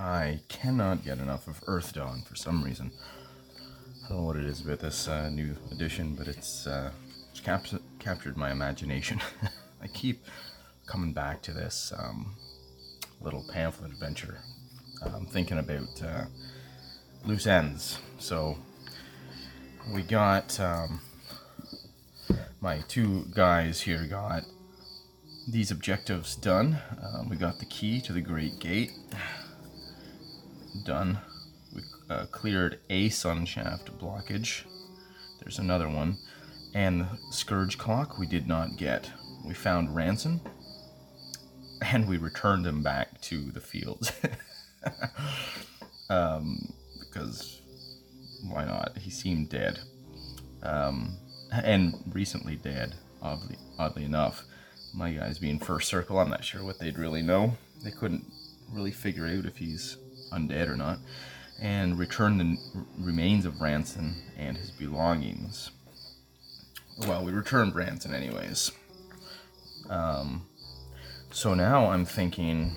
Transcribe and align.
I 0.00 0.40
cannot 0.48 1.04
get 1.04 1.18
enough 1.18 1.46
of 1.46 1.60
Earthdawn 1.66 2.26
for 2.26 2.34
some 2.34 2.64
reason. 2.64 2.90
I 4.02 4.08
don't 4.08 4.20
know 4.20 4.24
what 4.24 4.36
it 4.36 4.46
is 4.46 4.62
about 4.62 4.78
this 4.78 5.06
uh, 5.06 5.28
new 5.28 5.54
edition, 5.70 6.14
but 6.14 6.26
it's, 6.26 6.66
uh, 6.66 6.90
it's 7.30 7.40
cap- 7.40 7.66
captured 7.98 8.38
my 8.38 8.50
imagination. 8.50 9.20
I 9.82 9.88
keep 9.88 10.24
coming 10.86 11.12
back 11.12 11.42
to 11.42 11.52
this 11.52 11.92
um, 11.98 12.34
little 13.20 13.44
pamphlet 13.52 13.92
adventure. 13.92 14.38
I'm 15.02 15.26
thinking 15.26 15.58
about 15.58 16.02
uh, 16.02 16.24
loose 17.26 17.46
ends. 17.46 17.98
So 18.18 18.56
we 19.92 20.00
got 20.00 20.58
um, 20.60 21.02
my 22.62 22.80
two 22.88 23.26
guys 23.34 23.82
here 23.82 24.06
got 24.06 24.44
these 25.46 25.70
objectives 25.70 26.36
done. 26.36 26.78
Um, 27.02 27.28
we 27.28 27.36
got 27.36 27.58
the 27.58 27.66
key 27.66 28.00
to 28.00 28.14
the 28.14 28.22
Great 28.22 28.58
Gate 28.60 28.92
done. 30.84 31.18
We 31.74 31.82
uh, 32.08 32.26
cleared 32.26 32.80
a 32.88 33.08
sun 33.08 33.44
shaft 33.46 33.96
blockage. 33.98 34.64
There's 35.40 35.58
another 35.58 35.88
one. 35.88 36.18
And 36.74 37.02
the 37.02 37.18
Scourge 37.32 37.78
Clock 37.78 38.18
we 38.18 38.26
did 38.26 38.46
not 38.46 38.76
get. 38.76 39.10
We 39.44 39.54
found 39.54 39.96
Ransom, 39.96 40.40
and 41.82 42.08
we 42.08 42.16
returned 42.18 42.66
him 42.66 42.82
back 42.82 43.20
to 43.22 43.50
the 43.50 43.60
fields. 43.60 44.12
um, 46.10 46.72
because 47.00 47.60
why 48.48 48.64
not? 48.64 48.98
He 48.98 49.10
seemed 49.10 49.48
dead. 49.48 49.80
Um, 50.62 51.16
and 51.50 51.94
recently 52.12 52.56
dead, 52.56 52.94
oddly, 53.22 53.56
oddly 53.78 54.04
enough. 54.04 54.44
My 54.94 55.12
guys 55.12 55.38
being 55.38 55.58
first 55.58 55.88
circle, 55.88 56.18
I'm 56.18 56.30
not 56.30 56.44
sure 56.44 56.64
what 56.64 56.78
they'd 56.78 56.98
really 56.98 57.22
know. 57.22 57.56
They 57.82 57.90
couldn't 57.90 58.24
really 58.72 58.90
figure 58.90 59.26
out 59.26 59.46
if 59.46 59.56
he's 59.56 59.96
undead 60.32 60.68
or 60.68 60.76
not. 60.76 60.98
And 61.60 61.98
return 61.98 62.38
the 62.38 62.56
remains 62.98 63.44
of 63.44 63.60
Ranson 63.60 64.22
and 64.38 64.56
his 64.56 64.70
belongings. 64.70 65.70
Well, 67.06 67.24
we 67.24 67.32
returned 67.32 67.74
Ranson 67.74 68.14
anyways. 68.14 68.72
Um, 69.88 70.46
so 71.30 71.54
now 71.54 71.90
I'm 71.90 72.04
thinking 72.04 72.76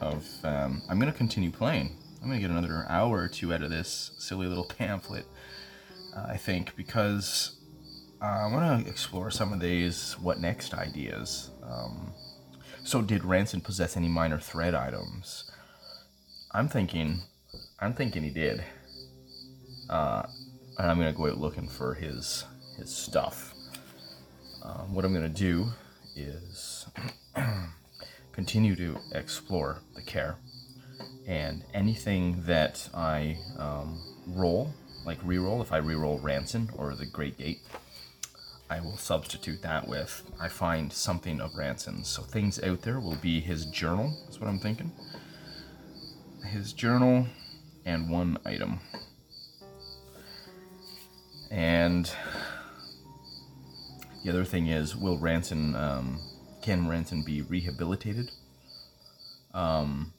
of 0.00 0.26
um, 0.44 0.82
I'm 0.88 0.98
gonna 0.98 1.12
continue 1.12 1.50
playing. 1.50 1.96
I'm 2.22 2.28
gonna 2.28 2.40
get 2.40 2.50
another 2.50 2.86
hour 2.88 3.18
or 3.18 3.28
two 3.28 3.52
out 3.52 3.62
of 3.62 3.70
this 3.70 4.12
silly 4.18 4.46
little 4.46 4.64
pamphlet. 4.64 5.26
Uh, 6.16 6.26
I 6.28 6.36
think 6.36 6.74
because 6.76 7.58
I 8.20 8.46
want 8.46 8.84
to 8.84 8.90
explore 8.90 9.30
some 9.30 9.52
of 9.52 9.60
these 9.60 10.12
what 10.20 10.38
next 10.38 10.74
ideas. 10.74 11.50
Um, 11.62 12.12
so 12.84 13.02
did 13.02 13.24
Ranson 13.24 13.60
possess 13.60 13.96
any 13.96 14.08
minor 14.08 14.38
thread 14.38 14.74
items? 14.74 15.50
I'm 16.54 16.68
thinking, 16.68 17.20
I'm 17.80 17.94
thinking 17.94 18.22
he 18.22 18.30
did. 18.30 18.62
Uh, 19.88 20.24
and 20.78 20.90
I'm 20.90 20.98
gonna 20.98 21.12
go 21.12 21.26
out 21.26 21.38
looking 21.38 21.68
for 21.68 21.94
his 21.94 22.44
his 22.76 22.94
stuff. 22.94 23.54
Um, 24.62 24.94
what 24.94 25.04
I'm 25.04 25.14
gonna 25.14 25.28
do 25.28 25.66
is 26.14 26.86
continue 28.32 28.76
to 28.76 28.98
explore 29.14 29.78
the 29.94 30.02
kaer 30.02 30.36
and 31.26 31.64
anything 31.72 32.42
that 32.44 32.88
I 32.94 33.38
um, 33.58 34.00
roll, 34.26 34.72
like 35.04 35.18
re-roll, 35.24 35.62
if 35.62 35.72
I 35.72 35.78
re-roll 35.78 36.18
Ranson 36.18 36.70
or 36.76 36.94
the 36.94 37.06
Great 37.06 37.38
Gate, 37.38 37.60
I 38.68 38.80
will 38.80 38.96
substitute 38.96 39.62
that 39.62 39.86
with 39.86 40.22
I 40.40 40.48
find 40.48 40.92
something 40.92 41.40
of 41.40 41.54
Ranson's. 41.54 42.08
So 42.08 42.22
things 42.22 42.62
out 42.62 42.82
there 42.82 43.00
will 43.00 43.16
be 43.16 43.40
his 43.40 43.66
journal. 43.66 44.16
That's 44.24 44.40
what 44.40 44.48
I'm 44.48 44.58
thinking. 44.58 44.90
His 46.44 46.72
journal 46.72 47.26
and 47.84 48.10
one 48.10 48.38
item. 48.44 48.80
And 51.50 52.10
the 54.24 54.30
other 54.30 54.44
thing 54.44 54.68
is, 54.68 54.96
will 54.96 55.18
Ranson, 55.18 55.74
um, 55.74 56.20
can 56.62 56.88
Ranson 56.88 57.22
be 57.22 57.42
rehabilitated? 57.42 58.30
Um, 59.52 60.12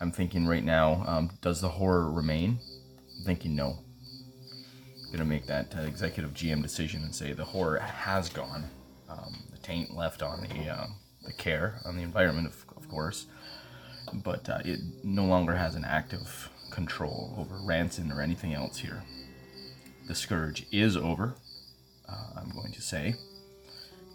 I'm 0.00 0.12
thinking 0.12 0.46
right 0.46 0.64
now, 0.64 1.04
um, 1.06 1.30
does 1.40 1.60
the 1.60 1.68
horror 1.68 2.10
remain? 2.10 2.58
I'm 3.18 3.24
thinking 3.24 3.56
no. 3.56 3.78
I'm 5.04 5.12
gonna 5.12 5.24
make 5.24 5.46
that 5.46 5.74
uh, 5.76 5.82
executive 5.82 6.34
GM 6.34 6.62
decision 6.62 7.02
and 7.02 7.14
say 7.14 7.32
the 7.32 7.44
horror 7.44 7.78
has 7.78 8.28
gone. 8.28 8.64
Um, 9.08 9.42
the 9.50 9.58
taint 9.58 9.96
left 9.96 10.22
on 10.22 10.42
the 10.42 10.68
uh, 10.68 10.86
the 11.24 11.32
kaer 11.32 11.80
on 11.86 11.96
the 11.96 12.02
environment, 12.02 12.46
of, 12.46 12.64
of 12.76 12.88
course, 12.88 13.26
but 14.14 14.48
uh, 14.48 14.58
it 14.64 14.80
no 15.02 15.24
longer 15.24 15.54
has 15.54 15.74
an 15.74 15.84
active 15.84 16.50
control 16.70 17.34
over 17.38 17.58
Ranson 17.64 18.12
or 18.12 18.20
anything 18.20 18.54
else 18.54 18.78
here. 18.78 19.02
The 20.06 20.14
scourge 20.14 20.66
is 20.72 20.96
over. 20.96 21.34
Uh, 22.08 22.40
I'm 22.40 22.50
going 22.50 22.72
to 22.72 22.82
say. 22.82 23.14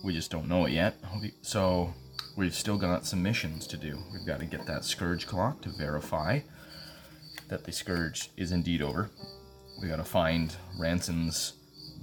We 0.04 0.14
just 0.14 0.32
don't 0.32 0.48
know 0.48 0.66
it 0.66 0.72
yet. 0.72 0.96
So 1.42 1.94
we've 2.36 2.54
still 2.54 2.78
got 2.78 3.06
some 3.06 3.24
missions 3.24 3.68
to 3.68 3.78
do. 3.78 3.98
We've 4.12 4.26
got 4.26 4.40
to 4.40 4.46
get 4.46 4.66
that 4.66 4.84
Scourge 4.84 5.28
clock 5.28 5.62
to 5.62 5.70
verify 5.70 6.40
that 7.48 7.64
the 7.64 7.72
Scourge 7.72 8.30
is 8.36 8.52
indeed 8.52 8.82
over. 8.82 9.10
We 9.82 9.88
got 9.88 9.98
to 9.98 10.04
find 10.04 10.56
Ranson's 10.78 11.54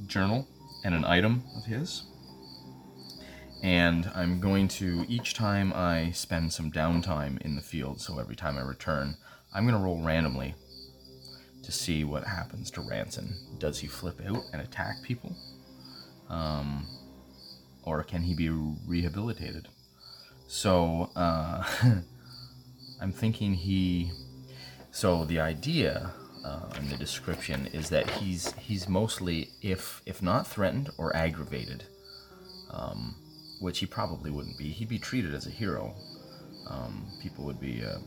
journal 0.06 0.46
and 0.84 0.94
an 0.94 1.04
item 1.04 1.42
of 1.56 1.66
his. 1.66 2.04
And 3.62 4.10
I'm 4.14 4.40
going 4.40 4.68
to, 4.68 5.04
each 5.08 5.34
time 5.34 5.72
I 5.74 6.12
spend 6.12 6.52
some 6.52 6.72
downtime 6.72 7.40
in 7.42 7.56
the 7.56 7.62
field, 7.62 8.00
so 8.00 8.18
every 8.18 8.36
time 8.36 8.56
I 8.56 8.62
return, 8.62 9.16
I'm 9.52 9.64
going 9.66 9.78
to 9.78 9.84
roll 9.84 10.02
randomly 10.02 10.54
to 11.62 11.72
see 11.72 12.04
what 12.04 12.24
happens 12.24 12.70
to 12.72 12.80
Ranson. 12.80 13.34
Does 13.58 13.78
he 13.78 13.86
flip 13.86 14.20
out 14.26 14.44
and 14.52 14.62
attack 14.62 15.02
people? 15.02 15.36
Um, 16.28 16.86
or 17.82 18.02
can 18.02 18.22
he 18.22 18.34
be 18.34 18.48
rehabilitated? 18.48 19.68
So 20.46 21.10
uh, 21.14 21.64
I'm 23.00 23.12
thinking 23.12 23.54
he. 23.54 24.12
So 24.90 25.24
the 25.24 25.38
idea 25.38 26.10
uh, 26.44 26.70
in 26.78 26.88
the 26.88 26.96
description 26.96 27.68
is 27.72 27.88
that 27.90 28.10
he's 28.10 28.52
he's 28.54 28.88
mostly, 28.88 29.50
if 29.62 30.02
if 30.06 30.22
not 30.22 30.46
threatened 30.46 30.90
or 30.98 31.14
aggravated, 31.14 31.84
um, 32.70 33.14
which 33.60 33.78
he 33.78 33.86
probably 33.86 34.30
wouldn't 34.30 34.58
be. 34.58 34.70
He'd 34.70 34.88
be 34.88 34.98
treated 34.98 35.34
as 35.34 35.46
a 35.46 35.50
hero. 35.50 35.94
Um, 36.66 37.06
people 37.22 37.44
would 37.44 37.60
be 37.60 37.84
uh, 37.84 37.98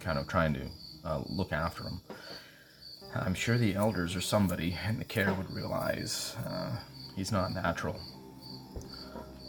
kind 0.00 0.18
of 0.18 0.26
trying 0.26 0.54
to 0.54 0.66
uh, 1.04 1.22
look 1.28 1.52
after 1.52 1.84
him. 1.84 2.00
I'm 3.14 3.34
sure 3.34 3.56
the 3.56 3.74
elders 3.74 4.16
or 4.16 4.20
somebody 4.20 4.76
in 4.88 4.98
the 4.98 5.04
kaer 5.04 5.32
would 5.36 5.50
realize 5.50 6.36
uh, 6.46 6.76
he's 7.16 7.32
not 7.32 7.54
natural. 7.54 8.00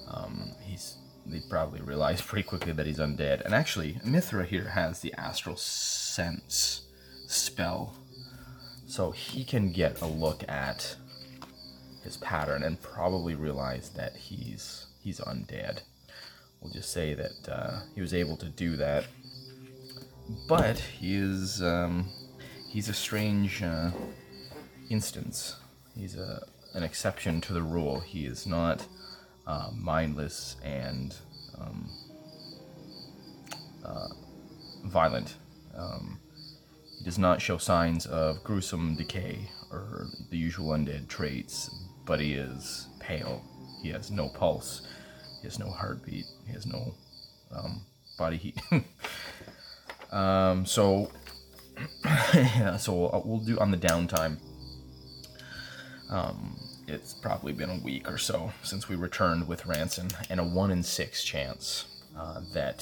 Um, 0.09 0.51
he's 0.61 0.95
they 1.25 1.41
probably 1.49 1.81
realize 1.81 2.21
pretty 2.21 2.47
quickly 2.47 2.73
that 2.73 2.85
he's 2.85 2.99
undead. 2.99 3.41
And 3.45 3.53
actually, 3.53 3.99
Mithra 4.03 4.45
here 4.45 4.69
has 4.69 5.01
the 5.01 5.13
astral 5.13 5.55
sense 5.55 6.83
spell. 7.27 7.95
So 8.87 9.11
he 9.11 9.43
can 9.43 9.71
get 9.71 10.01
a 10.01 10.07
look 10.07 10.43
at 10.49 10.95
his 12.03 12.17
pattern 12.17 12.63
and 12.63 12.81
probably 12.81 13.35
realize 13.35 13.89
that 13.91 14.15
he's 14.15 14.87
he's 15.09 15.19
undead. 15.21 15.81
We'll 16.61 16.71
just 16.71 16.91
say 16.91 17.15
that 17.15 17.49
uh, 17.51 17.79
he 17.95 18.01
was 18.01 18.13
able 18.13 18.37
to 18.37 18.45
do 18.45 18.75
that. 18.75 19.05
But 20.47 20.77
he 20.77 21.15
is 21.15 21.63
um, 21.63 22.07
he's 22.69 22.89
a 22.89 22.93
strange 22.93 23.63
uh, 23.63 23.89
instance. 24.89 25.55
He's 25.95 26.15
a 26.15 26.43
an 26.75 26.83
exception 26.83 27.41
to 27.41 27.53
the 27.53 27.63
rule. 27.63 27.99
He 28.01 28.27
is 28.27 28.45
not 28.45 28.85
uh, 29.47 29.71
mindless 29.75 30.57
and 30.63 31.15
um, 31.59 31.89
uh, 33.83 34.09
violent. 34.85 35.33
Um, 35.75 36.19
he 36.99 37.03
does 37.03 37.17
not 37.17 37.41
show 37.41 37.57
signs 37.57 38.05
of 38.05 38.43
gruesome 38.43 38.95
decay 38.95 39.49
or 39.71 40.05
the 40.29 40.37
usual 40.37 40.77
undead 40.77 41.07
traits, 41.07 41.71
but 42.05 42.19
he 42.19 42.33
is 42.33 42.87
pale. 42.99 43.41
He 43.81 43.89
has 43.89 44.11
no 44.11 44.29
pulse. 44.29 44.81
He 45.41 45.47
has 45.47 45.59
no 45.59 45.69
heartbeat. 45.69 46.25
He 46.45 46.53
has 46.53 46.65
no 46.65 46.93
um, 47.51 47.81
body 48.17 48.37
heat. 48.37 48.59
um, 50.11 50.65
so, 50.65 51.11
yeah, 52.33 52.77
so 52.77 53.21
we'll 53.25 53.39
do 53.39 53.57
on 53.59 53.71
the 53.71 53.77
downtime. 53.77 54.37
Um, 56.09 56.59
it's 56.87 57.13
probably 57.13 57.53
been 57.53 57.69
a 57.69 57.79
week 57.83 58.09
or 58.09 58.17
so 58.17 58.51
since 58.63 58.89
we 58.89 58.95
returned 58.95 59.47
with 59.47 59.65
Ranson, 59.65 60.09
and 60.29 60.39
a 60.39 60.43
one 60.43 60.71
in 60.71 60.83
six 60.83 61.23
chance 61.23 61.85
uh, 62.17 62.41
that 62.53 62.81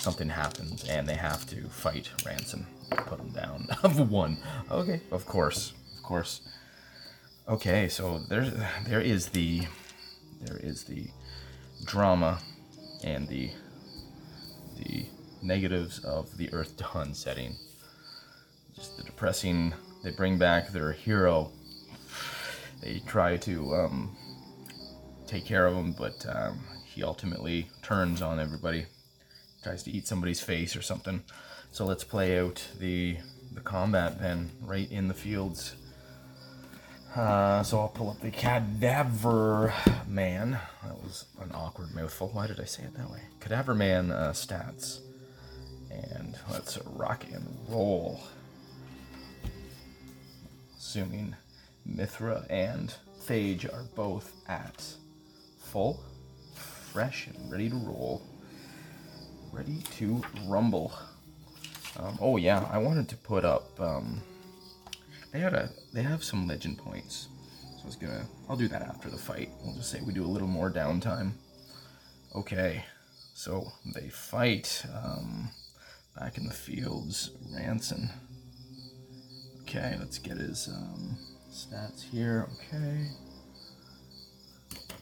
something 0.00 0.28
happens 0.28 0.84
and 0.88 1.06
they 1.06 1.14
have 1.14 1.46
to 1.46 1.68
fight 1.68 2.10
Ranson, 2.24 2.66
put 2.90 3.20
him 3.20 3.30
down. 3.30 3.68
Of 3.82 4.10
one, 4.10 4.38
okay, 4.70 5.00
of 5.10 5.26
course, 5.26 5.72
of 5.96 6.02
course. 6.02 6.42
Okay, 7.48 7.88
so 7.88 8.18
there's 8.28 8.52
there 8.86 9.00
is 9.00 9.28
the 9.30 9.62
there 10.40 10.58
is 10.58 10.84
the 10.84 11.08
drama 11.84 12.38
and 13.04 13.28
the 13.28 13.50
the 14.78 15.06
negatives 15.42 15.98
of 16.04 16.36
the 16.36 16.48
Earthdawn 16.48 17.14
setting. 17.14 17.56
Just 18.74 18.96
the 18.96 19.02
depressing. 19.02 19.74
They 20.02 20.10
bring 20.10 20.38
back 20.38 20.68
their 20.68 20.92
hero. 20.92 21.50
They 22.82 23.02
try 23.06 23.36
to 23.38 23.74
um, 23.74 24.16
take 25.26 25.44
care 25.44 25.66
of 25.66 25.74
him, 25.74 25.92
but 25.92 26.24
um, 26.28 26.60
he 26.84 27.02
ultimately 27.02 27.68
turns 27.82 28.22
on 28.22 28.40
everybody. 28.40 28.86
Tries 29.62 29.82
to 29.82 29.90
eat 29.90 30.06
somebody's 30.06 30.40
face 30.40 30.74
or 30.74 30.82
something. 30.82 31.22
So 31.72 31.84
let's 31.84 32.04
play 32.04 32.38
out 32.38 32.66
the 32.78 33.18
the 33.52 33.60
combat 33.60 34.20
then, 34.20 34.50
right 34.62 34.90
in 34.90 35.08
the 35.08 35.14
fields. 35.14 35.74
Uh, 37.14 37.62
so 37.64 37.80
I'll 37.80 37.88
pull 37.88 38.10
up 38.10 38.20
the 38.20 38.30
Cadaver 38.30 39.74
Man. 40.06 40.52
That 40.84 41.02
was 41.02 41.24
an 41.40 41.50
awkward 41.52 41.92
mouthful. 41.92 42.30
Why 42.32 42.46
did 42.46 42.60
I 42.60 42.64
say 42.64 42.84
it 42.84 42.94
that 42.96 43.10
way? 43.10 43.20
Cadaver 43.40 43.74
Man 43.74 44.12
uh, 44.12 44.30
stats. 44.30 45.00
And 45.90 46.38
let's 46.50 46.78
rock 46.86 47.24
and 47.32 47.44
roll. 47.68 48.20
Assuming 50.78 51.34
Mithra 51.84 52.46
and 52.48 52.94
Phage 53.26 53.72
are 53.72 53.84
both 53.96 54.32
at 54.48 54.94
full, 55.58 56.00
fresh, 56.54 57.26
and 57.26 57.50
ready 57.50 57.68
to 57.68 57.76
roll. 57.76 58.22
Ready 59.52 59.82
to 59.96 60.22
rumble. 60.46 60.92
Um, 61.98 62.18
oh 62.20 62.36
yeah, 62.36 62.68
I 62.70 62.78
wanted 62.78 63.08
to 63.08 63.16
put 63.16 63.44
up. 63.44 63.78
Um, 63.80 64.20
they 65.32 65.40
had 65.40 65.54
a. 65.54 65.70
They 65.92 66.02
have 66.02 66.24
some 66.24 66.46
legend 66.46 66.78
points, 66.78 67.28
so 67.76 67.82
I 67.82 67.86
was 67.86 67.96
gonna. 67.96 68.26
I'll 68.48 68.56
do 68.56 68.68
that 68.68 68.82
after 68.82 69.08
the 69.08 69.18
fight. 69.18 69.50
We'll 69.62 69.76
just 69.76 69.90
say 69.90 70.00
we 70.00 70.12
do 70.12 70.24
a 70.24 70.26
little 70.26 70.48
more 70.48 70.70
downtime. 70.70 71.32
Okay, 72.34 72.84
so 73.34 73.72
they 73.94 74.08
fight 74.08 74.84
um, 75.04 75.50
back 76.18 76.36
in 76.36 76.46
the 76.46 76.54
fields. 76.54 77.30
Ranson. 77.54 78.10
Okay, 79.62 79.96
let's 80.00 80.18
get 80.18 80.36
his 80.36 80.68
um, 80.68 81.16
stats 81.52 82.02
here. 82.02 82.48
Okay. 82.54 83.06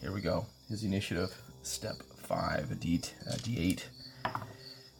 Here 0.01 0.13
we 0.13 0.21
go. 0.21 0.45
His 0.69 0.83
initiative, 0.83 1.35
step 1.63 1.95
five, 2.17 2.71
a 2.71 2.75
D, 2.75 3.01
a 3.27 3.33
D8. 3.33 3.83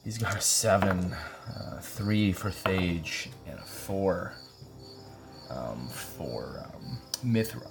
He's 0.04 0.18
got 0.18 0.36
a 0.36 0.42
seven, 0.42 1.14
uh, 1.48 1.80
three 1.82 2.32
for 2.32 2.50
Phage, 2.50 3.28
and 3.48 3.60
a 3.60 3.64
four 3.64 4.34
um, 5.50 5.88
for 5.88 6.64
um, 6.66 6.98
Mithra. 7.24 7.68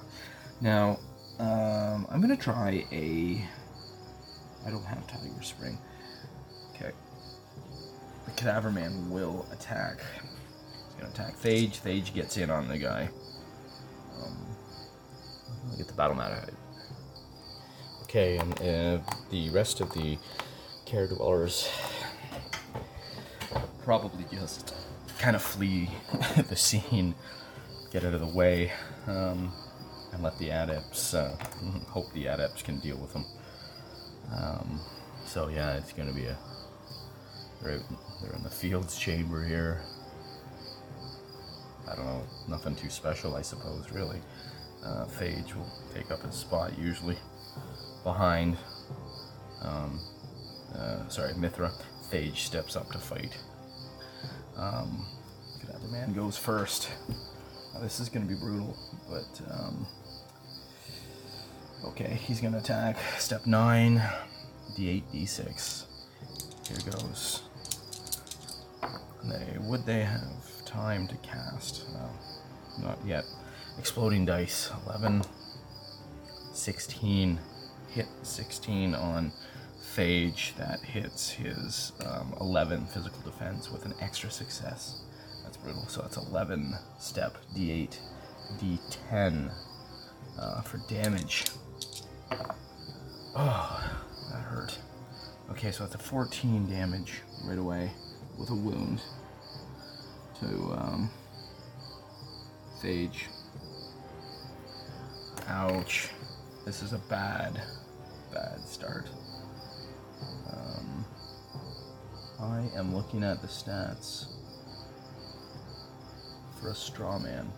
Now, 0.61 0.99
um, 1.39 2.07
I'm 2.11 2.21
gonna 2.21 2.37
try 2.37 2.85
a. 2.93 3.45
I 4.67 4.71
don't 4.71 4.85
have 4.85 5.07
Tiger 5.07 5.43
Spring. 5.43 5.79
Okay. 6.75 6.91
The 8.25 8.31
Cadaver 8.33 8.71
Man 8.71 9.11
will 9.11 9.47
attack. 9.53 10.01
He's 10.15 10.95
gonna 10.99 11.13
attack 11.13 11.37
Phage. 11.37 11.81
Phage 11.81 12.13
gets 12.13 12.37
in 12.37 12.51
on 12.51 12.69
the 12.69 12.79
guy. 12.79 13.09
Um, 14.21 14.37
get 15.77 15.87
the 15.87 15.95
battle 15.95 16.17
mat 16.17 16.33
out. 16.33 16.51
Okay, 18.03 18.39
and 18.39 18.53
uh, 18.61 18.99
the 19.31 19.51
rest 19.51 19.81
of 19.81 19.93
the 19.93 20.19
kaer 20.87 21.07
dwellers 21.07 21.69
probably 23.85 24.25
just 24.31 24.75
kind 25.19 25.37
of 25.37 25.43
flee 25.43 25.91
the 26.49 26.57
scene, 26.57 27.15
get 27.93 28.05
out 28.05 28.15
of 28.15 28.21
the 28.21 28.27
way, 28.27 28.73
um, 29.07 29.53
and 30.13 30.23
let 30.23 30.39
the 30.39 30.51
adepts, 30.51 31.15
uh, 31.15 31.37
hope 31.89 32.13
the 32.13 32.27
adepts 32.27 32.63
can 32.63 32.79
deal 32.81 32.97
with 32.97 33.13
them. 33.13 33.25
Um, 34.35 34.81
so 35.27 35.49
yeah, 35.49 35.77
it's 35.77 35.93
going 35.93 36.09
to 36.09 36.15
be 36.15 36.27
a, 36.27 36.37
they're, 37.63 37.81
they're 38.23 38.35
in 38.35 38.43
the 38.43 38.51
fields 38.51 38.99
chamber 38.99 39.45
here. 39.45 39.83
I 41.91 41.97
don't 41.97 42.05
know, 42.05 42.23
nothing 42.49 42.75
too 42.77 42.91
special, 42.91 43.35
I 43.35 43.43
suppose, 43.43 43.91
really. 43.91 44.21
Uh, 44.85 45.07
Phage 45.07 45.55
will 45.55 45.71
take 45.95 46.11
up 46.11 46.23
his 46.23 46.35
spot 46.35 46.79
usually 46.79 47.17
behind, 48.05 48.57
um, 49.63 49.99
uh, 50.75 51.09
sorry, 51.09 51.35
Mithra. 51.35 51.73
Phage 52.11 52.37
steps 52.37 52.77
up 52.77 52.91
to 52.93 52.99
fight. 52.99 53.37
Um, 54.57 55.07
Man 55.91 56.13
goes 56.13 56.37
first. 56.37 56.91
This 57.81 58.01
is 58.01 58.09
going 58.09 58.27
to 58.27 58.29
be 58.29 58.39
brutal, 58.39 58.77
but 59.09 59.41
um, 59.51 59.87
okay, 61.85 62.19
he's 62.27 62.41
going 62.41 62.53
to 62.53 62.59
attack. 62.59 62.97
Step 63.19 63.47
9, 63.47 64.03
d8, 64.77 65.03
d6. 65.15 65.85
Here 66.69 66.93
goes. 66.93 67.43
They 69.25 69.59
Would 69.61 69.87
they 69.87 70.01
have 70.01 70.65
time 70.65 71.07
to 71.07 71.17
cast? 71.19 71.85
No, 71.93 72.11
not 72.83 72.99
yet. 73.07 73.25
Exploding 73.79 74.27
dice 74.27 74.71
11, 74.87 75.23
16, 76.53 77.39
hit 77.91 78.07
16 78.23 78.95
on 78.95 79.33
phage 79.95 80.57
that 80.57 80.81
hits 80.81 81.31
his 81.31 81.93
um, 82.05 82.35
11 82.41 82.87
physical 82.87 83.21
defense 83.23 83.71
with 83.71 83.85
an 83.85 83.95
extra 84.01 84.31
success. 84.31 85.03
That's 85.49 85.57
brutal. 85.57 85.87
So 85.89 86.03
that's 86.03 86.19
11 86.19 86.75
step 86.99 87.39
d8, 87.57 87.97
d10 88.61 89.51
uh, 90.39 90.61
for 90.61 90.77
damage. 90.91 91.47
Oh, 93.35 93.91
that 94.31 94.41
hurt. 94.41 94.79
Okay, 95.51 95.71
so 95.71 95.85
that's 95.85 95.95
a 95.95 95.99
14 95.99 96.69
damage 96.69 97.23
right 97.47 97.57
away 97.57 97.91
with 98.39 98.51
a 98.51 98.55
wound 98.55 99.01
to 100.41 100.47
um, 100.77 101.11
Phage. 102.83 103.29
Ouch. 105.47 106.11
This 106.67 106.83
is 106.83 106.93
a 106.93 106.99
bad, 107.09 107.63
bad 108.35 108.61
start. 108.67 109.07
Um, 110.53 111.07
I 112.39 112.69
am 112.77 112.95
looking 112.95 113.25
at 113.25 113.41
the 113.41 113.49
stats 113.49 114.27
for 116.61 116.71
a 116.71 116.75
straw 116.75 117.19
man. 117.19 117.51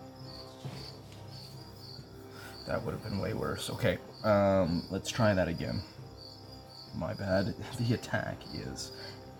That 2.67 2.83
would 2.83 2.93
have 2.93 3.03
been 3.03 3.19
way 3.19 3.33
worse. 3.33 3.69
Okay, 3.69 3.97
um, 4.23 4.83
let's 4.89 5.09
try 5.09 5.33
that 5.33 5.47
again. 5.47 5.81
My 6.95 7.13
bad. 7.13 7.55
The 7.79 7.95
attack 7.95 8.37
is 8.53 8.91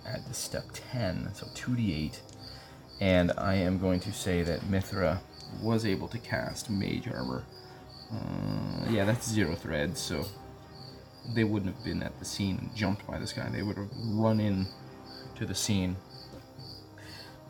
at 0.05 0.27
the 0.27 0.33
step 0.33 0.65
10, 0.73 1.29
so 1.33 1.45
2d8. 1.47 2.19
And 2.99 3.31
I 3.37 3.55
am 3.55 3.79
going 3.79 3.99
to 4.01 4.11
say 4.11 4.41
that 4.43 4.67
Mithra 4.69 5.21
was 5.61 5.85
able 5.85 6.07
to 6.09 6.17
cast 6.17 6.69
Mage 6.69 7.07
Armor. 7.07 7.43
Uh, 8.11 8.89
yeah, 8.89 9.05
that's 9.05 9.27
zero 9.29 9.55
threads, 9.55 9.99
so 9.99 10.25
they 11.33 11.43
wouldn't 11.43 11.73
have 11.75 11.83
been 11.83 12.03
at 12.03 12.17
the 12.19 12.25
scene 12.25 12.57
and 12.57 12.75
jumped 12.75 13.05
by 13.07 13.17
this 13.19 13.33
guy. 13.33 13.47
They 13.49 13.63
would 13.63 13.77
have 13.77 13.89
run 13.95 14.39
in 14.39 14.67
to 15.35 15.45
the 15.45 15.55
scene. 15.55 15.95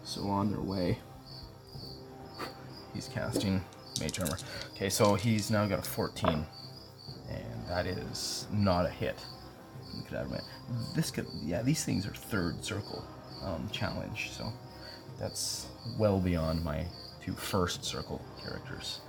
So 0.03 0.29
on 0.29 0.51
their 0.51 0.61
way, 0.61 0.99
he's 2.93 3.07
casting 3.07 3.63
Mage 3.99 4.19
Armor. 4.19 4.37
Okay, 4.75 4.89
so 4.89 5.15
he's 5.15 5.51
now 5.51 5.65
got 5.65 5.79
a 5.79 5.89
14, 5.89 6.29
and 6.29 7.67
that 7.67 7.85
is 7.85 8.47
not 8.51 8.85
a 8.85 8.89
hit. 8.89 9.17
This 10.95 11.11
could, 11.11 11.27
yeah, 11.43 11.61
these 11.61 11.83
things 11.83 12.05
are 12.05 12.13
third 12.13 12.63
circle 12.63 13.03
um, 13.43 13.67
challenge, 13.71 14.31
so 14.31 14.51
that's 15.19 15.67
well 15.97 16.19
beyond 16.19 16.63
my 16.63 16.85
two 17.23 17.33
first 17.33 17.83
circle 17.83 18.21
characters. 18.43 19.01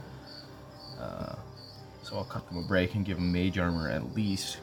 Uh, 1.01 1.35
so 2.03 2.17
I'll 2.17 2.25
cut 2.25 2.47
them 2.49 2.59
a 2.59 2.63
break 2.63 2.95
and 2.95 3.05
give 3.05 3.17
them 3.17 3.33
mage 3.33 3.59
armor 3.59 3.89
at 3.89 4.15
least. 4.15 4.59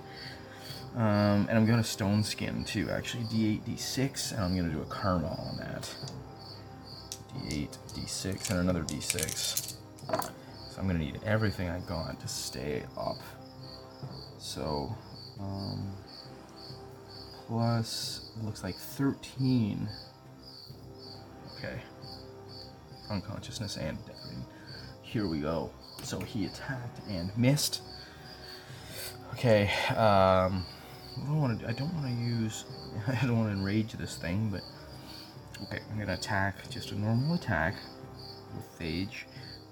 Um, 0.96 1.48
and 1.48 1.52
I'm 1.52 1.66
going 1.66 1.82
to 1.82 1.88
stone 1.88 2.24
skin 2.24 2.64
too, 2.64 2.90
actually. 2.90 3.24
D8, 3.26 3.62
D6, 3.62 4.34
and 4.34 4.42
I'm 4.42 4.56
going 4.56 4.68
to 4.70 4.76
do 4.76 4.82
a 4.82 4.86
karma 4.86 5.28
on 5.28 5.58
that. 5.58 5.94
D8, 7.48 7.78
D6, 7.94 8.50
and 8.52 8.60
another 8.60 8.84
D6. 8.84 9.76
So 10.08 10.80
I'm 10.80 10.88
to 10.88 10.94
need 10.98 11.20
everything 11.26 11.70
I 11.70 11.80
got 11.80 12.20
to 12.20 12.28
stay 12.28 12.84
up. 12.98 13.18
So, 14.38 14.96
um, 15.40 15.92
plus, 17.48 18.32
looks 18.42 18.64
like 18.64 18.76
13. 18.76 19.90
Okay. 21.58 21.82
Unconsciousness 23.10 23.78
and 23.78 23.98
deafening. 24.06 24.46
Here 25.02 25.28
we 25.28 25.40
go. 25.40 25.72
So 26.04 26.20
he 26.20 26.46
attacked 26.46 27.02
and 27.10 27.36
missed. 27.38 27.82
Okay, 29.34 29.70
um, 29.90 30.66
I 31.16 31.26
don't 31.26 31.42
want 31.42 31.60
to. 31.60 31.68
I 31.68 31.72
don't 31.72 31.94
want 31.94 32.06
to 32.06 32.24
use. 32.24 32.66
I 33.08 33.26
don't 33.26 33.38
want 33.38 33.50
to 33.50 33.54
enrage 33.54 33.94
this 33.94 34.18
thing, 34.18 34.50
but 34.50 34.62
okay, 35.64 35.80
I'm 35.92 36.00
gonna 36.00 36.14
attack 36.14 36.70
just 36.70 36.92
a 36.92 37.00
normal 37.00 37.36
attack 37.36 37.76
with 38.56 38.80
Phage 38.80 39.24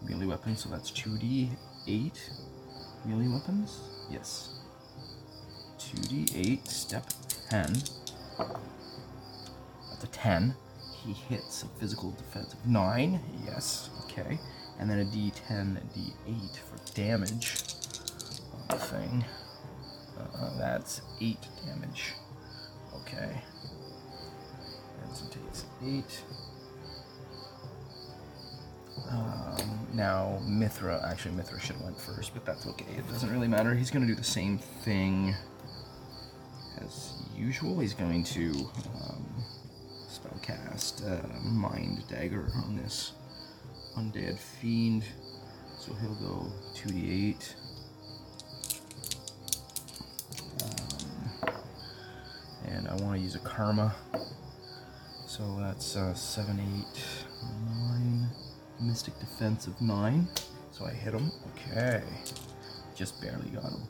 melee 0.07 0.25
weapon. 0.25 0.55
So 0.55 0.69
that's 0.69 0.91
two 0.91 1.17
D 1.17 1.49
eight 1.87 2.29
melee 3.05 3.27
weapons. 3.27 3.79
Yes, 4.09 4.59
two 5.79 5.97
D 6.03 6.25
eight. 6.35 6.67
Step 6.67 7.05
ten. 7.49 7.75
That's 9.97 10.03
a 10.03 10.07
10. 10.07 10.55
He 11.03 11.13
hits 11.13 11.63
a 11.63 11.67
physical 11.79 12.11
defense 12.11 12.53
of 12.53 12.67
9. 12.67 13.19
Yes, 13.45 13.89
okay. 14.03 14.39
And 14.79 14.89
then 14.89 14.99
a 14.99 15.05
d10, 15.05 15.79
d8 15.95 16.57
for 16.57 16.93
damage 16.93 17.55
thing. 18.89 19.25
Uh, 20.19 20.57
that's 20.59 21.01
8 21.19 21.37
damage. 21.65 22.13
Okay. 22.95 23.41
8. 25.83 26.23
Um, 29.09 29.87
now 29.93 30.39
Mithra, 30.45 31.05
actually 31.09 31.35
Mithra 31.35 31.59
should 31.59 31.75
have 31.75 31.85
went 31.85 31.99
first, 31.99 32.33
but 32.33 32.45
that's 32.45 32.67
okay. 32.67 32.85
It 32.97 33.07
doesn't 33.09 33.31
really 33.31 33.47
matter. 33.47 33.73
He's 33.73 33.91
going 33.91 34.05
to 34.05 34.11
do 34.11 34.15
the 34.15 34.23
same 34.23 34.57
thing 34.57 35.35
as 36.81 37.13
usual. 37.35 37.79
He's 37.79 37.93
going 37.93 38.23
to 38.23 38.69
um, 39.01 39.25
spellcast 40.09 41.05
uh, 41.09 41.39
Mind 41.43 42.03
Dagger 42.07 42.51
on 42.65 42.75
this 42.75 43.13
undead 43.95 44.39
fiend. 44.39 45.03
So 45.79 45.93
he'll 45.93 46.15
go 46.15 46.51
2d8. 46.75 47.53
Um, 50.63 51.55
and 52.67 52.87
I 52.87 52.95
want 52.95 53.17
to 53.17 53.19
use 53.19 53.35
a 53.35 53.39
Karma. 53.39 53.95
So 55.37 55.43
that's 55.59 55.95
uh, 55.95 56.15
7, 56.15 56.59
8, 56.59 56.85
9. 57.91 58.27
Mystic 58.79 59.19
Defense 59.19 59.67
of 59.67 59.79
9. 59.79 60.27
So 60.71 60.83
I 60.85 60.89
hit 60.89 61.13
him. 61.13 61.31
Okay. 61.53 62.01
Just 62.95 63.21
barely 63.21 63.49
got 63.49 63.65
him. 63.65 63.83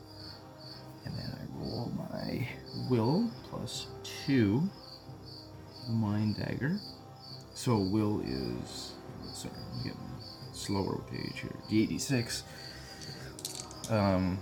And 1.06 1.14
then 1.16 1.32
I 1.32 1.58
roll 1.58 1.90
my 1.96 2.46
Will 2.90 3.30
plus 3.44 3.86
2. 4.26 4.62
Mind 5.88 6.36
Dagger. 6.36 6.78
So 7.54 7.78
Will 7.78 8.20
is. 8.20 8.92
Sorry, 9.32 9.54
I'm 9.56 9.82
getting 9.84 9.98
slower 10.52 10.96
with 10.96 11.10
the 11.10 11.16
age 11.16 11.40
here. 11.40 11.88
D86. 11.88 12.42
Um, 13.90 14.38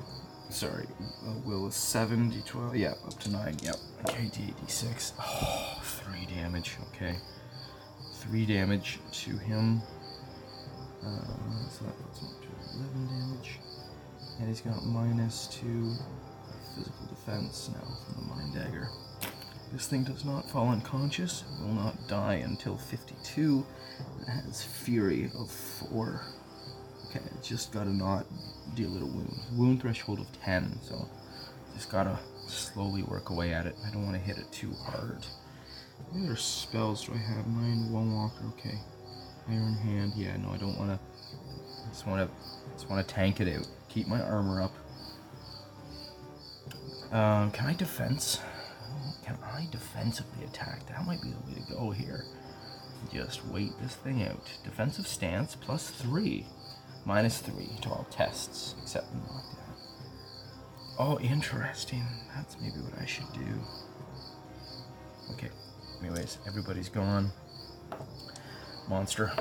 sorry. 0.50 0.86
Uh, 1.26 1.32
Will 1.44 1.66
is 1.68 1.74
7, 1.74 2.30
D12. 2.30 2.78
Yeah, 2.78 2.94
up 3.06 3.18
to 3.20 3.30
9. 3.30 3.56
Yep. 3.62 3.76
Okay, 4.08 4.24
D86. 4.24 5.12
Oh, 5.20 5.80
3 5.82 6.26
damage. 6.26 6.76
Okay. 6.92 7.16
3 8.14 8.46
damage 8.46 8.98
to 9.12 9.36
him. 9.36 9.82
Um, 11.04 11.68
so 11.70 11.84
that 11.84 12.02
puts 12.02 12.20
him 12.20 12.28
up 12.28 12.42
to 12.42 12.78
11 12.78 13.06
damage. 13.08 13.58
And 14.38 14.48
he's 14.48 14.60
got 14.60 14.84
minus 14.84 15.46
2 15.48 15.92
physical 16.74 17.06
defense 17.06 17.70
now 17.72 17.96
from 18.04 18.22
the 18.22 18.34
Mind 18.34 18.54
Dagger. 18.54 18.88
This 19.72 19.86
thing 19.86 20.04
does 20.04 20.24
not 20.24 20.48
fall 20.48 20.68
unconscious, 20.68 21.44
will 21.60 21.74
not 21.74 22.06
die 22.06 22.34
until 22.34 22.76
52. 22.76 23.66
It 24.20 24.28
has 24.28 24.62
Fury 24.62 25.30
of 25.38 25.50
4. 25.50 26.20
Okay, 27.16 27.24
just 27.42 27.72
gotta 27.72 27.90
not 27.90 28.26
deal 28.74 28.94
it 28.96 29.02
a 29.02 29.06
wound. 29.06 29.40
Wound 29.54 29.80
threshold 29.80 30.20
of 30.20 30.42
10, 30.42 30.78
so 30.82 31.08
just 31.74 31.90
gotta 31.90 32.18
slowly 32.46 33.02
work 33.02 33.30
away 33.30 33.54
at 33.54 33.66
it. 33.66 33.74
I 33.86 33.90
don't 33.90 34.04
want 34.04 34.16
to 34.16 34.22
hit 34.22 34.38
it 34.38 34.50
too 34.52 34.72
hard. 34.84 35.24
What 36.10 36.24
other 36.24 36.36
spells 36.36 37.06
do 37.06 37.14
I 37.14 37.18
have? 37.18 37.46
Mind, 37.46 37.90
One 37.90 38.14
Walker, 38.14 38.44
okay. 38.58 38.78
Iron 39.48 39.74
Hand, 39.74 40.12
yeah, 40.14 40.36
no, 40.36 40.50
I 40.50 40.58
don't 40.58 40.78
want 40.78 40.90
to. 40.90 40.98
Just 41.88 42.06
want 42.06 42.28
to, 42.28 42.36
just 42.74 42.90
want 42.90 43.06
to 43.06 43.14
tank 43.14 43.40
it 43.40 43.56
out. 43.56 43.66
Keep 43.88 44.08
my 44.08 44.20
armor 44.20 44.62
up. 44.62 44.72
Um, 47.12 47.50
can 47.52 47.66
I 47.66 47.74
defense? 47.74 48.40
Can 49.24 49.38
I 49.42 49.68
defensively 49.70 50.44
attack? 50.44 50.86
That 50.88 51.06
might 51.06 51.22
be 51.22 51.30
the 51.30 51.46
way 51.46 51.54
to 51.54 51.72
go 51.72 51.90
here. 51.90 52.24
Just 53.12 53.46
wait 53.46 53.72
this 53.80 53.94
thing 53.94 54.22
out. 54.24 54.42
Defensive 54.64 55.06
stance 55.06 55.54
plus 55.54 55.90
three, 55.90 56.46
minus 57.06 57.38
three 57.38 57.70
to 57.80 57.88
all 57.88 58.06
tests 58.10 58.74
except 58.82 59.10
in 59.14 59.20
lockdown. 59.20 59.56
Oh, 60.98 61.18
interesting. 61.20 62.02
That's 62.34 62.56
maybe 62.60 62.80
what 62.80 63.00
I 63.00 63.06
should 63.06 63.32
do. 63.32 63.60
Okay. 65.32 65.50
Anyways, 66.02 66.38
everybody's 66.46 66.88
gone. 66.88 67.30
Monster, 68.88 69.32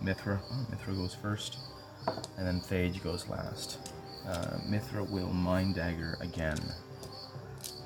Mithra. 0.00 0.40
Oh, 0.50 0.66
Mithra 0.70 0.94
goes 0.94 1.14
first, 1.14 1.58
and 2.36 2.46
then 2.46 2.60
Phage 2.60 3.02
goes 3.02 3.28
last. 3.28 3.92
Uh, 4.26 4.58
Mithra 4.66 5.02
will 5.02 5.32
Mind 5.32 5.74
Dagger 5.74 6.18
again. 6.20 6.58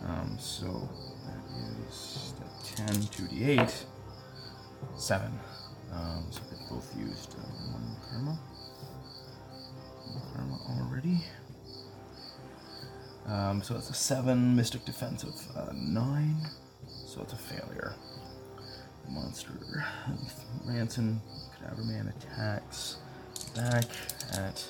Um, 0.04 0.36
so 0.38 0.88
that 1.26 1.88
is 1.88 2.34
the 2.38 2.76
10, 2.76 2.88
2d8, 2.96 3.84
7. 4.96 5.32
Um, 5.92 6.26
so 6.30 6.40
they've 6.50 6.68
both 6.68 6.96
used 6.96 7.34
uh, 7.34 7.72
one 7.72 7.96
karma. 8.08 8.38
Karma 10.32 10.58
already. 10.78 11.24
Um, 13.26 13.62
so 13.62 13.76
it's 13.76 13.90
a 13.90 13.94
7, 13.94 14.56
Mystic 14.56 14.84
Defense 14.84 15.22
of 15.22 15.34
uh, 15.56 15.72
9. 15.74 16.36
So 17.06 17.22
it's 17.22 17.32
a 17.32 17.36
failure. 17.36 17.94
Monster 19.08 19.50
Ranson 20.64 21.20
Cadaver 21.58 21.82
Man 21.82 22.12
attacks 22.16 22.96
back 23.54 23.84
at 24.32 24.64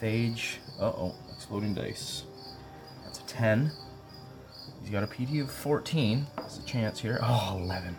Phage. 0.00 0.56
Uh 0.78 0.86
oh, 0.86 1.14
exploding 1.34 1.74
dice. 1.74 2.24
That's 3.04 3.20
a 3.20 3.26
10. 3.26 3.70
He's 4.82 4.90
got 4.90 5.02
a 5.02 5.06
PD 5.06 5.40
of 5.40 5.50
14. 5.50 6.26
There's 6.36 6.58
a 6.58 6.62
chance 6.62 7.00
here. 7.00 7.18
Oh, 7.22 7.58
11. 7.62 7.96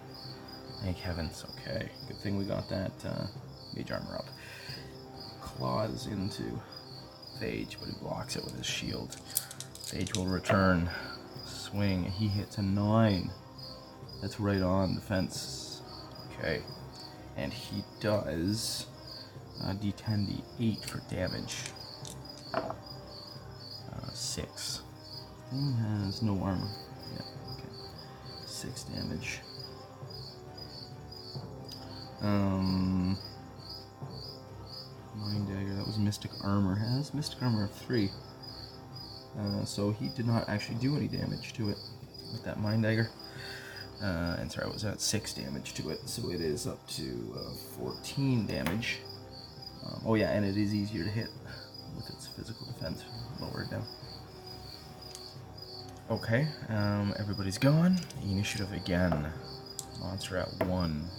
Thank 0.84 0.98
heavens. 0.98 1.46
Okay. 1.52 1.90
Good 2.08 2.18
thing 2.18 2.38
we 2.38 2.46
got 2.46 2.70
that 2.70 2.92
uh, 3.06 3.26
mage 3.76 3.92
armor 3.92 4.18
up. 4.18 4.26
Claws 5.58 6.08
into 6.08 6.44
Phage, 7.40 7.78
but 7.80 7.90
he 7.90 7.96
blocks 8.02 8.36
it 8.36 8.44
with 8.44 8.56
his 8.56 8.66
shield. 8.66 9.16
Phage 9.74 10.16
will 10.18 10.26
return. 10.26 10.90
Swing. 11.46 12.04
He 12.04 12.28
hits 12.28 12.58
a 12.58 12.62
9. 12.62 13.32
That's 14.22 14.40
right 14.40 14.62
on 14.62 14.96
the 14.96 15.02
fence. 15.02 15.82
Okay. 16.32 16.62
And 17.38 17.54
he 17.54 17.84
does 18.00 18.88
uh, 19.64 19.74
d10, 19.74 20.42
d8 20.60 20.90
for 20.90 21.02
damage. 21.14 21.56
Uh, 22.54 22.74
6. 24.14 24.82
Thing 25.52 25.74
has 25.74 26.22
no 26.22 26.42
armor. 26.42 26.68
Yeah, 27.14 27.22
okay. 27.54 27.70
6 28.46 28.84
damage. 28.84 29.40
Um. 32.22 33.18
Mind 35.26 35.48
Dagger, 35.48 35.74
that 35.74 35.88
was 35.88 35.98
Mystic 35.98 36.30
Armor. 36.44 36.76
Has 36.76 37.12
Mystic 37.16 37.42
Armor 37.42 37.64
of 37.64 37.72
3. 37.72 38.12
Uh, 39.40 39.66
so 39.66 39.90
he 39.92 40.10
did 40.10 40.28
not 40.28 40.48
actually 40.48 40.78
do 40.78 40.96
any 40.96 41.08
damage 41.08 41.54
to 41.54 41.70
it 41.70 41.78
with 42.32 42.44
that 42.44 42.60
Mind 42.60 42.84
Dagger. 42.84 43.10
Uh, 44.04 44.36
and 44.40 44.52
sorry, 44.52 44.68
I 44.68 44.70
was 44.70 44.86
at 44.86 45.02
6 45.02 45.34
damage 45.34 45.74
to 45.76 45.90
it, 45.90 46.08
so 46.08 46.30
it 46.30 46.42
is 46.42 46.68
up 46.68 46.88
to 46.90 47.36
uh, 47.40 47.56
14 47.80 48.46
damage. 48.46 49.00
Um, 49.84 50.02
oh 50.06 50.14
yeah, 50.14 50.30
and 50.30 50.46
it 50.46 50.58
is 50.58 50.76
easier 50.76 51.04
to 51.04 51.10
hit 51.10 51.30
with 51.96 52.08
its 52.12 52.28
physical 52.28 52.68
defense 52.68 53.04
lowered 53.40 53.72
down. 53.72 53.86
Okay, 56.12 56.48
um, 56.70 57.16
everybody's 57.18 57.58
gone. 57.58 57.98
Initiative 58.22 58.72
again. 58.74 59.26
Monster 60.00 60.38
at 60.38 60.68
1. 60.68 61.10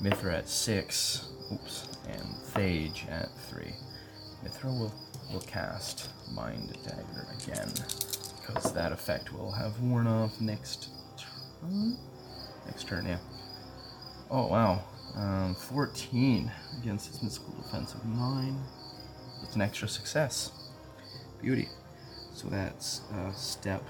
Mithra 0.00 0.36
at 0.36 0.48
6. 0.48 1.28
Oops. 1.52 1.88
And 2.08 2.22
Phage 2.52 3.10
at 3.10 3.28
3. 3.48 3.72
Mithra 4.42 4.70
will, 4.70 4.94
will 5.32 5.40
cast 5.40 6.10
Mind 6.32 6.76
Dagger 6.84 7.26
again. 7.42 7.72
Because 8.40 8.72
that 8.72 8.92
effect 8.92 9.32
will 9.32 9.52
have 9.52 9.80
worn 9.80 10.06
off 10.06 10.40
next 10.40 10.88
turn? 11.16 11.96
Next 12.66 12.86
turn, 12.86 13.06
yeah. 13.06 13.18
Oh, 14.30 14.48
wow. 14.48 14.84
Um, 15.16 15.54
14 15.54 16.50
against 16.80 17.08
his 17.08 17.22
mystical 17.22 17.54
defense 17.62 17.94
of 17.94 18.04
9. 18.04 18.58
That's 19.40 19.54
an 19.54 19.62
extra 19.62 19.88
success. 19.88 20.50
Beauty. 21.40 21.68
So 22.32 22.48
that's 22.48 23.02
uh, 23.12 23.32
step 23.32 23.82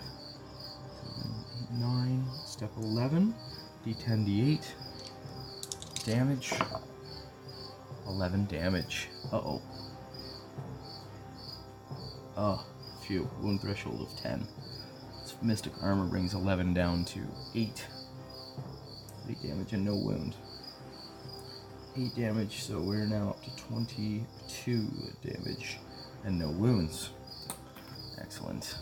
9, 1.73 2.25
step 2.45 2.71
11, 2.77 3.35
d10, 3.87 4.27
d8, 4.27 4.65
damage, 6.05 6.53
11 8.07 8.47
damage. 8.47 9.09
Uh 9.33 9.59
oh. 12.37 12.65
Phew, 13.03 13.29
wound 13.41 13.61
threshold 13.61 14.01
of 14.01 14.17
10. 14.21 14.47
Its 15.23 15.35
mystic 15.43 15.73
armor 15.83 16.07
brings 16.07 16.35
11 16.35 16.75
down 16.75 17.05
to 17.07 17.21
8. 17.55 17.87
8 19.29 19.43
damage 19.43 19.73
and 19.73 19.85
no 19.85 19.95
wound. 19.95 20.37
8 21.97 22.15
damage, 22.15 22.63
so 22.63 22.81
we're 22.81 23.07
now 23.07 23.31
up 23.31 23.45
to 23.45 23.51
22 23.65 24.87
damage 25.23 25.79
and 26.25 26.39
no 26.39 26.51
wounds. 26.51 27.11
Excellent. 28.21 28.77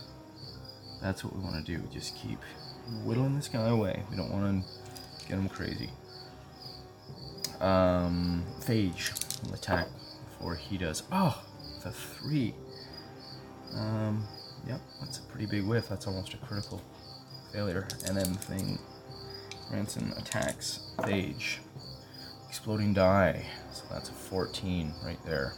That's 1.01 1.25
what 1.25 1.35
we 1.37 1.43
want 1.43 1.65
to 1.65 1.77
do. 1.77 1.83
Just 1.93 2.17
keep 2.17 2.39
whittling 3.05 3.37
this 3.37 3.49
guy 3.49 3.69
away. 3.69 4.03
We 4.11 4.17
don't 4.17 4.31
want 4.31 4.65
to 4.65 4.71
Get 5.29 5.39
him 5.39 5.49
crazy. 5.49 5.89
Um, 7.63 8.45
Phage 8.61 9.45
will 9.45 9.55
attack 9.55 9.87
before 10.27 10.57
he 10.57 10.77
does. 10.77 11.05
Oh, 11.13 11.41
the 11.85 11.93
three. 11.93 12.55
Um, 13.75 14.27
yep, 14.67 14.81
that's 15.01 15.19
a 15.19 15.23
pretty 15.23 15.47
big 15.47 15.65
whiff. 15.65 15.89
That's 15.89 16.09
almost 16.09 16.35
a 16.35 16.39
critical 16.39 16.83
failure. 17.53 17.87
And 18.07 18.17
then 18.17 18.33
the 18.33 18.39
thing, 18.39 18.79
Ranson 19.71 20.13
attacks 20.19 20.91
Phage. 20.99 21.59
Exploding 22.49 22.93
die. 22.93 23.47
So 23.73 23.85
that's 23.91 24.09
a 24.09 24.13
14 24.13 24.93
right 25.05 25.25
there. 25.25 25.55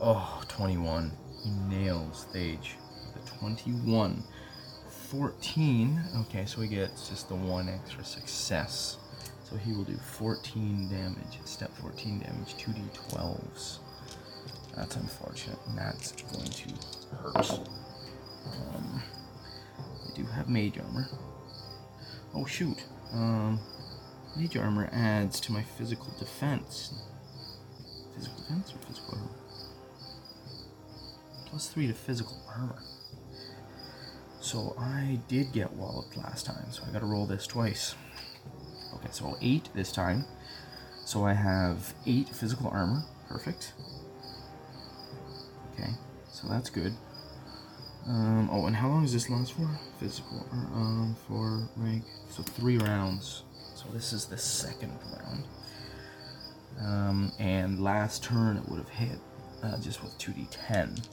Oh, 0.00 0.42
21. 0.48 1.12
He 1.44 1.50
nails 1.68 2.26
Phage. 2.34 2.72
The 3.14 3.30
21. 3.38 4.24
14. 4.88 6.02
Okay, 6.20 6.46
so 6.46 6.62
he 6.62 6.68
gets 6.68 7.10
just 7.10 7.28
the 7.28 7.34
one 7.34 7.68
extra 7.68 8.02
success. 8.02 8.96
So 9.52 9.58
he 9.58 9.74
will 9.74 9.84
do 9.84 9.96
14 9.96 10.88
damage. 10.88 11.38
Step 11.44 11.70
14 11.76 12.20
damage, 12.20 12.54
2d12s. 12.54 13.80
That's 14.74 14.96
unfortunate, 14.96 15.58
and 15.68 15.76
that's 15.76 16.12
going 16.12 16.48
to 16.48 17.16
hurt. 17.16 17.50
Um, 18.46 19.02
I 19.76 20.16
do 20.16 20.24
have 20.24 20.48
mage 20.48 20.78
armor. 20.78 21.06
Oh 22.34 22.46
shoot. 22.46 22.82
Um, 23.12 23.60
mage 24.36 24.56
armor 24.56 24.88
adds 24.90 25.38
to 25.40 25.52
my 25.52 25.62
physical 25.62 26.14
defense. 26.18 26.94
Physical 28.14 28.38
defense 28.38 28.72
or 28.72 28.78
physical 28.86 29.18
armor? 29.18 29.30
Plus 31.44 31.68
three 31.68 31.86
to 31.88 31.92
physical 31.92 32.38
armor. 32.56 32.82
So 34.40 34.74
I 34.78 35.18
did 35.28 35.52
get 35.52 35.74
walloped 35.74 36.16
last 36.16 36.46
time, 36.46 36.70
so 36.70 36.84
I 36.88 36.90
gotta 36.90 37.04
roll 37.04 37.26
this 37.26 37.46
twice. 37.46 37.94
Okay, 38.94 39.08
so 39.10 39.36
eight 39.40 39.68
this 39.74 39.92
time. 39.92 40.24
So 41.04 41.24
I 41.24 41.32
have 41.32 41.94
eight 42.06 42.28
physical 42.28 42.68
armor. 42.68 43.02
Perfect. 43.28 43.72
Okay, 45.74 45.90
so 46.28 46.48
that's 46.48 46.70
good. 46.70 46.94
Um, 48.06 48.48
oh, 48.50 48.66
and 48.66 48.74
how 48.74 48.88
long 48.88 49.02
does 49.02 49.12
this 49.12 49.30
last 49.30 49.52
for? 49.52 49.68
Physical, 49.98 50.44
um, 50.52 51.16
for 51.28 51.68
rank. 51.76 52.04
So 52.30 52.42
three 52.42 52.78
rounds. 52.78 53.44
So 53.74 53.86
this 53.92 54.12
is 54.12 54.26
the 54.26 54.38
second 54.38 54.92
round. 55.16 55.44
Um, 56.80 57.32
and 57.38 57.80
last 57.80 58.24
turn 58.24 58.56
it 58.56 58.68
would 58.68 58.78
have 58.78 58.88
hit 58.88 59.18
uh, 59.62 59.78
just 59.78 60.02
with 60.02 60.16
2d10 60.18 61.06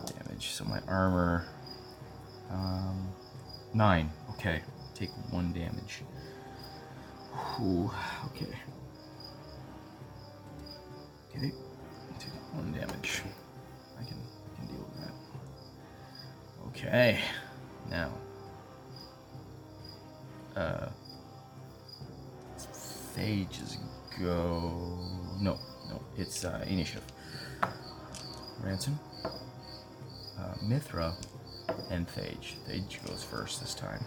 damage. 0.00 0.48
So 0.48 0.64
my 0.64 0.80
armor, 0.88 1.46
um, 2.50 3.08
nine. 3.74 4.10
Okay, 4.30 4.62
take 4.94 5.10
one 5.30 5.52
damage. 5.52 6.02
Ooh, 7.60 7.90
okay. 8.26 8.54
Okay, 11.30 11.52
take 12.18 12.32
one 12.52 12.72
damage. 12.72 13.22
I 13.98 14.04
can, 14.04 14.18
I 14.18 14.56
can 14.56 14.66
deal 14.66 14.84
with 14.84 15.00
that. 15.00 15.12
Okay, 16.68 17.20
now. 17.90 18.12
Uh, 20.56 20.88
Phage's 23.16 23.78
go. 24.20 24.98
No, 25.40 25.58
no, 25.88 26.02
it's 26.16 26.44
uh, 26.44 26.64
initiative. 26.68 27.04
Ransom, 28.62 28.98
uh, 29.24 30.54
Mithra, 30.62 31.14
and 31.90 32.06
Phage. 32.06 32.54
Phage 32.68 33.06
goes 33.06 33.22
first 33.22 33.60
this 33.60 33.74
time. 33.74 34.04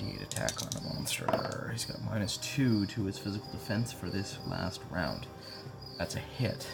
2d8 0.00 0.22
attack 0.22 0.62
on 0.62 0.70
the 0.70 0.80
monster. 0.94 1.68
He's 1.72 1.84
got 1.84 2.02
minus 2.04 2.36
2 2.38 2.86
to 2.86 3.04
his 3.04 3.18
physical 3.18 3.50
defense 3.52 3.92
for 3.92 4.08
this 4.08 4.38
last 4.46 4.80
round. 4.90 5.26
That's 5.98 6.16
a 6.16 6.20
hit. 6.20 6.66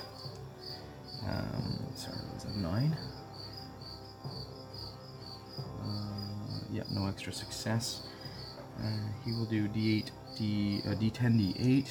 Um, 1.26 1.78
sorry, 1.94 2.18
was 2.34 2.44
that 2.44 2.56
9? 2.56 2.96
Uh, 5.82 5.88
yep, 6.70 6.86
no 6.92 7.06
extra 7.08 7.32
success. 7.32 8.06
Uh, 8.78 8.90
he 9.24 9.32
will 9.32 9.46
do 9.46 9.68
d8, 9.68 10.10
d, 10.38 10.82
uh, 10.86 10.90
d10, 10.90 11.56
d8 11.56 11.88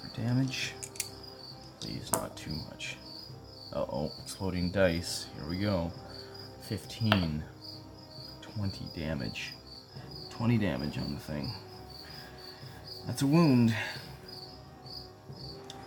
for 0.00 0.20
damage. 0.20 0.74
Please, 1.80 2.10
not 2.12 2.36
too 2.36 2.52
much. 2.70 2.96
Uh 3.72 3.84
oh, 3.90 4.12
exploding 4.22 4.70
dice. 4.70 5.26
Here 5.34 5.48
we 5.48 5.58
go. 5.58 5.90
15, 6.68 7.42
20 8.40 8.84
damage. 8.94 9.54
20 10.32 10.56
damage 10.58 10.96
on 10.98 11.14
the 11.14 11.20
thing. 11.20 11.52
That's 13.06 13.20
a 13.22 13.26
wound. 13.26 13.74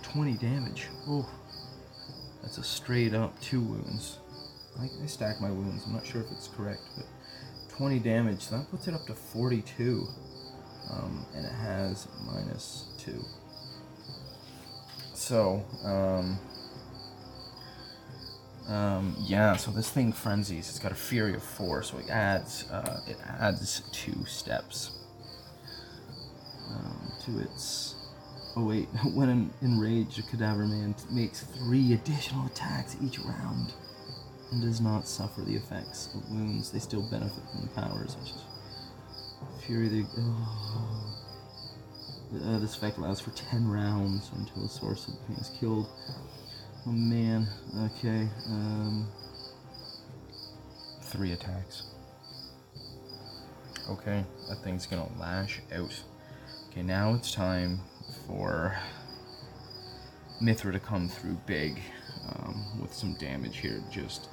20 0.04 0.34
damage. 0.34 0.88
Oh, 1.08 1.28
that's 2.42 2.60
a 2.60 2.64
straight 2.64 3.16
up 3.16 3.40
two 3.42 3.60
wounds. 3.60 4.20
I, 4.80 4.88
I 5.02 5.06
stack 5.08 5.42
my 5.42 5.50
wounds. 5.50 5.84
I'm 5.86 5.94
not 5.94 6.06
sure 6.06 6.22
if 6.22 6.32
it's 6.32 6.48
correct, 6.48 6.82
but 6.96 7.06
20 7.76 8.00
damage. 8.00 8.42
So 8.42 8.58
that 8.58 8.70
puts 8.70 8.88
it 8.88 8.94
up 8.94 9.08
to 9.08 9.16
42. 9.16 10.08
Um, 10.92 11.26
and 11.36 11.46
it 11.46 11.52
has 11.52 12.08
minus 12.24 12.86
two. 13.00 13.26
So, 15.16 15.66
um, 15.84 16.38
um, 18.68 19.16
yeah, 19.20 19.56
so 19.56 19.72
this 19.72 19.90
thing 19.90 20.12
frenzies. 20.12 20.70
It's 20.70 20.80
got 20.80 20.92
a 20.92 20.96
fury 20.96 21.36
of 21.36 21.44
four, 21.44 21.84
so 21.84 21.98
it 22.00 22.10
adds 22.10 22.70
uh, 22.72 23.02
it 23.08 23.18
adds 23.40 23.82
two 23.92 24.26
steps 24.26 24.92
um, 26.70 27.12
to 27.26 27.40
its. 27.40 27.96
Oh 28.56 28.66
wait, 28.66 28.86
when 29.14 29.30
an 29.30 29.54
enraged, 29.62 30.18
a 30.18 30.24
cadaver 30.24 30.66
man 30.66 30.96
makes 31.12 31.42
three 31.44 31.94
additional 31.94 32.46
attacks 32.48 32.98
each 33.04 33.20
round 33.20 33.74
and 34.52 34.62
does 34.62 34.82
not 34.82 35.08
suffer 35.08 35.42
the 35.42 35.56
effects 35.56 36.10
of 36.16 36.30
wounds. 36.32 36.72
They 36.72 36.80
still 36.80 37.08
benefit 37.12 37.44
from 37.52 37.62
the 37.62 37.82
powers, 37.82 38.16
which 38.18 38.32
is 38.32 38.44
fury. 39.66 40.06
Oh. 40.18 41.14
uh, 42.44 42.60
this 42.60 42.76
effect 42.76 42.98
lasts 42.98 43.22
for 43.22 43.32
ten 43.32 43.68
rounds 43.68 44.32
until 44.36 44.64
the 44.64 44.70
source 44.70 45.08
of 45.08 45.14
the 45.14 45.20
pain 45.28 45.38
is 45.38 45.52
killed. 45.60 45.88
Oh 46.88 46.92
man, 46.92 47.48
okay. 47.80 48.30
Um, 48.48 49.08
three 51.02 51.32
attacks. 51.32 51.82
Okay, 53.90 54.24
that 54.48 54.58
thing's 54.64 54.86
gonna 54.86 55.10
lash 55.20 55.62
out. 55.74 56.00
Okay, 56.70 56.84
now 56.84 57.16
it's 57.16 57.32
time 57.32 57.80
for 58.28 58.78
Mithra 60.40 60.72
to 60.74 60.80
come 60.80 61.10
through 61.10 61.40
big 61.48 61.82
um, 62.30 62.80
with 62.80 62.94
some 62.94 63.16
damage 63.16 63.58
here. 63.58 63.82
Just 63.92 64.30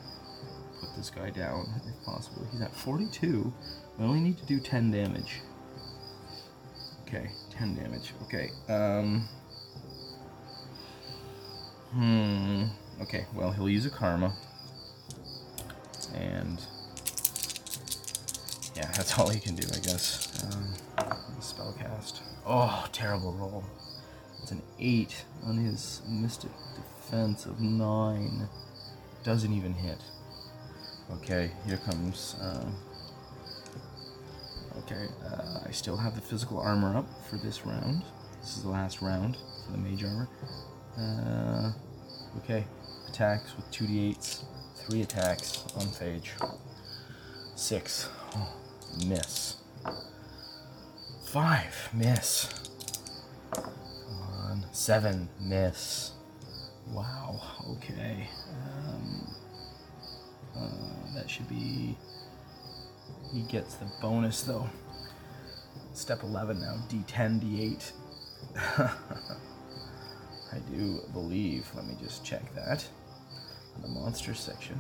put 0.79 0.95
this 0.95 1.09
guy 1.09 1.31
down 1.31 1.67
if 1.87 2.05
possible. 2.05 2.47
He's 2.53 2.61
at 2.61 2.75
42. 2.75 3.51
We 3.99 4.05
only 4.05 4.21
need 4.21 4.37
to 4.37 4.45
do 4.45 4.61
10 4.61 4.91
damage. 4.91 5.41
Okay, 7.09 7.31
10 7.51 7.77
damage. 7.77 8.13
Okay, 8.25 8.51
um. 8.69 9.27
Hmm. 11.93 12.65
Okay, 13.03 13.27
well, 13.35 13.51
he'll 13.51 13.69
use 13.69 13.85
a 13.85 13.91
karma. 13.91 14.35
And. 16.15 16.61
Yeah, 18.75 18.91
that's 18.97 19.19
all 19.19 19.29
he 19.29 19.39
can 19.39 19.55
do, 19.55 19.67
I 19.75 19.79
guess. 19.81 20.43
Um, 20.45 20.75
spellcast. 21.41 22.21
Oh, 22.47 22.87
terrible 22.93 23.33
roll. 23.35 23.65
It's 24.41 24.51
an 24.51 24.63
8 24.79 25.25
on 25.45 25.57
his 25.57 26.03
mystic 26.09 26.51
defense 26.75 27.47
of 27.47 27.61
9. 27.61 28.49
Doesn't 29.23 29.53
even 29.53 29.75
hit. 29.75 29.99
Okay, 31.13 31.51
here 31.67 31.77
comes. 31.77 32.37
Um, 32.41 32.75
okay, 34.79 35.07
uh, 35.25 35.61
I 35.67 35.71
still 35.73 35.97
have 35.97 36.15
the 36.15 36.21
physical 36.21 36.59
armor 36.59 36.97
up 36.97 37.07
for 37.29 37.37
this 37.37 37.67
round. 37.67 38.03
This 38.41 38.57
is 38.57 38.63
the 38.63 38.71
last 38.71 39.03
round 39.03 39.37
for 39.67 39.73
the 39.73 39.79
mage 39.79 40.03
armor. 40.03 40.29
Uh, 40.99 41.73
okay, 42.39 42.65
attacks 43.09 43.55
with 43.57 43.71
2d8s, 43.71 44.45
3 44.87 45.03
attacks 45.03 45.65
on 45.77 45.87
Phage. 45.87 46.31
6, 47.55 48.09
oh, 48.37 48.57
miss. 49.07 49.57
5, 51.27 51.91
miss. 51.95 52.49
Come 53.53 53.65
on, 54.41 54.67
7, 54.73 55.29
miss. 55.41 56.13
Wow, 56.91 57.41
okay. 57.71 58.29
Um, 58.51 59.35
uh, 60.57 61.15
that 61.15 61.31
should 61.31 61.49
be. 61.49 61.97
He 63.33 63.43
gets 63.43 63.77
the 63.77 63.87
bonus 64.03 64.43
though. 64.43 64.69
Step 65.95 66.23
11 66.23 66.61
now, 66.61 66.77
d10, 66.89 67.93
d8. 68.55 68.93
Do 70.73 71.01
believe. 71.13 71.69
Let 71.75 71.87
me 71.87 71.97
just 72.03 72.25
check 72.25 72.43
that. 72.55 72.87
The 73.83 73.89
monster 73.89 74.35
section. 74.35 74.79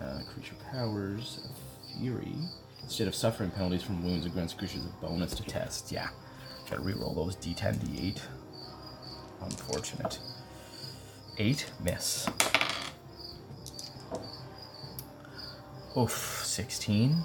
Uh, 0.00 0.20
creature 0.32 0.54
powers, 0.70 1.48
Fury. 1.98 2.34
Instead 2.82 3.08
of 3.08 3.14
suffering 3.14 3.50
penalties 3.50 3.82
from 3.82 4.04
wounds, 4.04 4.26
it 4.26 4.32
grants 4.32 4.54
creatures 4.54 4.82
a 4.84 5.04
bonus 5.04 5.34
to 5.34 5.42
tests. 5.42 5.90
Yeah, 5.90 6.08
gotta 6.70 6.82
reroll 6.82 7.14
those 7.14 7.36
d10, 7.36 7.76
d8. 7.78 8.20
Unfortunate. 9.42 10.18
Eight, 11.38 11.70
miss. 11.82 12.28
Oof, 15.96 16.42
16. 16.44 17.16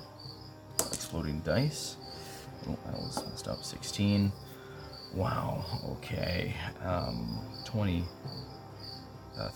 Exploding 0.94 1.42
dice. 1.42 1.98
Oh, 2.68 2.78
that 2.86 2.94
was 2.94 3.24
messed 3.30 3.48
up. 3.48 3.64
16. 3.64 4.32
Wow, 5.14 5.66
okay. 5.98 6.56
Um, 6.84 7.40
23. 7.66 8.08
Uh, 9.38 9.50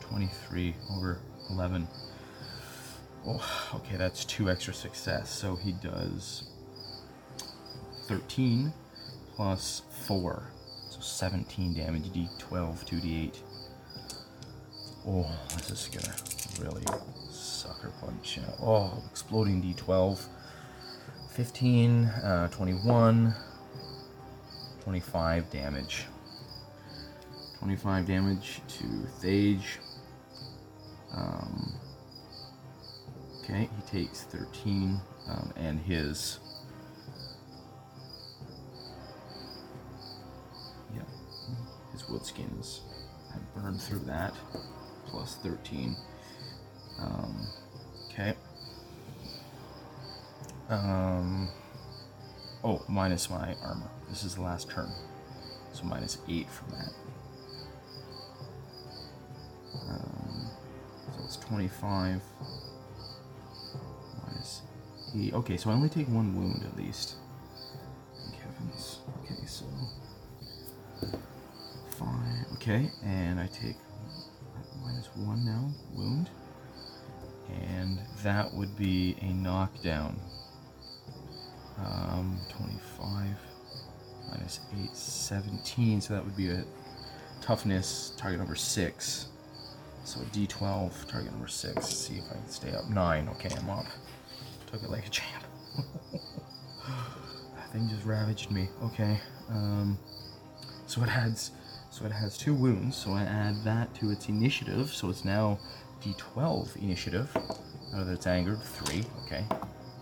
23 0.00 0.74
over 0.96 1.20
11. 1.50 1.86
Oh, 3.26 3.70
okay, 3.76 3.96
that's 3.96 4.24
two 4.24 4.50
extra 4.50 4.74
success. 4.74 5.30
So 5.30 5.56
he 5.56 5.72
does 5.72 6.44
13 8.06 8.72
plus 9.36 9.82
4. 10.06 10.42
So 10.90 11.00
17 11.00 11.74
damage, 11.74 12.10
d12, 12.10 12.84
2d8. 12.84 13.38
Oh, 15.06 15.30
this 15.56 15.70
is 15.70 15.88
gonna 15.88 16.14
really 16.60 16.84
sucker 17.30 17.92
punch. 18.00 18.38
Oh, 18.60 19.02
exploding 19.10 19.62
d12. 19.62 20.20
15, 21.30 22.04
uh, 22.04 22.48
21, 22.48 23.34
25 24.84 25.50
damage. 25.50 26.04
25 27.58 28.06
damage 28.06 28.60
to 28.68 28.84
Phage. 29.22 29.78
Um, 31.14 31.72
okay, 33.42 33.70
he 33.74 33.90
takes 33.90 34.24
13, 34.24 35.00
um, 35.28 35.52
and 35.56 35.80
his. 35.80 36.38
Yeah, 40.94 41.00
his 41.92 42.06
wood 42.10 42.26
skins 42.26 42.82
have 43.32 43.54
burned 43.54 43.80
through 43.80 44.00
that, 44.00 44.34
plus 45.06 45.36
13. 45.36 45.96
Um, 47.00 47.46
okay. 48.10 48.34
Um, 50.68 51.48
oh, 52.64 52.82
minus 52.88 53.30
my 53.30 53.54
armor. 53.62 53.90
This 54.08 54.24
is 54.24 54.34
the 54.34 54.42
last 54.42 54.70
turn. 54.70 54.90
So 55.72 55.84
minus 55.84 56.18
8 56.28 56.48
from 56.48 56.70
that. 56.70 56.92
Um, 59.88 60.46
so 61.12 61.24
it's 61.24 61.36
25. 61.36 62.22
Minus 64.26 64.62
8. 65.14 65.34
Okay, 65.34 65.56
so 65.56 65.70
I 65.70 65.74
only 65.74 65.90
take 65.90 66.08
one 66.08 66.34
wound 66.34 66.64
at 66.64 66.76
least. 66.76 67.16
Thank 68.16 68.40
heavens. 68.40 69.00
Okay, 69.22 69.44
so. 69.46 69.66
5. 71.98 72.08
Okay, 72.54 72.90
and 73.04 73.38
I 73.38 73.46
take 73.48 73.76
minus 74.82 75.06
1 75.14 75.44
now. 75.44 75.70
Wound. 75.94 76.30
And 77.68 77.98
that 78.22 78.54
would 78.54 78.74
be 78.76 79.16
a 79.20 79.26
knockdown. 79.26 80.18
Um, 81.78 82.38
25 82.50 83.26
minus 84.30 84.60
8, 84.82 84.96
17. 84.96 86.00
So 86.00 86.14
that 86.14 86.24
would 86.24 86.36
be 86.36 86.50
a 86.50 86.64
toughness 87.40 88.12
target 88.16 88.38
number 88.38 88.54
6. 88.54 89.28
So 90.04 90.20
a 90.20 90.24
d12 90.24 91.08
target 91.08 91.32
number 91.32 91.48
6. 91.48 91.74
Let's 91.74 91.96
see 91.96 92.14
if 92.14 92.24
I 92.30 92.34
can 92.34 92.48
stay 92.48 92.72
up. 92.72 92.88
9. 92.88 93.28
Okay, 93.30 93.50
I'm 93.58 93.70
up. 93.70 93.86
Took 94.70 94.82
it 94.82 94.90
like 94.90 95.06
a 95.06 95.10
champ. 95.10 95.44
that 96.12 97.72
thing 97.72 97.88
just 97.88 98.04
ravaged 98.04 98.50
me. 98.50 98.68
Okay. 98.84 99.18
Um, 99.50 99.98
so 100.86 101.02
it 101.02 101.08
has 101.08 101.50
so 101.90 102.04
it 102.04 102.12
has 102.12 102.36
two 102.36 102.54
wounds. 102.54 102.96
So 102.96 103.12
I 103.12 103.22
add 103.22 103.62
that 103.64 103.94
to 103.96 104.10
its 104.10 104.28
initiative. 104.28 104.92
So 104.92 105.10
it's 105.10 105.24
now 105.24 105.58
d12 106.02 106.76
initiative. 106.76 107.30
Now 107.92 108.04
that 108.04 108.12
it's 108.12 108.26
angered, 108.26 108.60
3. 108.62 109.04
Okay. 109.26 109.44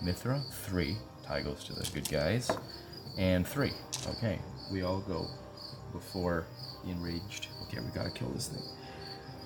Mithra, 0.00 0.40
3. 0.50 0.96
Tie 1.32 1.40
goes 1.40 1.64
to 1.64 1.72
the 1.72 1.88
good 1.94 2.08
guys. 2.10 2.50
And 3.16 3.46
3. 3.46 3.72
Okay. 4.18 4.38
We 4.70 4.82
all 4.82 5.00
go 5.00 5.28
before 5.90 6.44
the 6.84 6.90
enraged. 6.90 7.48
Okay, 7.62 7.80
we 7.80 7.90
gotta 7.94 8.10
kill 8.10 8.28
this 8.30 8.48
thing. 8.48 8.62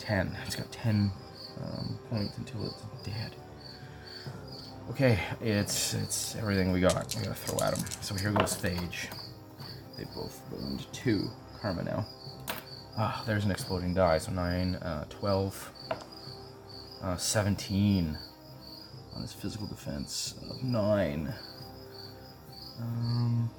10. 0.01 0.37
It's 0.47 0.57
got 0.57 0.71
10 0.73 1.13
um, 1.63 1.99
points 2.11 2.39
until 2.39 2.67
it's 2.67 2.83
dead. 3.05 3.37
Okay, 4.91 5.19
it's 5.41 5.95
it's 5.95 6.35
everything 6.37 6.73
we 6.73 6.81
got. 6.81 7.15
We 7.17 7.23
gotta 7.23 7.35
throw 7.35 7.65
at 7.65 7.79
him. 7.79 7.85
So 8.01 8.17
here 8.17 8.33
goes 8.33 8.57
Phage. 8.57 9.07
They 9.97 10.05
both 10.13 10.41
burned 10.51 10.93
2 10.93 11.31
karma 11.61 11.85
now. 11.85 12.07
Ah, 12.99 13.23
there's 13.27 13.45
an 13.45 13.53
exploding 13.53 13.95
die. 13.95 14.19
So 14.19 14.33
9, 14.33 14.75
uh, 14.77 15.05
12, 15.05 15.71
uh, 17.03 17.17
17 17.17 18.19
on 19.15 19.23
his 19.23 19.33
physical 19.33 19.69
defense 19.69 20.35
of 20.51 20.65
9. 20.65 21.33
Um, 22.81 23.51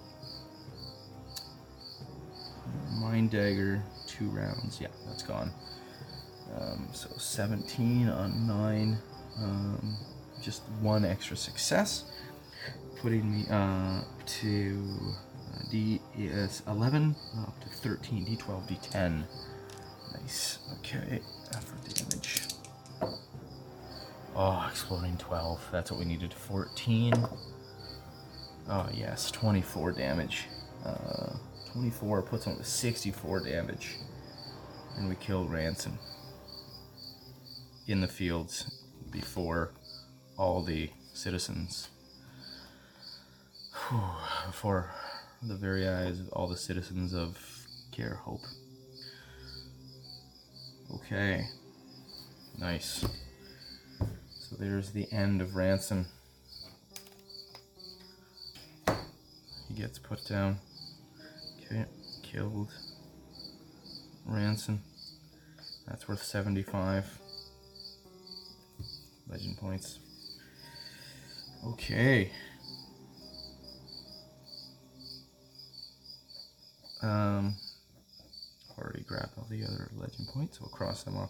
Mind 2.99 3.31
Dagger, 3.31 3.81
2 4.07 4.25
rounds. 4.29 4.79
Yeah, 4.81 4.87
that's 5.07 5.23
gone. 5.23 5.51
Um, 6.59 6.87
so 6.91 7.09
17 7.17 8.09
on 8.09 8.47
9. 8.47 8.97
Um, 9.39 9.97
just 10.41 10.63
one 10.81 11.05
extra 11.05 11.35
success. 11.37 12.05
Putting 13.01 13.31
me 13.31 13.45
uh, 13.49 14.01
to 14.25 14.83
uh, 15.53 15.59
D 15.69 16.01
is 16.17 16.63
11 16.67 17.15
up 17.39 17.59
to 17.61 17.69
13, 17.69 18.25
D12, 18.25 18.67
D10. 18.67 19.23
Nice. 20.13 20.59
Okay, 20.79 21.21
after 21.53 21.93
damage. 21.93 22.43
Oh, 24.35 24.67
exploding 24.69 25.17
12. 25.17 25.69
That's 25.71 25.91
what 25.91 25.99
we 25.99 26.05
needed. 26.05 26.33
14. 26.33 27.13
Oh, 28.69 28.89
yes, 28.93 29.31
24 29.31 29.93
damage. 29.93 30.45
Uh, 30.85 31.33
24 31.71 32.21
puts 32.21 32.45
him 32.45 32.57
to 32.57 32.63
64 32.63 33.45
damage. 33.45 33.95
And 34.97 35.07
we 35.07 35.15
killed 35.15 35.51
Ransom 35.51 35.97
in 37.87 38.01
the 38.01 38.07
fields 38.07 38.83
before 39.11 39.71
all 40.37 40.63
the 40.63 40.89
citizens. 41.13 41.87
Whew, 43.89 44.01
before 44.47 44.91
the 45.41 45.55
very 45.55 45.87
eyes 45.87 46.19
of 46.19 46.29
all 46.29 46.47
the 46.47 46.57
citizens 46.57 47.13
of 47.13 47.37
Kaer 47.91 48.15
Hope. 48.15 48.41
Okay. 50.95 51.47
Nice. 52.57 53.05
So 54.39 54.55
there's 54.59 54.91
the 54.91 55.07
end 55.11 55.41
of 55.41 55.55
Ransom. 55.55 56.07
Gets 59.77 59.99
put 59.99 60.25
down. 60.25 60.57
Okay, 61.65 61.85
killed. 62.23 62.71
Ransom. 64.25 64.81
That's 65.87 66.07
worth 66.07 66.23
75 66.23 67.05
legend 69.29 69.57
points. 69.57 69.99
Okay. 71.65 72.31
Um, 77.03 77.55
already 78.79 79.03
grabbed 79.03 79.37
all 79.37 79.47
the 79.49 79.63
other 79.63 79.91
legend 79.95 80.27
points. 80.33 80.59
We'll 80.59 80.69
cross 80.69 81.03
them 81.03 81.17
off. 81.17 81.29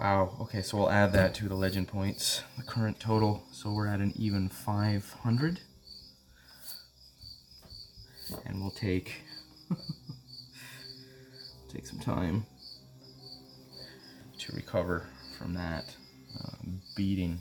Wow. 0.00 0.36
Okay, 0.40 0.62
so 0.62 0.78
we'll 0.78 0.90
add 0.90 1.12
that 1.12 1.34
to 1.34 1.48
the 1.48 1.54
legend 1.54 1.88
points. 1.88 2.42
The 2.56 2.64
current 2.64 2.98
total. 2.98 3.44
So 3.52 3.72
we're 3.72 3.88
at 3.88 4.00
an 4.00 4.14
even 4.16 4.48
500. 4.48 5.60
And 8.46 8.60
we'll 8.60 8.70
take 8.70 9.22
take 11.72 11.86
some 11.86 11.98
time 11.98 12.44
to 14.38 14.54
recover 14.54 15.06
from 15.38 15.54
that 15.54 15.94
uh, 16.38 16.56
beating 16.96 17.38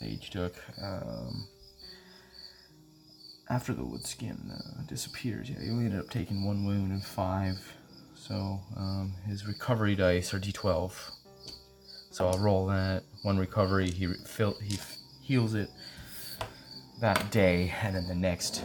Phage 0.00 0.30
took. 0.30 0.54
Um, 0.82 1.46
after 3.48 3.74
the 3.74 3.84
wood 3.84 4.06
skin 4.06 4.38
uh, 4.52 4.82
disappears, 4.86 5.50
yeah, 5.50 5.60
he 5.60 5.70
only 5.70 5.86
ended 5.86 6.00
up 6.00 6.08
taking 6.10 6.44
one 6.44 6.64
wound 6.64 6.92
and 6.92 7.02
five. 7.02 7.58
So 8.14 8.60
um, 8.76 9.12
his 9.26 9.46
recovery 9.46 9.96
dice 9.96 10.32
are 10.32 10.38
d12. 10.38 10.92
So 12.10 12.28
I'll 12.28 12.38
roll 12.38 12.66
that 12.66 13.02
one 13.22 13.38
recovery. 13.38 13.90
He 13.90 14.06
fill, 14.06 14.56
he 14.62 14.78
heals 15.20 15.54
it 15.54 15.70
that 17.00 17.30
day, 17.30 17.72
and 17.82 17.96
then 17.96 18.06
the 18.06 18.14
next 18.14 18.64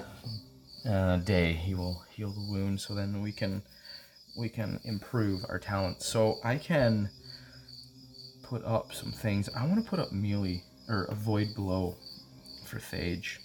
uh, 0.88 1.18
day 1.18 1.54
he 1.54 1.74
will 1.74 2.04
heal 2.12 2.32
the 2.32 2.52
wound. 2.52 2.82
So 2.82 2.94
then 2.94 3.22
we 3.22 3.32
can 3.32 3.62
we 4.38 4.50
can 4.50 4.80
improve 4.84 5.46
our 5.50 5.60
talent. 5.60 6.02
So 6.02 6.40
I 6.44 6.58
can 6.58 7.10
put 8.44 8.64
up 8.64 8.94
some 8.94 9.12
things. 9.12 9.50
I 9.56 9.66
want 9.66 9.84
to 9.84 9.90
put 9.90 10.00
up 10.00 10.12
melee 10.12 10.64
or 10.88 11.06
avoid 11.06 11.56
blow 11.56 11.96
for 12.66 12.78
Phage. 12.78 13.38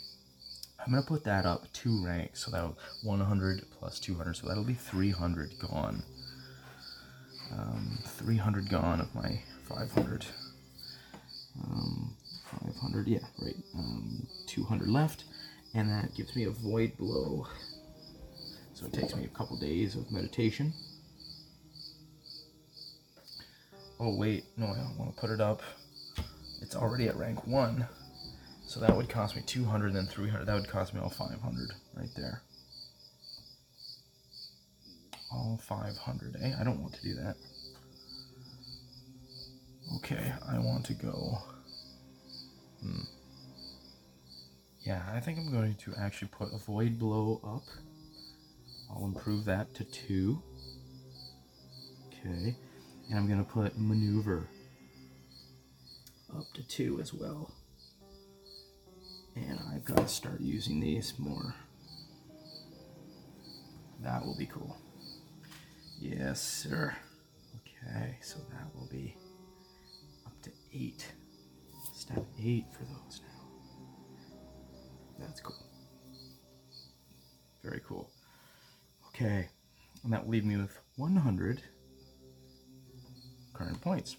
I'm 0.79 0.93
gonna 0.93 1.05
put 1.05 1.25
that 1.25 1.45
up 1.45 1.71
two 1.73 2.05
ranks, 2.05 2.45
so 2.45 2.51
that'll 2.51 2.79
100 3.03 3.65
plus 3.79 4.01
200, 4.01 4.35
so 4.35 4.49
that'll 4.49 4.65
be 4.65 4.75
300 4.75 5.59
gone. 5.59 6.03
Um, 7.53 7.99
300 8.05 8.69
gone 8.69 9.01
of 9.01 9.15
my 9.15 9.41
500. 9.69 10.25
Um, 11.63 12.17
500, 12.65 13.07
yeah, 13.09 13.19
right. 13.43 13.57
Um, 13.77 14.27
200 14.47 14.89
left, 14.89 15.25
and 15.75 15.91
that 15.91 16.15
gives 16.15 16.35
me 16.35 16.45
avoid 16.45 16.97
blow. 16.97 17.47
So 18.75 18.87
it 18.87 18.93
takes 18.93 19.15
me 19.15 19.25
a 19.25 19.29
couple 19.29 19.57
days 19.59 19.95
of 19.95 20.11
meditation. 20.11 20.73
Oh 23.99 24.17
wait, 24.17 24.45
no, 24.57 24.67
I 24.67 24.77
don't 24.77 24.99
want 24.99 25.15
to 25.15 25.21
put 25.21 25.31
it 25.31 25.41
up. 25.41 25.63
It's 26.63 26.75
already 26.75 27.09
at 27.09 27.17
rank 27.17 27.47
one. 27.47 27.87
So 28.67 28.81
that 28.81 28.97
would 28.97 29.09
cost 29.09 29.37
me 29.37 29.43
200, 29.45 29.93
then 29.93 30.07
300. 30.07 30.47
That 30.47 30.55
would 30.55 30.69
cost 30.69 30.95
me 30.95 31.01
all 31.01 31.11
500 31.11 31.71
right 31.97 32.09
there. 32.17 32.43
All 35.33 35.61
500, 35.63 36.37
eh? 36.41 36.53
I 36.59 36.65
don't 36.65 36.81
want 36.81 36.95
to 36.95 37.03
do 37.03 37.15
that. 37.17 37.37
Okay, 39.97 40.33
I 40.49 40.59
want 40.59 40.87
to 40.87 40.95
go. 40.95 41.39
Hmm. 42.81 43.01
Yeah, 44.83 45.03
I 45.13 45.21
think 45.21 45.39
I'm 45.39 45.53
going 45.53 45.75
to 45.75 45.95
actually 45.99 46.29
put 46.29 46.53
avoid 46.55 46.99
blow 46.99 47.41
up. 47.45 47.65
I'll 48.91 49.05
improve 49.05 49.45
that 49.45 49.75
to 49.75 49.85
two. 49.85 50.43
Okay, 52.09 52.57
and 53.09 53.19
I'm 53.19 53.27
going 53.27 53.45
to 53.45 53.51
put 53.51 53.79
maneuver 53.79 54.49
up 56.37 56.45
to 56.55 56.63
two 56.67 57.01
as 57.01 57.13
well. 57.13 57.53
And 59.37 59.59
I've 59.73 59.85
got 59.85 59.99
to 59.99 60.09
start 60.09 60.41
using 60.41 60.81
these 60.81 61.15
more. 61.19 61.55
That 64.03 64.25
will 64.25 64.37
be 64.37 64.47
cool. 64.47 64.77
Yes, 66.01 66.41
sir. 66.41 66.97
Okay, 67.57 68.17
so 68.23 68.39
that 68.51 68.75
will 68.75 68.89
be 68.91 69.15
up 70.27 70.41
to 70.43 70.51
eight. 70.73 71.07
Step 71.95 72.25
eight 72.43 72.65
for 72.73 72.85
those 72.85 73.21
now. 73.23 73.30
That's 75.21 75.41
cool. 75.41 75.57
Very 77.63 77.81
cool. 77.87 78.11
Okay, 79.09 79.49
and 80.03 80.13
that 80.13 80.25
will 80.25 80.33
leave 80.33 80.45
me 80.45 80.57
with 80.57 80.77
100 80.97 81.63
current 83.53 83.81
points. 83.81 84.17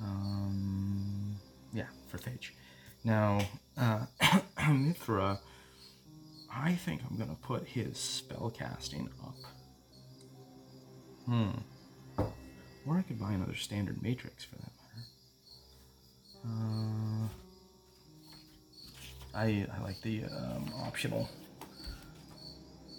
Um, 0.00 1.36
yeah, 1.72 1.86
for 2.08 2.18
Phage. 2.18 2.50
Now, 3.04 3.40
uh, 3.76 4.06
Mithra, 4.72 5.38
I 6.52 6.72
think 6.74 7.02
I'm 7.08 7.16
going 7.16 7.28
to 7.28 7.36
put 7.36 7.66
his 7.66 7.98
spell 7.98 8.50
casting 8.56 9.10
up. 9.22 9.36
Hmm. 11.26 11.50
Or 12.86 12.96
I 12.98 13.02
could 13.02 13.20
buy 13.20 13.32
another 13.32 13.54
standard 13.54 14.02
matrix 14.02 14.44
for 14.44 14.56
that 14.56 14.72
matter. 16.44 16.46
Uh, 16.46 17.28
I, 19.36 19.66
I 19.76 19.82
like 19.82 20.00
the 20.00 20.24
um, 20.24 20.72
optional 20.82 21.28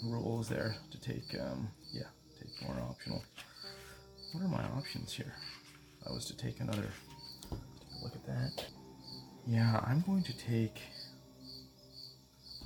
rules 0.03 0.47
there 0.47 0.75
to 0.91 0.99
take, 1.01 1.35
um, 1.41 1.67
yeah, 1.91 2.03
take 2.39 2.67
more 2.67 2.79
optional. 2.87 3.23
What 4.31 4.43
are 4.43 4.47
my 4.47 4.63
options 4.77 5.11
here? 5.13 5.33
If 5.99 6.07
I 6.07 6.11
was 6.13 6.25
to 6.25 6.37
take 6.37 6.59
another, 6.59 6.89
take 7.49 8.03
look 8.03 8.13
at 8.13 8.25
that. 8.27 8.65
Yeah, 9.47 9.81
I'm 9.83 10.01
going 10.01 10.21
to 10.23 10.37
take 10.37 10.79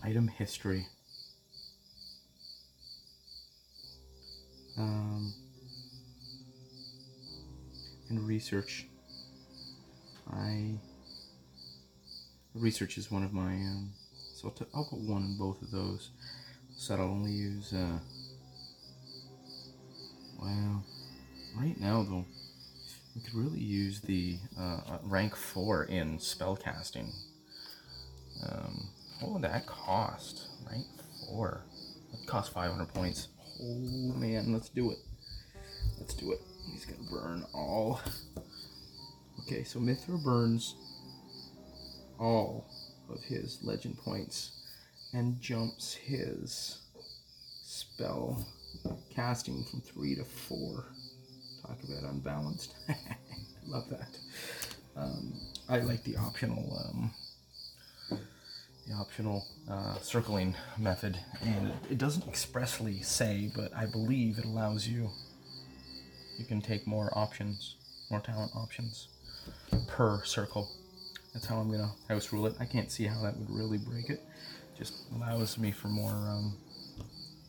item 0.03 0.27
history. 0.27 0.87
Um, 4.77 5.33
and 8.09 8.27
research. 8.27 8.87
I 10.29 10.73
research 12.53 12.97
is 12.97 13.11
one 13.11 13.23
of 13.23 13.33
my 13.33 13.53
um, 13.53 13.91
so 14.35 14.47
I'll, 14.47 14.53
t- 14.53 14.71
I'll 14.73 14.85
put 14.85 14.99
one 14.99 15.23
in 15.23 15.37
both 15.37 15.61
of 15.61 15.71
those. 15.71 16.09
So 16.75 16.95
I'll 16.95 17.01
only 17.01 17.31
use 17.31 17.73
uh. 17.73 17.99
Well, 20.41 20.83
right 21.55 21.79
now 21.79 22.03
though, 22.03 22.25
we 23.15 23.21
could 23.21 23.35
really 23.35 23.59
use 23.59 24.01
the 24.01 24.37
uh, 24.59 24.81
uh, 24.87 24.97
rank 25.03 25.35
4 25.35 25.83
in 25.85 26.17
spellcasting. 26.17 27.11
Um, 28.43 28.87
what 29.19 29.33
would 29.33 29.41
that 29.43 29.67
cost? 29.67 30.47
Rank 30.67 30.87
4. 31.29 31.61
That 32.11 32.25
cost 32.25 32.53
500 32.53 32.91
points. 32.91 33.27
Oh 33.61 34.13
man, 34.17 34.51
let's 34.51 34.69
do 34.69 34.89
it. 34.89 34.97
Let's 35.99 36.15
do 36.15 36.31
it. 36.31 36.41
He's 36.71 36.85
gonna 36.85 37.07
burn 37.11 37.45
all. 37.53 38.01
Okay, 39.41 39.63
so 39.63 39.79
Mithra 39.79 40.17
burns 40.17 40.75
all 42.21 42.69
of 43.09 43.21
his 43.23 43.59
legend 43.63 43.97
points 43.97 44.51
and 45.13 45.41
jumps 45.41 45.93
his 45.93 46.79
spell 47.63 48.45
casting 49.13 49.65
from 49.65 49.81
3 49.81 50.15
to 50.15 50.23
4. 50.23 50.85
Talk 51.67 51.77
about 51.83 52.11
unbalanced. 52.11 52.73
Love 53.67 53.89
that. 53.89 54.17
Um, 54.95 55.33
I 55.67 55.79
like 55.79 56.03
the 56.03 56.17
optional 56.17 56.77
um, 56.85 57.11
the 58.87 58.93
optional 58.93 59.45
uh, 59.69 59.97
circling 59.99 60.55
method, 60.77 61.17
and 61.41 61.71
it 61.89 61.97
doesn't 61.97 62.27
expressly 62.27 63.01
say, 63.01 63.51
but 63.55 63.73
I 63.75 63.85
believe 63.85 64.37
it 64.37 64.45
allows 64.45 64.87
you. 64.87 65.09
You 66.37 66.45
can 66.45 66.61
take 66.61 66.87
more 66.87 67.15
options, 67.17 67.75
more 68.09 68.19
talent 68.19 68.51
options 68.55 69.07
per 69.87 70.23
circle. 70.23 70.69
That's 71.33 71.45
how 71.45 71.57
I'm 71.57 71.71
gonna 71.71 71.91
house 72.07 72.33
rule 72.33 72.45
it. 72.47 72.55
I 72.59 72.65
can't 72.65 72.91
see 72.91 73.05
how 73.05 73.21
that 73.23 73.37
would 73.37 73.49
really 73.49 73.77
break 73.77 74.09
it. 74.09 74.21
Just 74.77 74.93
allows 75.15 75.57
me 75.57 75.71
for 75.71 75.87
more 75.87 76.11
um, 76.11 76.57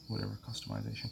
whatever 0.09 0.39
customization. 0.49 1.11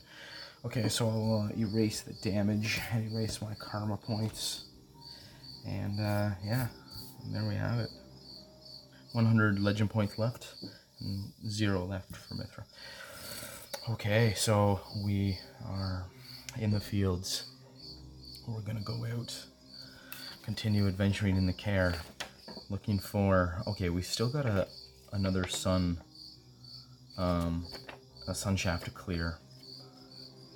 Okay, 0.64 0.88
so 0.88 1.08
I'll 1.08 1.48
uh, 1.50 1.58
erase 1.58 2.02
the 2.02 2.12
damage 2.12 2.80
and 2.92 3.10
erase 3.10 3.40
my 3.40 3.54
karma 3.58 3.96
points. 3.96 4.64
And 5.66 5.98
uh, 5.98 6.30
yeah, 6.44 6.68
and 7.24 7.34
there 7.34 7.46
we 7.48 7.54
have 7.54 7.78
it. 7.80 7.90
100 9.12 9.58
legend 9.58 9.90
points 9.90 10.18
left 10.18 10.54
and 11.00 11.32
zero 11.48 11.84
left 11.84 12.14
for 12.14 12.34
Mithra. 12.34 12.64
Okay, 13.88 14.34
so 14.36 14.80
we 15.04 15.38
are 15.66 16.04
in 16.58 16.70
the 16.70 16.80
fields. 16.80 17.44
We're 18.46 18.60
gonna 18.60 18.80
go 18.80 19.04
out, 19.06 19.34
continue 20.44 20.86
adventuring 20.86 21.36
in 21.36 21.46
the 21.46 21.52
kaer, 21.52 21.94
looking 22.68 22.98
for. 22.98 23.62
Okay, 23.66 23.88
we 23.88 24.02
still 24.02 24.30
got 24.30 24.46
a 24.46 24.68
another 25.12 25.46
sun, 25.46 26.00
um, 27.18 27.66
a 28.28 28.34
sun 28.34 28.56
shaft 28.56 28.84
to 28.84 28.90
clear. 28.90 29.38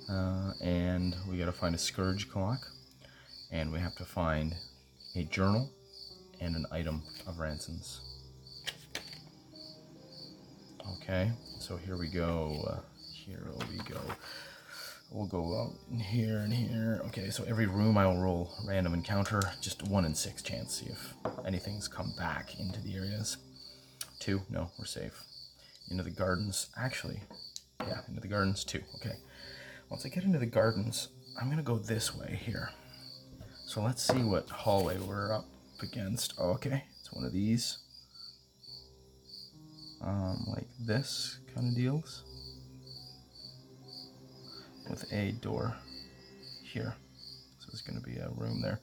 Uh, 0.09 0.53
and 0.61 1.15
we 1.29 1.37
gotta 1.37 1.51
find 1.51 1.73
a 1.73 1.77
scourge 1.77 2.29
clock, 2.29 2.67
and 3.51 3.71
we 3.71 3.79
have 3.79 3.95
to 3.95 4.05
find 4.05 4.55
a 5.15 5.23
journal 5.23 5.69
and 6.39 6.55
an 6.55 6.65
item 6.71 7.01
of 7.27 7.39
Ranson's. 7.39 8.01
Okay, 10.97 11.31
so 11.59 11.77
here 11.77 11.97
we 11.97 12.07
go. 12.07 12.63
Uh, 12.67 12.79
here 13.13 13.47
we 13.71 13.77
go. 13.89 13.99
We'll 15.15 15.27
go 15.27 15.57
out 15.61 15.71
in 15.89 15.97
here 15.97 16.39
and 16.39 16.53
here. 16.53 17.01
Okay, 17.05 17.29
so 17.29 17.45
every 17.45 17.67
room 17.67 17.97
I 17.97 18.05
will 18.05 18.21
roll 18.21 18.53
random 18.67 18.93
encounter, 18.93 19.41
just 19.61 19.87
one 19.87 20.03
in 20.03 20.13
six 20.13 20.41
chance, 20.41 20.81
see 20.81 20.87
if 20.87 21.13
anything's 21.45 21.87
come 21.87 22.11
back 22.17 22.59
into 22.59 22.81
the 22.81 22.95
areas. 22.97 23.37
Two, 24.19 24.41
no, 24.49 24.71
we're 24.77 24.83
safe. 24.83 25.23
Into 25.89 26.03
the 26.03 26.09
gardens, 26.09 26.67
actually, 26.75 27.21
yeah, 27.79 28.01
into 28.09 28.19
the 28.19 28.27
gardens, 28.27 28.65
two, 28.65 28.81
okay. 28.95 29.15
Once 29.89 30.05
I 30.05 30.09
get 30.09 30.25
into 30.25 30.37
the 30.37 30.45
gardens, 30.45 31.07
I'm 31.39 31.49
gonna 31.49 31.63
go 31.63 31.77
this 31.77 32.13
way 32.13 32.37
here. 32.43 32.71
So 33.67 33.81
let's 33.81 34.03
see 34.03 34.21
what 34.21 34.49
hallway 34.49 34.97
we're 34.97 35.33
up 35.33 35.45
against. 35.81 36.33
Oh, 36.37 36.49
okay, 36.55 36.83
it's 36.99 37.13
one 37.13 37.23
of 37.23 37.31
these. 37.31 37.77
Um, 40.01 40.43
like 40.49 40.67
this 40.77 41.39
kind 41.55 41.69
of 41.69 41.75
deals. 41.75 42.25
With 44.89 45.11
a 45.11 45.31
door 45.33 45.75
here. 46.63 46.95
So 47.59 47.67
there's 47.69 47.81
gonna 47.81 48.01
be 48.01 48.17
a 48.17 48.29
room 48.29 48.61
there. 48.61 48.79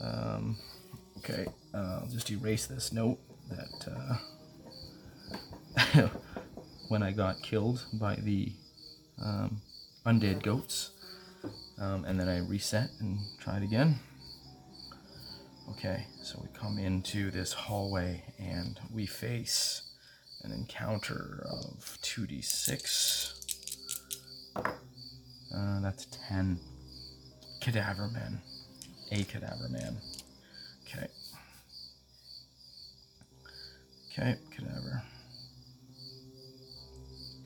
Um, 0.00 0.56
okay, 1.18 1.46
uh, 1.74 2.00
I'll 2.00 2.08
just 2.08 2.30
erase 2.30 2.66
this 2.66 2.92
note 2.92 3.18
that 3.50 4.18
uh, 5.96 6.08
when 6.88 7.02
I 7.02 7.12
got 7.12 7.42
killed 7.42 7.84
by 7.94 8.16
the 8.16 8.52
um, 9.22 9.60
undead 10.04 10.42
goats. 10.42 10.90
Um, 11.78 12.04
and 12.04 12.18
then 12.18 12.28
I 12.28 12.38
reset 12.38 12.90
and 13.00 13.18
try 13.40 13.56
it 13.56 13.62
again. 13.62 13.98
Okay, 15.70 16.06
so 16.22 16.38
we 16.42 16.48
come 16.58 16.78
into 16.78 17.30
this 17.30 17.52
hallway 17.52 18.22
and 18.38 18.78
we 18.92 19.06
face 19.06 19.82
an 20.42 20.52
encounter 20.52 21.44
of 21.48 21.98
2d6. 22.02 23.41
Uh, 25.54 25.80
that's 25.80 26.06
10. 26.28 26.58
Cadaver 27.60 28.08
man. 28.08 28.40
A 29.10 29.24
cadaver 29.24 29.68
man. 29.68 29.96
Okay. 30.86 31.06
Okay, 34.10 34.36
cadaver. 34.50 35.02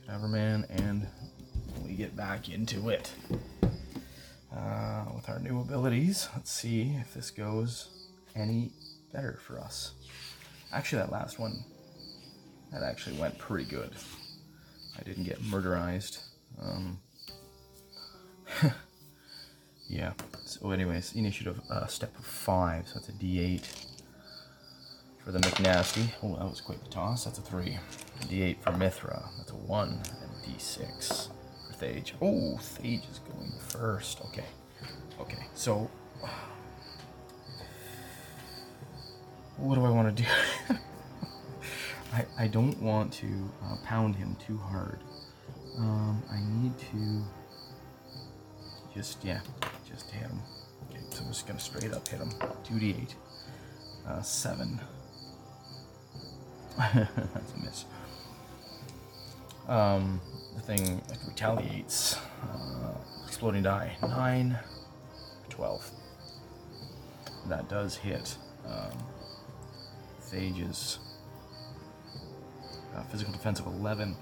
Cadaver 0.04 0.28
man, 0.28 0.66
and 0.70 1.06
we 1.84 1.94
get 1.94 2.16
back 2.16 2.48
into 2.48 2.88
it. 2.88 3.12
Uh, 4.54 5.04
with 5.14 5.28
our 5.28 5.38
new 5.40 5.60
abilities, 5.60 6.28
let's 6.34 6.50
see 6.50 6.96
if 7.00 7.12
this 7.12 7.30
goes 7.30 8.06
any 8.34 8.70
better 9.12 9.38
for 9.44 9.58
us. 9.58 9.92
Actually, 10.72 11.02
that 11.02 11.12
last 11.12 11.38
one, 11.38 11.64
that 12.72 12.82
actually 12.82 13.18
went 13.18 13.36
pretty 13.38 13.68
good. 13.68 13.90
I 14.98 15.02
didn't 15.02 15.24
get 15.24 15.42
murderized. 15.42 16.20
Um, 16.60 17.00
yeah. 19.88 20.12
So, 20.44 20.70
anyways, 20.70 21.14
initiative 21.14 21.60
uh, 21.70 21.86
step 21.86 22.14
five. 22.16 22.88
So 22.88 22.94
that's 22.94 23.08
a 23.08 23.12
D8 23.12 23.86
for 25.24 25.32
the 25.32 25.38
McNasty. 25.40 26.10
Oh, 26.22 26.36
that 26.36 26.48
was 26.48 26.60
quite 26.60 26.82
the 26.82 26.90
toss. 26.90 27.24
That's 27.24 27.38
a 27.38 27.42
three. 27.42 27.78
A 28.20 28.24
D8 28.24 28.60
for 28.60 28.72
Mithra. 28.72 29.28
That's 29.38 29.50
a 29.50 29.56
one. 29.56 30.00
And 30.22 30.56
D6 30.56 31.28
for 31.66 31.84
Phage. 31.84 32.12
Oh, 32.20 32.58
Phage 32.58 33.10
is 33.10 33.20
going 33.20 33.52
first. 33.58 34.20
Okay. 34.26 34.44
Okay. 35.20 35.44
So, 35.54 35.90
what 39.56 39.74
do 39.76 39.84
I 39.84 39.90
want 39.90 40.16
to 40.16 40.22
do? 40.22 40.28
I, 42.12 42.24
I 42.38 42.46
don't 42.46 42.80
want 42.80 43.12
to 43.14 43.26
uh, 43.64 43.76
pound 43.84 44.16
him 44.16 44.36
too 44.46 44.58
hard. 44.58 45.00
Um, 45.78 46.22
I 46.30 46.40
need 46.40 46.72
to 46.78 47.22
just, 48.94 49.22
yeah, 49.24 49.40
just 49.96 50.10
hit 50.10 50.22
him. 50.22 50.42
Okay, 50.90 51.00
so 51.10 51.22
I'm 51.22 51.28
just 51.28 51.46
to 51.58 51.64
straight 51.64 51.92
up 51.92 52.06
hit 52.06 52.20
him. 52.20 52.30
2d8. 52.64 53.14
Uh, 54.06 54.22
7. 54.22 54.80
That's 56.78 57.54
a 57.54 57.64
miss. 57.64 57.84
Um, 59.66 60.20
the 60.54 60.60
thing 60.60 61.00
retaliates. 61.26 62.16
Uh, 62.42 62.92
exploding 63.26 63.62
die. 63.62 63.96
9. 64.02 64.58
12. 65.48 65.90
That 67.48 67.68
does 67.68 67.96
hit. 67.96 68.36
Um, 68.66 68.98
Phage's 70.30 70.98
uh, 72.94 73.02
physical 73.04 73.32
defense 73.32 73.60
of 73.60 73.66
11. 73.66 74.14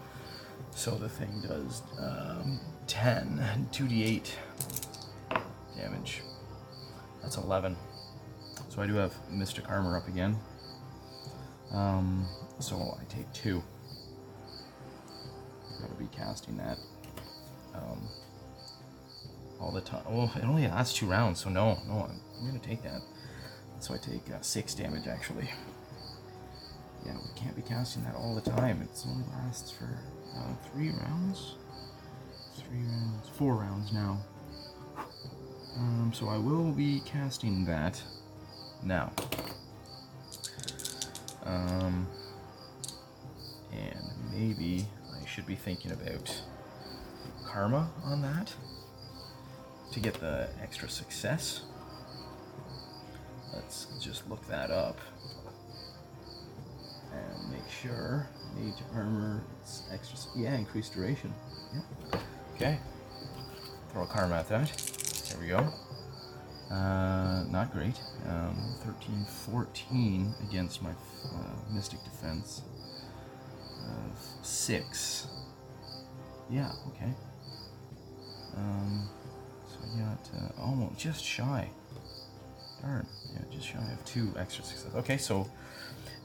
So 0.70 0.92
the 0.92 1.08
thing 1.08 1.42
does 1.46 1.82
um, 1.98 2.60
10, 2.86 3.68
2d8 3.72 4.30
damage. 5.76 6.22
That's 7.22 7.36
11. 7.36 7.76
So 8.68 8.82
I 8.82 8.86
do 8.86 8.94
have 8.94 9.14
Mystic 9.30 9.68
Armor 9.70 9.96
up 9.96 10.08
again. 10.08 10.36
Um, 11.72 12.26
so 12.58 12.96
I 13.00 13.04
take 13.04 13.32
2. 13.32 13.62
I'm 15.70 15.78
going 15.78 15.90
to 15.92 15.98
be 15.98 16.08
casting 16.16 16.56
that 16.58 16.78
um, 17.74 18.08
all 19.60 19.72
the 19.72 19.80
time. 19.80 20.02
Well, 20.08 20.30
it 20.36 20.44
only 20.44 20.66
lasts 20.66 20.96
2 20.98 21.06
rounds, 21.06 21.40
so 21.40 21.50
no, 21.50 21.78
no, 21.88 22.08
I'm, 22.08 22.20
I'm 22.48 22.60
to 22.60 22.68
take 22.68 22.82
that. 22.82 23.02
So 23.80 23.94
I 23.94 23.98
take 23.98 24.30
uh, 24.30 24.40
6 24.40 24.74
damage 24.74 25.06
actually. 25.06 25.50
Yeah, 27.04 27.12
we 27.16 27.40
can't 27.40 27.54
be 27.54 27.62
casting 27.62 28.02
that 28.04 28.14
all 28.14 28.34
the 28.34 28.40
time. 28.40 28.80
It 28.80 29.04
only 29.06 29.24
lasts 29.36 29.70
for 29.70 29.98
uh, 30.36 30.54
three 30.72 30.90
rounds. 30.90 31.56
Three 32.56 32.82
rounds, 32.82 33.28
four 33.36 33.54
rounds 33.56 33.92
now. 33.92 34.18
Um, 35.76 36.12
so 36.14 36.28
I 36.28 36.38
will 36.38 36.70
be 36.70 37.00
casting 37.04 37.64
that 37.64 38.00
now. 38.82 39.12
Um, 41.44 42.06
and 43.72 43.98
maybe 44.32 44.86
I 45.20 45.26
should 45.26 45.46
be 45.46 45.56
thinking 45.56 45.92
about 45.92 46.42
karma 47.44 47.90
on 48.04 48.22
that 48.22 48.52
to 49.92 50.00
get 50.00 50.14
the 50.14 50.48
extra 50.62 50.88
success. 50.88 51.62
Let's 53.52 53.86
just 54.00 54.28
look 54.28 54.46
that 54.48 54.70
up 54.70 54.98
and 57.12 57.52
make 57.52 57.68
sure. 57.70 58.28
Mage 58.56 58.82
armor 58.94 59.42
it's 59.60 59.82
extra 59.92 60.16
yeah 60.36 60.54
increased 60.54 60.94
duration. 60.94 61.32
Okay. 62.54 62.78
Throw 63.92 64.04
a 64.04 64.06
karma 64.06 64.36
at 64.36 64.48
that 64.48 64.93
there 65.34 65.42
we 65.42 65.48
go. 65.48 66.74
Uh, 66.74 67.44
not 67.50 67.72
great. 67.72 67.94
Um, 68.28 68.56
13 68.84 69.24
14 69.24 70.34
against 70.48 70.82
my 70.82 70.90
uh, 70.90 71.72
mystic 71.72 72.02
defense 72.04 72.62
of 73.82 74.18
6 74.42 75.26
yeah 76.50 76.72
okay. 76.88 77.12
Um, 78.56 79.08
so 79.66 79.78
I 79.82 79.98
got 79.98 80.30
uh, 80.36 80.62
almost 80.62 80.98
just 80.98 81.24
shy. 81.24 81.68
Darn. 82.82 83.06
Yeah 83.32 83.40
just 83.50 83.66
shy 83.66 83.92
of 83.92 84.04
two 84.04 84.32
extra 84.38 84.64
success. 84.64 84.94
Okay 84.94 85.16
so 85.16 85.48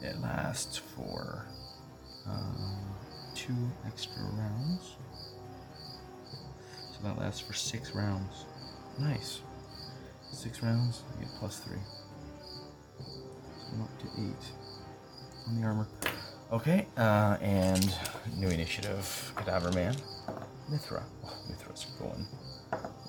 it 0.01 0.19
lasts 0.21 0.77
for 0.77 1.45
um, 2.27 2.79
two 3.35 3.55
extra 3.87 4.21
rounds. 4.33 4.95
So 6.93 7.07
that 7.07 7.17
lasts 7.17 7.39
for 7.39 7.53
six 7.53 7.95
rounds. 7.95 8.45
Nice. 8.99 9.41
Six 10.31 10.61
rounds, 10.61 11.03
I 11.15 11.23
get 11.23 11.29
plus 11.39 11.59
three. 11.59 11.79
So 12.99 13.73
I'm 13.73 13.81
up 13.81 13.99
to 13.99 14.05
eight 14.17 14.45
on 15.47 15.59
the 15.59 15.67
armor. 15.67 15.87
Okay, 16.51 16.87
uh, 16.97 17.37
and 17.41 17.95
new 18.37 18.47
initiative, 18.47 19.33
Cadaver 19.35 19.71
Man. 19.71 19.95
Mithra. 20.69 21.03
Oh, 21.25 21.33
Mithra's 21.49 21.85
going 21.99 22.27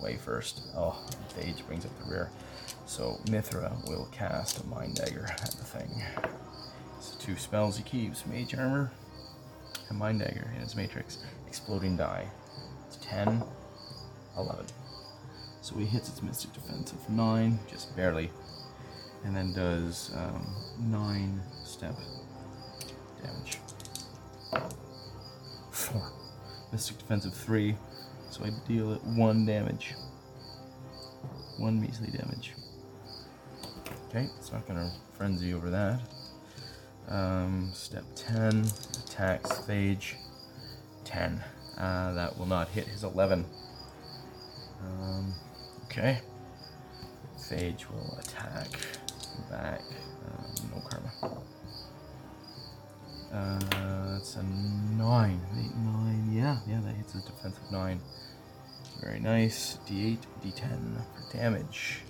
way 0.03 0.17
first. 0.17 0.63
Oh, 0.75 0.97
Phage 1.37 1.67
brings 1.67 1.85
up 1.85 1.93
the 2.05 2.11
rear. 2.11 2.31
So 2.87 3.21
Mithra 3.31 3.73
will 3.87 4.09
cast 4.13 4.63
a 4.63 4.67
Mind 4.67 4.95
Dagger 4.95 5.27
at 5.31 5.51
the 5.53 5.65
thing 5.65 6.03
it's 7.01 7.13
two 7.17 7.37
spells 7.37 7.79
he 7.79 7.83
keeps 7.83 8.27
Mage 8.27 8.55
Armor 8.55 8.93
and 9.89 9.99
Mind 9.99 10.21
Dagger 10.21 10.51
in 10.55 10.61
his 10.61 10.77
Matrix. 10.77 11.19
Exploding 11.49 11.97
Die. 11.97 12.29
It's 12.87 12.99
10, 13.01 13.43
11. 14.37 14.67
So 15.63 15.77
he 15.77 15.85
hits 15.85 16.09
its 16.09 16.23
Mystic 16.23 16.53
Defense 16.53 16.93
of 16.93 17.09
9, 17.11 17.59
just 17.71 17.95
barely, 17.97 18.31
and 19.25 19.37
then 19.37 19.53
does 19.53 20.11
um, 20.15 20.47
9 20.79 21.41
step 21.65 21.95
damage. 23.23 23.59
4. 25.71 26.03
Mystic 26.73 26.99
Defense 26.99 27.25
of 27.27 27.35
3, 27.35 27.75
so 28.31 28.45
I 28.45 28.51
deal 28.67 28.93
it 28.93 29.05
1 29.05 29.47
damage. 29.47 29.95
1 31.59 31.81
measly 31.81 32.11
damage. 32.11 32.55
Okay, 34.09 34.29
it's 34.39 34.51
not 34.51 34.67
gonna 34.67 34.91
frenzy 35.13 35.53
over 35.53 35.71
that. 35.71 36.01
Um, 37.09 37.71
step 37.75 38.05
10, 38.15 38.65
attacks 39.05 39.51
Phage. 39.61 40.15
10. 41.05 41.43
Uh, 41.77 42.13
that 42.15 42.39
will 42.39 42.47
not 42.47 42.69
hit 42.69 42.87
his 42.87 43.05
11. 43.05 43.45
Um, 44.83 45.35
okay. 45.91 46.21
Phage 47.39 47.91
will 47.91 48.19
attack 48.21 48.69
back. 49.51 49.81
Um, 50.27 50.71
no 50.73 50.83
karma. 50.89 51.43
Uh, 53.33 54.13
that's 54.13 54.37
a 54.37 54.43
9. 54.43 55.41
8, 55.59 55.77
9. 55.77 56.33
Yeah, 56.33 56.59
yeah, 56.69 56.81
that 56.85 56.95
hits 56.95 57.13
his 57.13 57.25
defensive 57.25 57.71
9. 57.71 58.01
Very 59.01 59.21
nice. 59.21 59.79
D8, 59.89 60.19
D10 60.45 60.97
for 61.15 61.37
damage. 61.37 62.03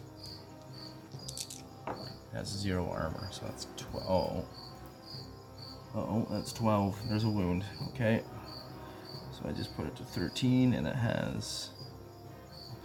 It 1.86 2.36
has 2.36 2.48
0 2.48 2.88
armor, 2.90 3.28
so 3.30 3.42
that's 3.46 3.66
12. 3.76 4.44
Uh 5.94 5.98
oh, 5.98 6.26
that's 6.30 6.52
12. 6.52 7.08
There's 7.08 7.24
a 7.24 7.28
wound. 7.28 7.64
Okay. 7.88 8.22
So 9.32 9.48
I 9.48 9.52
just 9.52 9.76
put 9.76 9.86
it 9.86 9.96
to 9.96 10.04
13, 10.04 10.74
and 10.74 10.86
it 10.86 10.96
has 10.96 11.70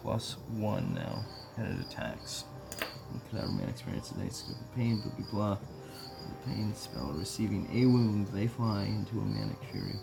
plus 0.05 0.37
1 0.53 0.93
now. 0.93 1.25
And 1.57 1.79
it 1.79 1.85
attacks. 1.87 2.45
Cadaver 3.31 3.51
man 3.53 3.69
experiences 3.69 4.17
a 4.17 4.31
scope 4.31 4.59
of 4.59 4.75
pain, 4.75 5.01
blah 5.01 5.11
blah 5.13 5.31
blah. 5.31 5.57
The 6.27 6.51
pain 6.51 6.73
spell 6.75 7.13
receiving 7.17 7.67
a 7.73 7.85
wound, 7.85 8.27
they 8.27 8.47
fly 8.47 8.83
into 8.83 9.19
a 9.19 9.25
manic 9.25 9.57
fury. 9.71 9.95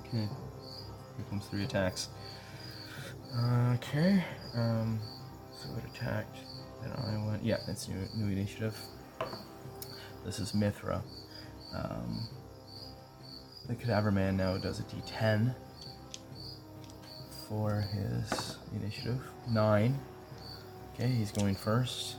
Okay. 0.00 0.26
Here 1.16 1.26
comes 1.28 1.46
three 1.46 1.64
attacks. 1.64 2.08
Okay. 3.74 4.24
Um, 4.54 4.98
so 5.52 5.68
it 5.76 5.84
attacked. 5.94 6.38
Then 6.82 6.92
I 6.92 7.26
went. 7.26 7.44
Yeah, 7.44 7.58
it's 7.68 7.88
new, 7.88 7.96
new 8.16 8.32
initiative. 8.32 8.76
This 10.24 10.38
is 10.40 10.54
Mithra. 10.54 11.02
Um, 11.74 12.26
the 13.68 13.74
Cadaver 13.74 14.10
Man 14.10 14.36
now 14.36 14.56
does 14.56 14.80
a 14.80 14.82
d10 14.84 15.54
for 17.54 17.80
his 17.80 18.56
initiative. 18.74 19.20
Nine. 19.48 19.98
Okay, 20.94 21.08
he's 21.08 21.30
going 21.30 21.54
first. 21.54 22.16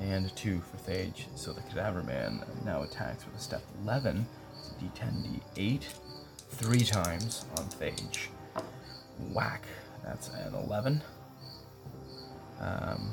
And 0.00 0.34
two 0.34 0.60
for 0.62 0.90
Phage. 0.90 1.26
So 1.36 1.52
the 1.52 1.60
Cadaver 1.62 2.02
Man 2.02 2.44
now 2.64 2.82
attacks 2.82 3.24
with 3.24 3.36
a 3.36 3.38
step 3.38 3.62
11. 3.84 4.26
It's 4.58 4.70
a 4.70 4.84
d10, 4.84 5.40
d8. 5.54 5.82
Three 6.50 6.80
times 6.80 7.44
on 7.56 7.66
Phage. 7.66 8.28
Whack. 9.32 9.64
That's 10.04 10.28
an 10.30 10.54
11. 10.54 11.02
Um, 12.60 13.12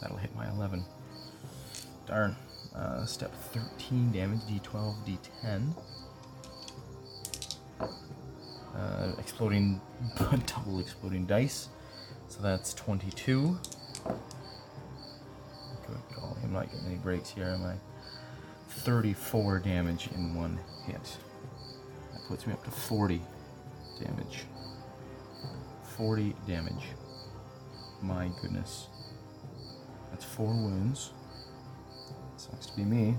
that'll 0.00 0.16
hit 0.16 0.34
my 0.34 0.48
11. 0.50 0.82
Darn. 2.06 2.36
Uh, 2.74 3.04
step 3.04 3.34
13 3.52 4.12
damage, 4.12 4.40
d12, 4.42 4.94
d10. 5.44 5.74
Uh, 8.80 9.12
exploding, 9.18 9.78
double 10.18 10.80
exploding 10.80 11.26
dice. 11.26 11.68
So 12.28 12.40
that's 12.40 12.72
22. 12.74 13.58
Good 14.04 14.16
call. 16.14 16.38
I'm 16.42 16.52
not 16.52 16.70
getting 16.70 16.86
any 16.86 16.94
breaks 16.96 17.28
here, 17.30 17.48
am 17.48 17.64
I? 17.64 17.74
34 18.68 19.58
damage 19.58 20.08
in 20.14 20.34
one 20.34 20.58
hit. 20.86 21.18
That 22.12 22.22
puts 22.26 22.46
me 22.46 22.54
up 22.54 22.64
to 22.64 22.70
40 22.70 23.20
damage. 24.02 24.44
40 25.96 26.34
damage. 26.46 26.84
My 28.00 28.30
goodness. 28.40 28.86
That's 30.10 30.24
four 30.24 30.54
wounds. 30.54 31.10
Sucks 32.38 32.66
to 32.66 32.76
be 32.76 32.84
me. 32.84 33.16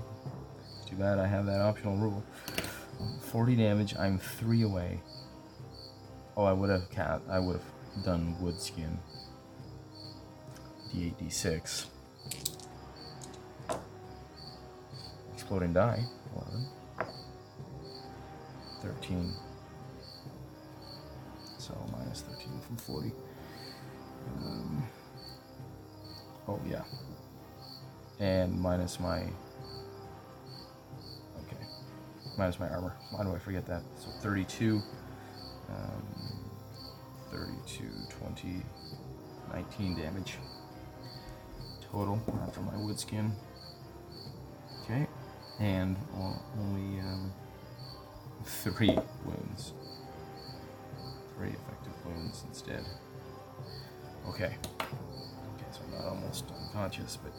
Too 0.86 0.96
bad 0.96 1.20
I 1.20 1.26
have 1.28 1.46
that 1.46 1.60
optional 1.60 1.96
rule. 1.96 2.24
40 3.30 3.54
damage, 3.56 3.94
I'm 3.96 4.18
three 4.18 4.62
away. 4.62 5.00
Oh, 6.36 6.44
I 6.44 6.52
would 6.52 6.70
have 6.70 6.88
cat. 6.90 7.20
I 7.28 7.38
would 7.38 7.60
have 7.94 8.04
done 8.04 8.34
wood 8.40 8.58
skin. 8.60 8.98
D8, 10.94 11.14
D6. 11.22 11.86
Exploding 15.34 15.72
die. 15.74 16.02
11. 16.34 16.66
13. 18.80 19.32
So 21.58 21.74
minus 21.92 22.22
13 22.22 22.48
from 22.66 22.76
40. 22.76 23.12
Um, 24.38 24.82
oh, 26.48 26.60
yeah. 26.66 26.82
And 28.20 28.58
minus 28.58 28.98
my. 28.98 29.20
Okay. 31.44 31.62
Minus 32.38 32.58
my 32.58 32.68
armor. 32.68 32.94
Why 33.10 33.24
do 33.24 33.34
I 33.34 33.38
forget 33.38 33.66
that? 33.66 33.82
So 33.98 34.08
32. 34.20 34.82
Um, 37.32 37.56
32, 37.66 37.84
20, 38.18 38.62
19 39.52 39.96
damage 39.96 40.34
total 41.90 42.20
uh, 42.28 42.50
for 42.50 42.60
my 42.60 42.76
wood 42.76 42.98
skin. 42.98 43.32
Okay, 44.84 45.06
and 45.60 45.96
only 46.58 47.00
um, 47.00 47.32
three 48.44 48.96
wounds. 49.24 49.72
Three 51.36 51.50
effective 51.50 52.06
wounds 52.06 52.44
instead. 52.48 52.84
Okay. 54.28 54.56
Okay, 54.80 55.66
so 55.70 55.80
I'm 55.84 55.98
not 55.98 56.04
almost 56.08 56.44
unconscious, 56.66 57.18
but 57.22 57.32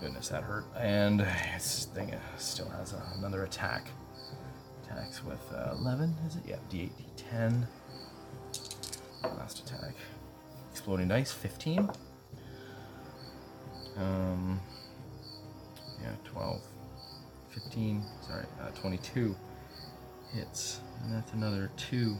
goodness, 0.00 0.28
that 0.28 0.42
hurt. 0.42 0.64
And 0.76 1.20
this 1.20 1.88
thing 1.94 2.14
still 2.36 2.68
has 2.70 2.94
another 3.16 3.44
attack. 3.44 3.88
Attacks 4.84 5.24
with 5.24 5.40
uh, 5.54 5.74
11, 5.78 6.14
is 6.26 6.36
it? 6.36 6.42
Yeah, 6.46 6.56
d8, 6.70 6.90
d10. 7.32 7.66
Last 9.24 9.60
attack. 9.60 9.94
Exploding 10.70 11.08
dice, 11.08 11.32
15. 11.32 11.90
Um, 13.98 14.60
yeah, 16.02 16.10
12. 16.24 16.62
15, 17.50 18.02
sorry, 18.26 18.44
uh, 18.62 18.70
22 18.70 19.36
hits. 20.34 20.80
And 21.02 21.14
that's 21.14 21.32
another 21.32 21.70
2. 21.76 22.16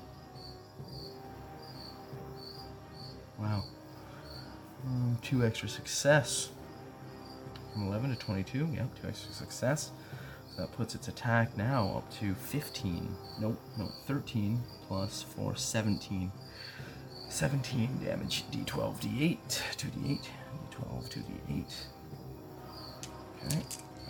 Wow. 3.38 3.64
Um, 4.86 5.18
two 5.22 5.44
extra 5.44 5.68
success. 5.68 6.50
From 7.72 7.86
11 7.86 8.10
to 8.10 8.16
22, 8.16 8.68
yep, 8.74 8.88
two 9.00 9.08
extra 9.08 9.32
success. 9.32 9.90
So 10.50 10.60
that 10.60 10.72
puts 10.72 10.94
its 10.94 11.08
attack 11.08 11.56
now 11.56 11.94
up 11.96 12.12
to 12.18 12.34
15. 12.34 13.16
Nope, 13.40 13.58
no, 13.78 13.88
13 14.06 14.60
plus 14.86 15.22
4, 15.22 15.56
17. 15.56 16.30
17 17.32 17.98
damage, 18.04 18.44
d12, 18.52 19.00
d8, 19.00 19.38
2d8, 19.78 20.20
d12, 20.70 21.08
2d8. 21.08 21.74
Okay. 23.46 23.62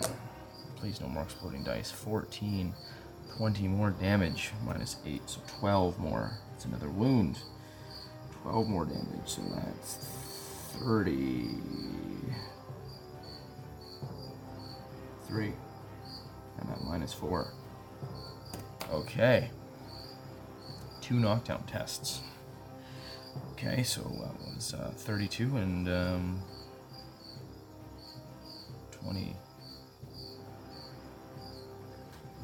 Uh, 0.03 0.09
please 0.75 1.01
no 1.01 1.07
more 1.07 1.23
exploding 1.23 1.63
dice. 1.63 1.93
14, 1.93 2.75
20 3.37 3.69
more 3.69 3.91
damage, 3.91 4.51
minus 4.67 4.97
8, 5.07 5.23
so 5.27 5.41
12 5.61 6.01
more. 6.01 6.33
It's 6.57 6.65
another 6.65 6.91
wound. 6.91 7.39
12 8.43 8.67
more 8.67 8.85
damage, 8.85 9.27
so 9.27 9.41
that's 9.55 10.05
30. 10.81 11.49
3. 15.29 15.53
And 16.59 16.69
that 16.69 16.83
minus 16.83 17.13
4. 17.13 17.47
Okay. 18.91 19.49
Two 21.01 21.21
knockdown 21.21 21.63
tests. 21.69 22.21
Okay, 23.65 23.85
so 23.85 24.01
that 24.01 24.55
was 24.57 24.75
uh, 24.75 24.91
32 24.97 25.57
and 25.57 25.89
um, 25.89 26.43
20. 28.91 29.37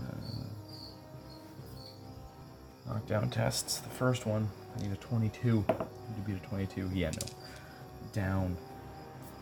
Uh, 0.00 0.12
knockdown 2.86 3.30
tests. 3.30 3.78
The 3.78 3.88
first 3.88 4.26
one, 4.26 4.48
I 4.76 4.82
need 4.82 4.92
a 4.92 4.96
22. 4.96 5.56
Need 5.56 5.66
to 5.66 5.74
beat 6.24 6.36
a 6.36 6.46
22. 6.46 6.90
Yeah, 6.94 7.10
no. 7.10 7.26
Down. 8.12 8.56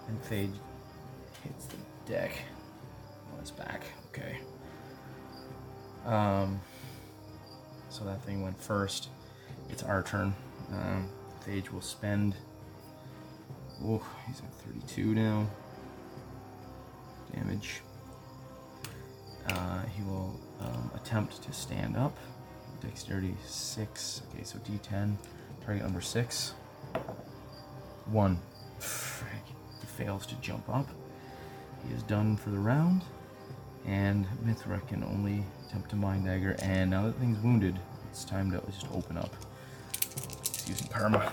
And 0.09 0.23
Phage 0.23 0.55
hits 1.45 1.67
the 1.67 1.77
deck 2.11 2.33
on 3.35 3.41
his 3.41 3.51
back. 3.51 3.83
Okay. 4.09 4.39
Um, 6.07 6.59
so 7.91 8.03
that 8.05 8.25
thing 8.25 8.41
went 8.41 8.59
first. 8.59 9.11
It's 9.69 9.83
our 9.83 10.03
turn. 10.03 10.35
Um, 10.73 11.11
Phage 11.47 11.71
will 11.71 11.81
spend. 11.81 12.35
Oh, 13.85 14.05
he's 14.27 14.41
at 14.41 14.53
32 14.55 15.15
now. 15.15 15.47
Damage. 17.35 17.83
Uh, 19.49 19.83
he 19.95 20.03
will 20.03 20.41
um, 20.61 20.91
attempt 20.95 21.43
to 21.43 21.53
stand 21.53 21.97
up. 21.97 22.17
Dexterity 22.81 23.37
6. 23.47 24.23
Okay, 24.35 24.43
so 24.43 24.59
D10. 24.59 25.17
Target 25.65 25.85
number 25.85 26.01
6. 26.01 26.55
1. 28.07 28.41
He 28.79 29.87
fails 29.87 30.27
to 30.27 30.35
jump 30.37 30.69
up. 30.69 30.89
He 31.87 31.95
is 31.95 32.03
done 32.03 32.37
for 32.37 32.51
the 32.51 32.59
round. 32.59 33.03
And 33.87 34.27
Mithra 34.43 34.81
can 34.89 35.05
only 35.05 35.45
attempt 35.69 35.91
to 35.91 35.97
Mind 35.97 36.25
Dagger. 36.25 36.57
And 36.61 36.91
now 36.91 37.07
that 37.07 37.15
thing's 37.21 37.39
wounded, 37.39 37.79
it's 38.11 38.25
time 38.25 38.51
to 38.51 38.61
just 38.73 38.87
open 38.93 39.17
up 39.17 39.33
using 40.69 40.89
karma. 40.89 41.33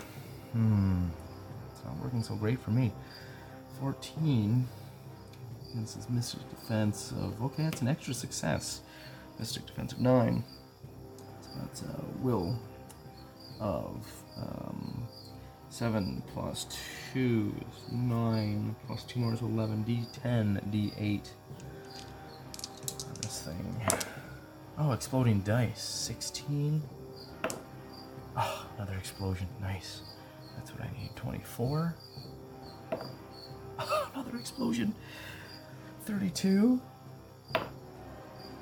Hmm. 0.53 1.05
It's 1.71 1.83
not 1.83 1.97
working 2.03 2.23
so 2.23 2.35
great 2.35 2.59
for 2.59 2.71
me. 2.71 2.91
14. 3.79 4.67
This 5.75 5.95
is 5.97 6.09
Mystic 6.09 6.47
Defense 6.49 7.11
of. 7.11 7.41
Okay, 7.41 7.63
that's 7.63 7.81
an 7.81 7.87
extra 7.87 8.13
success. 8.13 8.81
Mystic 9.39 9.65
Defense 9.65 9.93
of 9.93 10.01
9. 10.01 10.43
So 11.41 11.49
that's 11.59 11.81
a 11.81 11.99
will 12.21 12.59
of 13.59 14.05
um, 14.37 15.07
7 15.69 16.21
plus 16.33 16.67
2 17.13 17.53
is 17.71 17.91
9 17.91 18.75
plus 18.85 19.03
2 19.03 19.19
more 19.19 19.33
is 19.33 19.41
11. 19.41 19.83
D10, 19.85 20.71
D8. 20.71 21.29
This 23.21 23.41
thing. 23.41 23.81
Oh, 24.77 24.91
exploding 24.91 25.41
dice. 25.41 25.81
16. 25.81 26.83
Another 28.77 28.95
explosion. 28.95 29.47
Nice. 29.61 30.01
That's 30.55 30.71
what 30.71 30.81
I 30.81 30.91
need. 30.99 31.15
24. 31.15 31.95
Oh, 33.79 34.09
another 34.13 34.37
explosion. 34.37 34.93
32. 36.05 36.81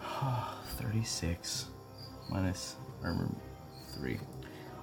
Oh, 0.03 0.59
36. 0.77 1.65
Minus 2.29 2.75
armor 3.03 3.29
3. 3.93 4.19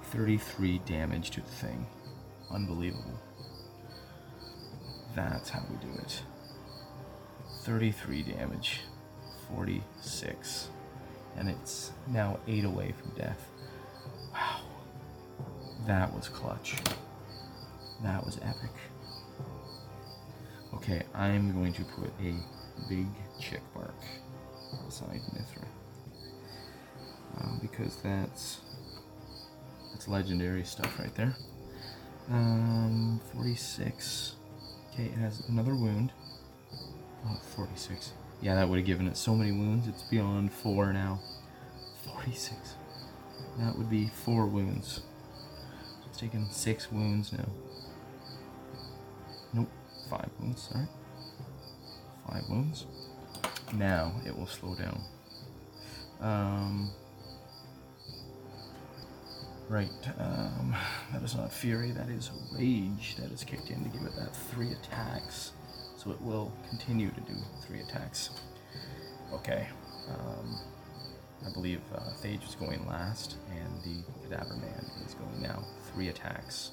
33 0.03 0.79
damage 0.85 1.31
to 1.31 1.41
the 1.41 1.47
thing. 1.47 1.85
Unbelievable. 2.51 3.19
That's 5.15 5.49
how 5.49 5.61
we 5.69 5.75
do 5.77 5.93
it. 5.99 6.21
33 7.63 8.23
damage, 8.23 8.81
46. 9.55 10.69
And 11.37 11.49
it's 11.49 11.91
now 12.07 12.39
8 12.47 12.65
away 12.65 12.93
from 12.99 13.11
death. 13.15 13.49
That 15.89 16.13
was 16.13 16.29
clutch. 16.29 16.75
That 18.03 18.23
was 18.23 18.37
epic. 18.43 18.69
Okay, 20.75 21.01
I'm 21.15 21.51
going 21.51 21.73
to 21.73 21.83
put 21.83 22.11
a 22.21 22.35
big 22.87 23.07
chick 23.39 23.61
bark 23.73 23.95
beside 24.85 25.19
Mithra. 25.33 25.65
Um, 27.41 27.57
because 27.59 27.95
that's 28.03 28.59
that's 29.91 30.07
legendary 30.07 30.63
stuff 30.63 30.99
right 30.99 31.15
there. 31.15 31.35
Um, 32.29 33.19
46. 33.33 34.35
Okay, 34.93 35.05
it 35.05 35.17
has 35.17 35.41
another 35.49 35.73
wound. 35.73 36.11
Oh, 37.25 37.39
46. 37.55 38.11
Yeah, 38.43 38.53
that 38.53 38.69
would 38.69 38.77
have 38.77 38.85
given 38.85 39.07
it 39.07 39.17
so 39.17 39.33
many 39.33 39.51
wounds. 39.53 39.87
It's 39.87 40.03
beyond 40.03 40.53
four 40.53 40.93
now. 40.93 41.19
46. 42.15 42.75
That 43.57 43.75
would 43.75 43.89
be 43.89 44.11
four 44.23 44.45
wounds. 44.45 45.01
Taken 46.19 46.51
six 46.51 46.91
wounds 46.91 47.31
now. 47.31 47.45
Nope, 49.53 49.69
five 50.09 50.29
wounds, 50.37 50.67
sorry. 50.69 50.85
Five 52.29 52.43
wounds. 52.49 52.85
Now 53.73 54.11
it 54.25 54.37
will 54.37 54.45
slow 54.45 54.75
down. 54.75 55.01
Um, 56.19 56.91
right, 59.69 59.89
um, 60.17 60.75
that 61.13 61.23
is 61.23 61.35
not 61.35 61.53
fury, 61.53 61.91
that 61.91 62.09
is 62.09 62.31
rage 62.51 63.15
that 63.17 63.31
is 63.31 63.45
kicked 63.45 63.69
in 63.69 63.81
to 63.85 63.89
give 63.89 64.05
it 64.05 64.13
that 64.17 64.35
three 64.35 64.73
attacks. 64.73 65.53
So 65.95 66.11
it 66.11 66.21
will 66.21 66.51
continue 66.67 67.11
to 67.11 67.21
do 67.21 67.35
three 67.65 67.79
attacks. 67.79 68.31
Okay, 69.31 69.69
um, 70.09 70.59
I 71.47 71.53
believe 71.53 71.79
uh, 71.95 71.99
Phage 72.21 72.45
is 72.45 72.55
going 72.55 72.85
last, 72.87 73.37
and 73.51 73.81
the 73.83 74.03
Cadaver 74.23 74.55
Man 74.55 74.85
is 75.07 75.13
going 75.13 75.41
now. 75.41 75.63
Three 75.93 76.09
attacks 76.09 76.71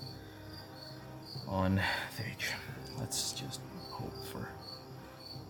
on 1.49 1.81
Phage. 2.17 2.51
Let's 2.99 3.33
just 3.33 3.61
hope 3.91 4.15
for. 4.31 4.49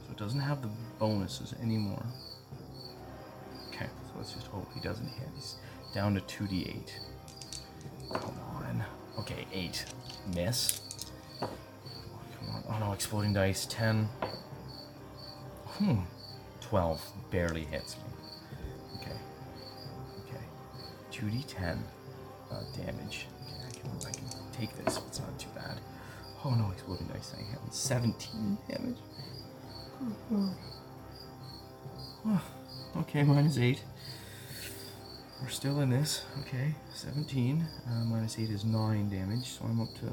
So 0.05 0.12
it 0.12 0.17
doesn't 0.17 0.41
have 0.41 0.62
the 0.62 0.69
bonuses 0.99 1.55
anymore. 1.62 2.05
Okay, 3.69 3.87
so 3.87 4.12
let's 4.17 4.33
just 4.33 4.47
hope 4.49 4.69
he 4.73 4.81
doesn't 4.81 5.07
hit. 5.07 5.29
He's 5.35 5.57
down 5.95 6.14
to 6.14 6.21
2d8. 6.21 6.91
Come 8.12 8.35
on. 8.55 8.85
Okay, 9.19 9.47
8. 9.53 9.85
Miss. 10.35 10.81
Come 11.41 11.51
on. 12.55 12.62
Oh 12.69 12.79
no, 12.79 12.93
exploding 12.93 13.33
dice. 13.33 13.67
10. 13.67 14.09
Hmm. 15.67 16.01
12. 16.61 17.12
Barely 17.31 17.64
hits 17.64 17.97
me. 17.97 19.01
Okay. 19.01 19.17
Okay. 20.27 20.45
2d10 21.12 21.79
uh, 22.51 22.61
damage. 22.77 23.27
I 24.07 24.11
can, 24.11 24.24
take 24.53 24.76
this. 24.84 24.99
It's 25.09 25.20
not 25.20 25.39
too 25.39 25.49
bad. 25.55 25.78
Oh 26.45 26.51
no, 26.51 26.70
exploding 26.70 27.09
dice. 27.09 27.34
I 27.37 27.43
have 27.53 27.72
17 27.72 28.59
damage. 28.68 28.97
Oh, 32.26 32.43
okay, 32.99 33.22
minus 33.22 33.59
8. 33.59 33.80
We're 35.43 35.49
still 35.49 35.80
in 35.80 35.91
this. 35.91 36.24
Okay, 36.41 36.74
17. 36.95 37.66
Uh, 37.89 38.05
minus 38.05 38.39
8 38.39 38.51
is 38.51 38.64
9 38.64 39.11
damage, 39.11 39.47
so 39.47 39.64
I'm 39.64 39.80
up 39.80 39.89
to 40.01 40.07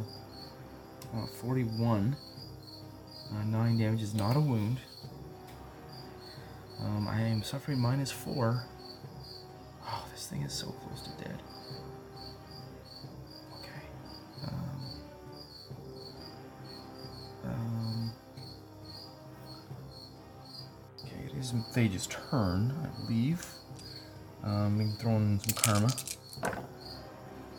uh, 1.17 1.25
41. 1.41 2.15
Uh, 3.31 3.43
9 3.43 3.77
damage 3.77 4.01
is 4.01 4.13
not 4.13 4.35
a 4.35 4.39
wound. 4.39 4.77
Um, 6.81 7.07
I 7.07 7.21
am 7.21 7.43
suffering 7.43 7.79
minus 7.79 8.11
4. 8.11 8.63
Oh, 9.85 10.05
this 10.11 10.27
thing 10.27 10.41
is 10.41 10.53
so 10.53 10.67
close 10.67 11.01
to 11.01 11.23
dead. 11.23 11.41
Okay, 21.53 21.85
it 21.85 21.93
is 21.93 22.07
Phage's 22.07 22.07
turn, 22.07 22.73
I 22.83 23.01
believe. 23.01 23.45
Um, 24.43 24.77
we 24.77 24.85
can 24.85 24.93
throw 24.93 25.11
in 25.11 25.39
some 25.39 25.55
karma. 25.55 25.89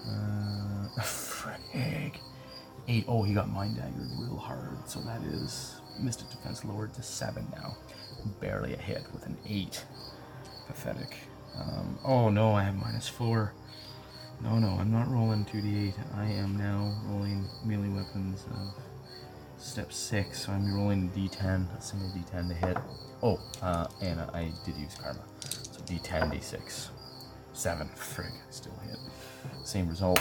Uh, 0.06 0.88
frig. 1.00 2.14
Eight. 2.88 3.04
Oh, 3.06 3.22
he 3.22 3.32
got 3.34 3.48
mind 3.48 3.76
daggered 3.76 4.20
real 4.20 4.36
hard, 4.36 4.78
so 4.86 5.00
that 5.00 5.22
is 5.22 5.80
Mystic 5.98 6.28
Defense 6.30 6.64
lowered 6.64 6.92
to 6.94 7.02
seven 7.02 7.46
now. 7.52 7.76
Barely 8.40 8.74
a 8.74 8.78
hit 8.78 9.04
with 9.12 9.26
an 9.26 9.36
eight. 9.48 9.84
Pathetic. 10.66 11.16
Um, 11.56 11.98
oh 12.04 12.30
no, 12.30 12.54
I 12.54 12.64
have 12.64 12.74
minus 12.74 13.08
four. 13.08 13.52
No, 14.42 14.58
no, 14.58 14.76
I'm 14.80 14.90
not 14.90 15.08
rolling 15.08 15.44
2d8. 15.44 15.94
I 16.16 16.24
am 16.24 16.56
now 16.56 16.92
rolling 17.06 17.46
melee 17.64 17.88
weapons 17.88 18.44
step 19.64 19.92
six, 19.92 20.44
so 20.44 20.52
I'm 20.52 20.74
rolling 20.74 21.10
d10, 21.10 21.76
a 21.76 21.80
single 21.80 22.08
d10 22.10 22.48
to 22.48 22.54
hit. 22.54 22.76
Oh, 23.22 23.40
uh, 23.62 23.86
and 24.02 24.20
I 24.20 24.52
did 24.64 24.76
use 24.76 24.94
karma. 24.94 25.20
So 25.40 25.80
d10, 25.82 26.32
d6. 26.32 26.88
Seven. 27.54 27.88
Frig, 27.96 28.32
still 28.50 28.78
hit. 28.86 28.98
Same 29.64 29.88
result. 29.88 30.20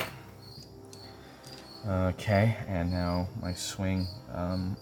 Okay, 1.85 2.55
and 2.67 2.89
now 2.89 3.27
my 3.41 3.53
swing. 3.53 4.07
Um, 4.33 4.77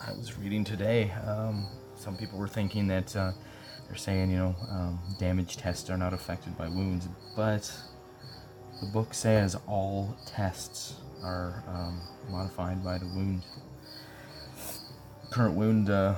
I 0.00 0.12
was 0.12 0.38
reading 0.38 0.64
today. 0.64 1.10
Um, 1.26 1.66
some 1.96 2.16
people 2.16 2.38
were 2.38 2.48
thinking 2.48 2.86
that 2.88 3.14
uh, 3.14 3.32
they're 3.86 3.96
saying, 3.96 4.30
you 4.30 4.38
know, 4.38 4.56
um, 4.70 4.98
damage 5.18 5.58
tests 5.58 5.90
are 5.90 5.98
not 5.98 6.14
affected 6.14 6.56
by 6.56 6.68
wounds, 6.68 7.08
but 7.36 7.70
the 8.80 8.86
book 8.86 9.12
says 9.12 9.56
all 9.66 10.16
tests 10.26 10.94
are 11.26 11.64
um, 11.66 12.00
modified 12.30 12.84
by 12.84 12.98
the 12.98 13.06
wound. 13.06 13.42
Current 15.30 15.54
wound 15.54 15.90
uh, 15.90 16.14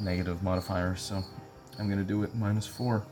negative 0.00 0.42
modifier, 0.42 0.94
so 0.94 1.22
I'm 1.78 1.88
gonna 1.88 2.04
do 2.04 2.22
it 2.22 2.34
minus 2.34 2.66
four. 2.66 3.04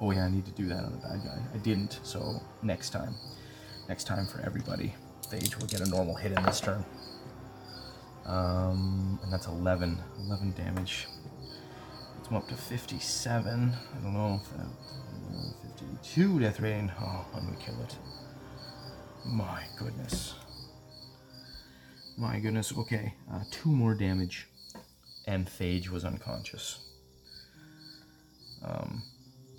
Oh 0.00 0.10
yeah, 0.10 0.26
I 0.26 0.30
need 0.30 0.44
to 0.44 0.52
do 0.52 0.66
that 0.66 0.84
on 0.84 0.92
the 0.92 0.98
bad 0.98 1.24
guy. 1.24 1.38
I 1.54 1.56
didn't, 1.58 1.98
so 2.02 2.42
next 2.62 2.90
time. 2.90 3.14
Next 3.88 4.04
time 4.04 4.26
for 4.26 4.40
everybody. 4.40 4.94
Phage 5.28 5.58
will 5.58 5.66
get 5.66 5.80
a 5.80 5.88
normal 5.88 6.14
hit 6.14 6.32
in 6.32 6.42
this 6.44 6.60
turn. 6.60 6.84
Um, 8.26 9.18
and 9.22 9.32
that's 9.32 9.46
11. 9.46 9.98
11 10.26 10.52
damage. 10.52 11.06
Let's 12.18 12.32
up 12.32 12.48
to 12.48 12.54
57. 12.54 13.72
I 13.72 14.02
don't 14.02 14.12
know 14.12 14.40
if 14.42 14.56
that, 14.56 14.66
uh, 14.66 15.68
52 15.78 16.40
death 16.40 16.60
rating. 16.60 16.92
Oh, 17.00 17.24
I'm 17.34 17.46
gonna 17.46 17.56
kill 17.56 17.80
it. 17.82 17.96
My 19.24 19.62
goodness. 19.78 20.34
My 22.16 22.38
goodness. 22.38 22.72
Okay, 22.76 23.14
uh, 23.32 23.44
two 23.50 23.70
more 23.70 23.94
damage. 23.94 24.48
And 25.26 25.46
Phage 25.46 25.88
was 25.90 26.04
unconscious. 26.04 26.78
Um, 28.64 29.02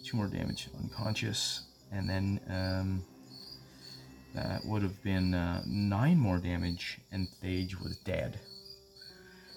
two 0.03 0.17
more 0.17 0.27
damage, 0.27 0.67
unconscious. 0.81 1.61
And 1.91 2.09
then 2.09 2.39
um, 2.49 3.05
that 4.33 4.65
would 4.65 4.81
have 4.81 5.01
been 5.03 5.33
uh, 5.33 5.61
nine 5.65 6.17
more 6.17 6.37
damage, 6.37 6.99
and 7.11 7.27
Phage 7.43 7.79
was 7.81 7.97
dead. 7.97 8.39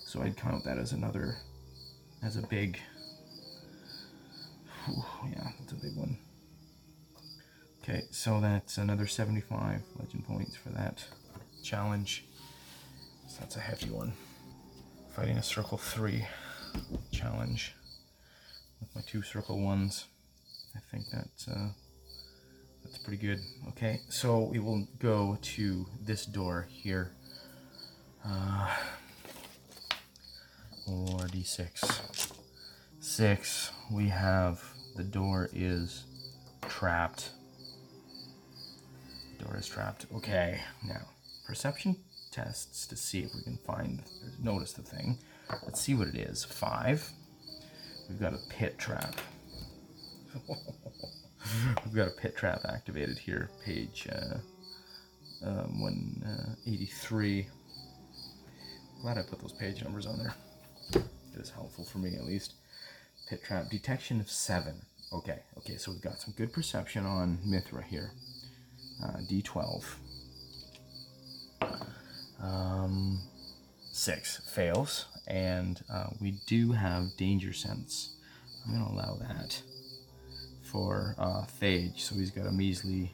So 0.05 0.23
I'd 0.23 0.37
count 0.37 0.65
that 0.65 0.79
as 0.79 0.93
another, 0.93 1.37
as 2.23 2.37
a 2.37 2.43
big, 2.43 2.79
whew, 4.85 5.05
yeah, 5.31 5.49
that's 5.59 5.73
a 5.73 5.77
big 5.77 5.97
one. 5.97 6.19
Okay, 7.83 8.05
so 8.13 8.41
that's 8.41 8.79
another 8.79 9.09
75 9.09 9.83
legend 9.99 10.25
points 10.25 10.55
for 10.55 10.69
that 10.69 11.05
challenge. 11.65 12.25
So 13.27 13.39
that's 13.41 13.57
a 13.57 13.61
heavy 13.61 13.91
one. 13.91 14.13
Fighting 15.17 15.37
a 15.37 15.43
circle 15.43 15.79
three 15.79 16.25
challenge 17.11 17.75
with 18.81 18.95
my 18.95 19.03
two 19.05 19.23
circle 19.23 19.61
ones. 19.61 20.07
I 20.77 20.79
think 20.93 21.11
that 21.11 21.53
uh, 21.53 21.69
that's 22.85 22.99
pretty 22.99 23.21
good. 23.21 23.41
Okay, 23.71 24.01
so 24.09 24.45
we 24.45 24.61
will 24.61 24.87
go 25.01 25.37
to 25.43 25.87
this 26.01 26.25
door 26.25 26.69
here. 26.71 27.11
Uh, 28.25 28.77
or 30.87 31.19
d6. 31.27 32.33
Six. 33.01 33.73
We 33.91 34.09
have 34.09 34.63
the 34.95 35.03
door 35.03 35.51
is 35.53 36.05
trapped. 36.69 37.31
Door 39.43 39.57
is 39.59 39.67
trapped. 39.67 40.07
Okay, 40.15 40.61
now 40.87 41.01
perception 41.47 41.97
tests 42.31 42.87
to 42.87 42.97
see 42.97 43.21
if 43.21 43.35
we 43.35 43.43
can 43.43 43.57
find 43.57 44.03
notice 44.41 44.73
the 44.73 44.83
thing. 44.83 45.19
Let's 45.65 45.81
see 45.81 45.95
what 45.95 46.09
it 46.09 46.15
is. 46.15 46.45
Five. 46.45 47.11
We've 48.09 48.21
got 48.21 48.35
a 48.35 48.41
pit 48.49 48.79
trap. 48.79 49.17
We've 51.85 51.95
got 51.95 52.09
a 52.09 52.13
pit 52.13 52.37
trap 52.37 52.61
activated 52.65 53.19
here, 53.19 53.51
page 53.65 54.07
uh, 54.11 54.39
um, 55.45 55.81
183. 55.81 57.47
Glad 59.01 59.19
I 59.19 59.23
put 59.23 59.41
those 59.41 59.53
page 59.53 59.83
numbers 59.83 60.07
on 60.07 60.19
there. 60.19 60.35
It 60.95 61.41
is 61.41 61.51
helpful 61.51 61.85
for 61.85 61.99
me 61.99 62.15
at 62.15 62.25
least. 62.25 62.55
Pit 63.29 63.43
trap 63.43 63.71
detection 63.71 64.21
of 64.21 64.31
seven. 64.31 64.75
Okay, 65.13 65.41
okay, 65.59 65.77
so 65.77 65.91
we've 65.91 66.01
got 66.01 66.21
some 66.21 66.33
good 66.37 66.53
perception 66.53 67.05
on 67.05 67.39
Mithra 67.45 67.83
here. 67.83 68.13
Uh, 69.03 69.19
D12. 69.29 69.85
Um, 72.41 73.21
six 73.93 74.41
fails, 74.53 75.07
and 75.27 75.83
uh, 75.93 76.09
we 76.21 76.39
do 76.47 76.73
have 76.73 77.17
danger 77.17 77.53
sense. 77.53 78.17
I'm 78.65 78.73
gonna 78.73 78.91
allow 78.93 79.17
that 79.17 79.61
for 80.63 81.15
uh, 81.19 81.45
so 81.97 82.15
he's 82.15 82.31
got 82.31 82.47
a 82.47 82.53
measly 82.53 83.13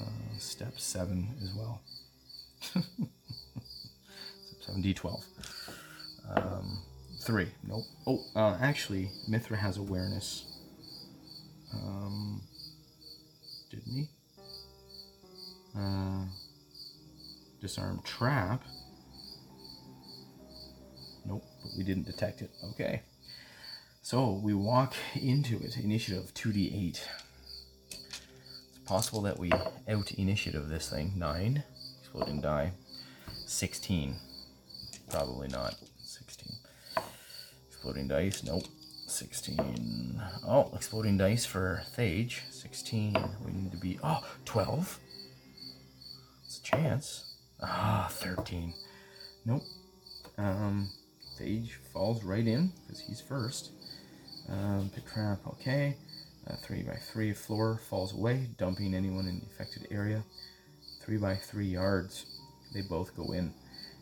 uh, 0.00 0.38
step 0.38 0.78
seven 0.78 1.28
as 1.42 1.52
well. 1.54 1.82
step 2.60 2.84
seven 4.60 4.82
D12. 4.82 5.22
Um, 6.34 6.78
three. 7.20 7.48
Nope. 7.66 7.84
Oh, 8.06 8.24
uh, 8.34 8.56
actually, 8.60 9.10
Mithra 9.28 9.56
has 9.56 9.76
awareness. 9.76 10.46
Um, 11.72 12.42
didn't 13.70 13.92
he? 13.92 14.08
Uh, 15.76 16.24
disarm 17.60 18.00
trap. 18.04 18.62
Nope, 21.26 21.44
but 21.62 21.72
we 21.76 21.84
didn't 21.84 22.04
detect 22.04 22.42
it. 22.42 22.50
Okay. 22.72 23.02
So 24.02 24.32
we 24.32 24.52
walk 24.52 24.94
into 25.14 25.56
it. 25.60 25.78
Initiative 25.78 26.32
2d8. 26.34 27.00
It's 27.90 28.78
possible 28.84 29.22
that 29.22 29.38
we 29.38 29.50
out 29.52 30.12
initiative 30.12 30.68
this 30.68 30.90
thing. 30.90 31.12
9. 31.16 31.64
Exploding 32.00 32.40
die. 32.42 32.72
16. 33.46 34.16
Probably 35.08 35.48
not. 35.48 35.74
16. 36.02 36.52
Exploding 37.68 38.08
dice. 38.08 38.44
Nope. 38.44 38.64
16. 39.06 40.22
Oh, 40.46 40.70
exploding 40.74 41.16
dice 41.16 41.46
for 41.46 41.82
Phage. 41.96 42.40
16. 42.50 43.16
We 43.44 43.52
need 43.52 43.72
to 43.72 43.78
be. 43.78 43.98
Oh, 44.02 44.22
12. 44.44 45.00
Chance. 46.64 47.36
Ah, 47.62 48.08
13. 48.10 48.74
Nope. 49.44 49.62
Um, 50.38 50.90
Phage 51.38 51.72
falls 51.92 52.24
right 52.24 52.46
in 52.46 52.72
because 52.82 53.00
he's 53.00 53.20
first. 53.20 53.70
Um, 54.48 54.90
pit 54.94 55.04
trap, 55.12 55.38
okay. 55.46 55.96
Uh, 56.48 56.56
3 56.56 56.82
by 56.82 56.96
3 56.96 57.32
floor 57.34 57.80
falls 57.88 58.14
away, 58.14 58.48
dumping 58.58 58.94
anyone 58.94 59.26
in 59.26 59.40
the 59.40 59.46
affected 59.46 59.86
area. 59.90 60.24
3 61.02 61.18
by 61.18 61.36
3 61.36 61.66
yards. 61.66 62.26
They 62.72 62.80
both 62.80 63.16
go 63.16 63.32
in 63.32 63.52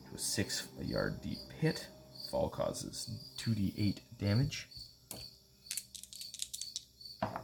to 0.09 0.17
a 0.17 0.19
6 0.19 0.69
yard 0.83 1.21
deep 1.21 1.39
pit. 1.61 1.87
Fall 2.31 2.49
causes 2.49 3.11
2d8 3.39 3.99
damage. 4.19 4.69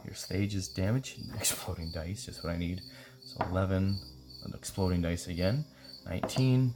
Here's 0.03 0.25
Phage's 0.27 0.67
damage. 0.69 1.17
Exploding 1.35 1.91
dice, 1.91 2.25
just 2.25 2.43
what 2.43 2.53
I 2.53 2.57
need. 2.57 2.81
So 3.23 3.45
11, 3.49 3.99
an 4.43 4.53
exploding 4.55 5.01
dice 5.01 5.27
again. 5.27 5.65
19, 6.07 6.73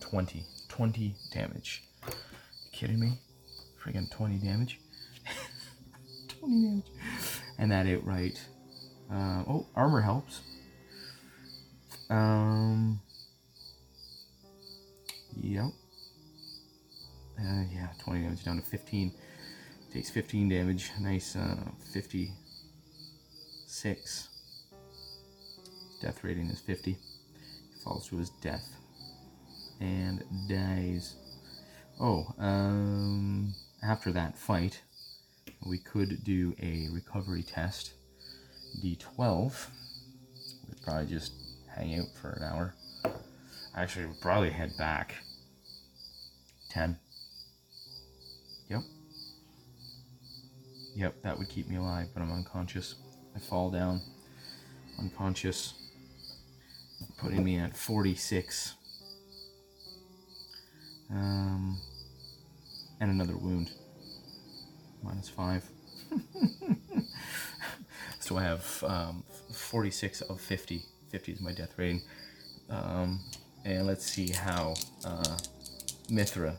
20. 0.00 0.44
20 0.68 1.14
damage. 1.32 1.84
You 2.06 2.12
kidding 2.72 2.98
me? 2.98 3.18
Friggin' 3.82 4.10
20 4.10 4.38
damage. 4.38 4.80
20 6.40 6.62
damage. 6.62 6.86
And 7.58 7.70
that 7.70 7.86
outright. 7.86 8.40
Uh, 9.12 9.44
oh, 9.48 9.66
armor 9.76 10.00
helps. 10.00 10.40
Um. 12.10 13.00
Yep. 15.40 15.66
Uh, 17.38 17.62
yeah, 17.72 17.88
20 18.04 18.22
damage 18.22 18.44
down 18.44 18.56
to 18.56 18.62
15. 18.62 19.12
Takes 19.92 20.10
15 20.10 20.48
damage. 20.48 20.90
Nice 21.00 21.36
uh, 21.36 21.56
56. 21.92 24.28
Death 26.04 26.22
rating 26.22 26.50
is 26.50 26.60
50. 26.60 26.92
He 26.92 26.98
falls 27.82 28.06
to 28.08 28.18
his 28.18 28.28
death. 28.42 28.76
And 29.80 30.22
dies. 30.50 31.14
Oh, 31.98 32.26
um, 32.38 33.54
after 33.82 34.12
that 34.12 34.36
fight, 34.36 34.82
we 35.66 35.78
could 35.78 36.22
do 36.22 36.54
a 36.60 36.88
recovery 36.92 37.42
test. 37.42 37.94
D12. 38.82 39.66
We'd 40.68 40.82
probably 40.82 41.06
just 41.06 41.32
hang 41.74 41.98
out 41.98 42.08
for 42.20 42.32
an 42.32 42.42
hour. 42.42 42.74
Actually, 43.74 44.04
we'd 44.04 44.20
probably 44.20 44.50
head 44.50 44.76
back. 44.76 45.14
10. 46.68 46.98
Yep. 48.68 48.82
Yep, 50.96 51.22
that 51.22 51.38
would 51.38 51.48
keep 51.48 51.66
me 51.66 51.76
alive, 51.76 52.08
but 52.12 52.22
I'm 52.22 52.30
unconscious. 52.30 52.96
I 53.34 53.38
fall 53.38 53.70
down. 53.70 54.02
Unconscious. 54.98 55.72
Putting 57.24 57.42
me 57.42 57.56
at 57.56 57.74
46. 57.74 58.74
Um, 61.10 61.80
and 63.00 63.10
another 63.10 63.34
wound. 63.38 63.70
Minus 65.02 65.30
5. 65.30 65.64
so 68.20 68.36
I 68.36 68.42
have 68.42 68.84
um, 68.86 69.24
46 69.52 70.20
of 70.20 70.38
50. 70.38 70.82
50 71.10 71.32
is 71.32 71.40
my 71.40 71.52
death 71.52 71.72
rating. 71.78 72.02
Um, 72.68 73.20
and 73.64 73.86
let's 73.86 74.04
see 74.04 74.28
how 74.28 74.74
uh, 75.02 75.38
Mithra 76.10 76.58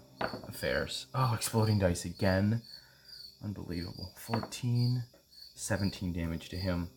fares. 0.52 1.06
Oh, 1.14 1.34
exploding 1.36 1.78
dice 1.78 2.06
again. 2.06 2.64
Unbelievable. 3.44 4.14
14, 4.18 5.04
17 5.54 6.12
damage 6.12 6.50
to 6.50 6.56
him. 6.56 6.90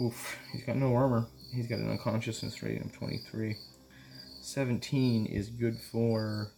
Oof, 0.00 0.36
he's 0.50 0.64
got 0.64 0.74
no 0.74 0.96
armor. 0.96 1.28
He's 1.54 1.68
got 1.68 1.78
an 1.78 1.88
unconsciousness 1.88 2.64
rating 2.64 2.82
of 2.82 2.92
23. 2.92 3.56
17 4.40 5.26
is 5.26 5.48
good 5.50 5.78
for 5.78 6.50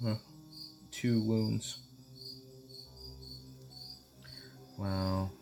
huh, 0.00 0.14
two 0.92 1.26
wounds. 1.26 1.80
Wow. 4.78 5.32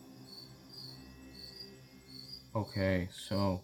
Okay, 2.57 3.11
so 3.12 3.61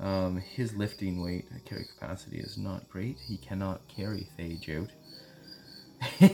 um, 0.00 0.38
his 0.38 0.74
lifting 0.74 1.22
weight, 1.22 1.44
carry 1.66 1.84
capacity 1.84 2.38
is 2.38 2.56
not 2.56 2.88
great. 2.88 3.18
He 3.18 3.36
cannot 3.36 3.86
carry 3.88 4.26
Phage 4.38 4.80
out. 4.80 4.90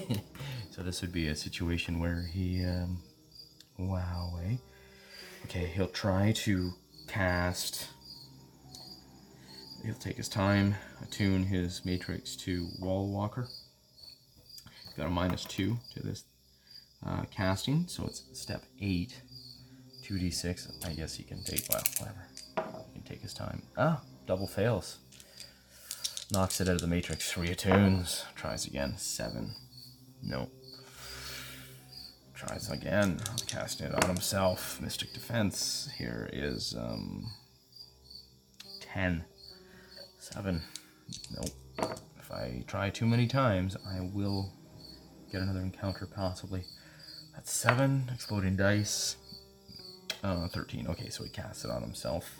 so 0.70 0.82
this 0.82 1.00
would 1.02 1.12
be 1.12 1.26
a 1.26 1.34
situation 1.34 1.98
where 1.98 2.22
he, 2.22 2.64
um, 2.64 3.02
wow, 3.78 4.38
eh? 4.44 4.56
Okay, 5.46 5.66
he'll 5.66 5.88
try 5.88 6.30
to 6.32 6.72
cast. 7.06 7.88
He'll 9.84 9.94
take 9.94 10.16
his 10.16 10.28
time, 10.28 10.76
attune 11.02 11.44
his 11.44 11.84
matrix 11.84 12.36
to 12.36 12.68
Wall 12.80 13.08
Walker. 13.08 13.48
Got 14.96 15.06
a 15.06 15.10
minus 15.10 15.44
two 15.44 15.78
to 15.94 16.02
this 16.02 16.24
uh, 17.04 17.24
casting, 17.30 17.86
so 17.86 18.04
it's 18.04 18.24
step 18.32 18.62
eight, 18.80 19.20
2d6. 20.04 20.86
I 20.86 20.92
guess 20.92 21.14
he 21.14 21.24
can 21.24 21.42
take, 21.42 21.66
well, 21.70 21.82
whatever. 21.98 22.26
He 22.92 23.00
can 23.00 23.02
take 23.02 23.20
his 23.20 23.34
time. 23.34 23.62
Ah, 23.76 24.00
double 24.26 24.46
fails. 24.46 24.98
Knocks 26.32 26.60
it 26.60 26.68
out 26.68 26.76
of 26.76 26.80
the 26.80 26.86
matrix, 26.86 27.34
reattunes, 27.34 28.24
tries 28.34 28.66
again, 28.66 28.94
seven. 28.96 29.54
Nope. 30.22 30.50
Tries 32.46 32.70
again, 32.70 33.18
casting 33.46 33.86
it 33.86 33.94
on 33.94 34.08
himself. 34.08 34.80
Mystic 34.80 35.12
Defense 35.14 35.88
here 35.96 36.28
is 36.32 36.74
um, 36.76 37.32
10. 38.80 39.24
7. 40.18 40.62
Nope. 41.36 41.96
If 42.18 42.30
I 42.30 42.64
try 42.66 42.90
too 42.90 43.06
many 43.06 43.26
times, 43.26 43.76
I 43.86 44.00
will 44.00 44.52
get 45.32 45.40
another 45.40 45.60
encounter 45.60 46.06
possibly. 46.06 46.64
That's 47.34 47.50
7. 47.50 48.10
Exploding 48.12 48.56
dice. 48.56 49.16
Uh, 50.22 50.48
13. 50.48 50.86
Okay, 50.88 51.08
so 51.08 51.24
he 51.24 51.30
casts 51.30 51.64
it 51.64 51.70
on 51.70 51.82
himself. 51.82 52.30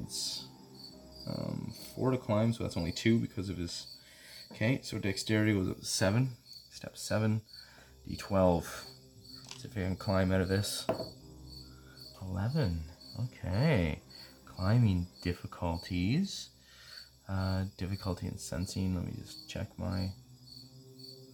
It's 0.00 0.46
um, 1.28 1.72
4 1.94 2.10
to 2.10 2.18
climb, 2.18 2.52
so 2.52 2.64
that's 2.64 2.76
only 2.76 2.92
2 2.92 3.20
because 3.20 3.48
of 3.48 3.56
his... 3.56 3.86
Okay, 4.52 4.80
so 4.82 4.98
dexterity 4.98 5.54
was 5.54 5.68
7. 5.88 6.30
Step 6.70 6.96
7. 6.96 7.42
D12. 8.08 8.64
See 9.58 9.68
if 9.68 9.76
I 9.76 9.80
can 9.80 9.96
climb 9.96 10.32
out 10.32 10.40
of 10.40 10.48
this. 10.48 10.86
11. 12.20 12.82
Okay. 13.24 14.00
Climbing 14.44 15.06
difficulties. 15.22 16.50
Uh, 17.28 17.64
difficulty 17.76 18.26
in 18.26 18.38
sensing. 18.38 18.94
Let 18.94 19.06
me 19.06 19.12
just 19.18 19.48
check 19.48 19.68
my 19.78 20.10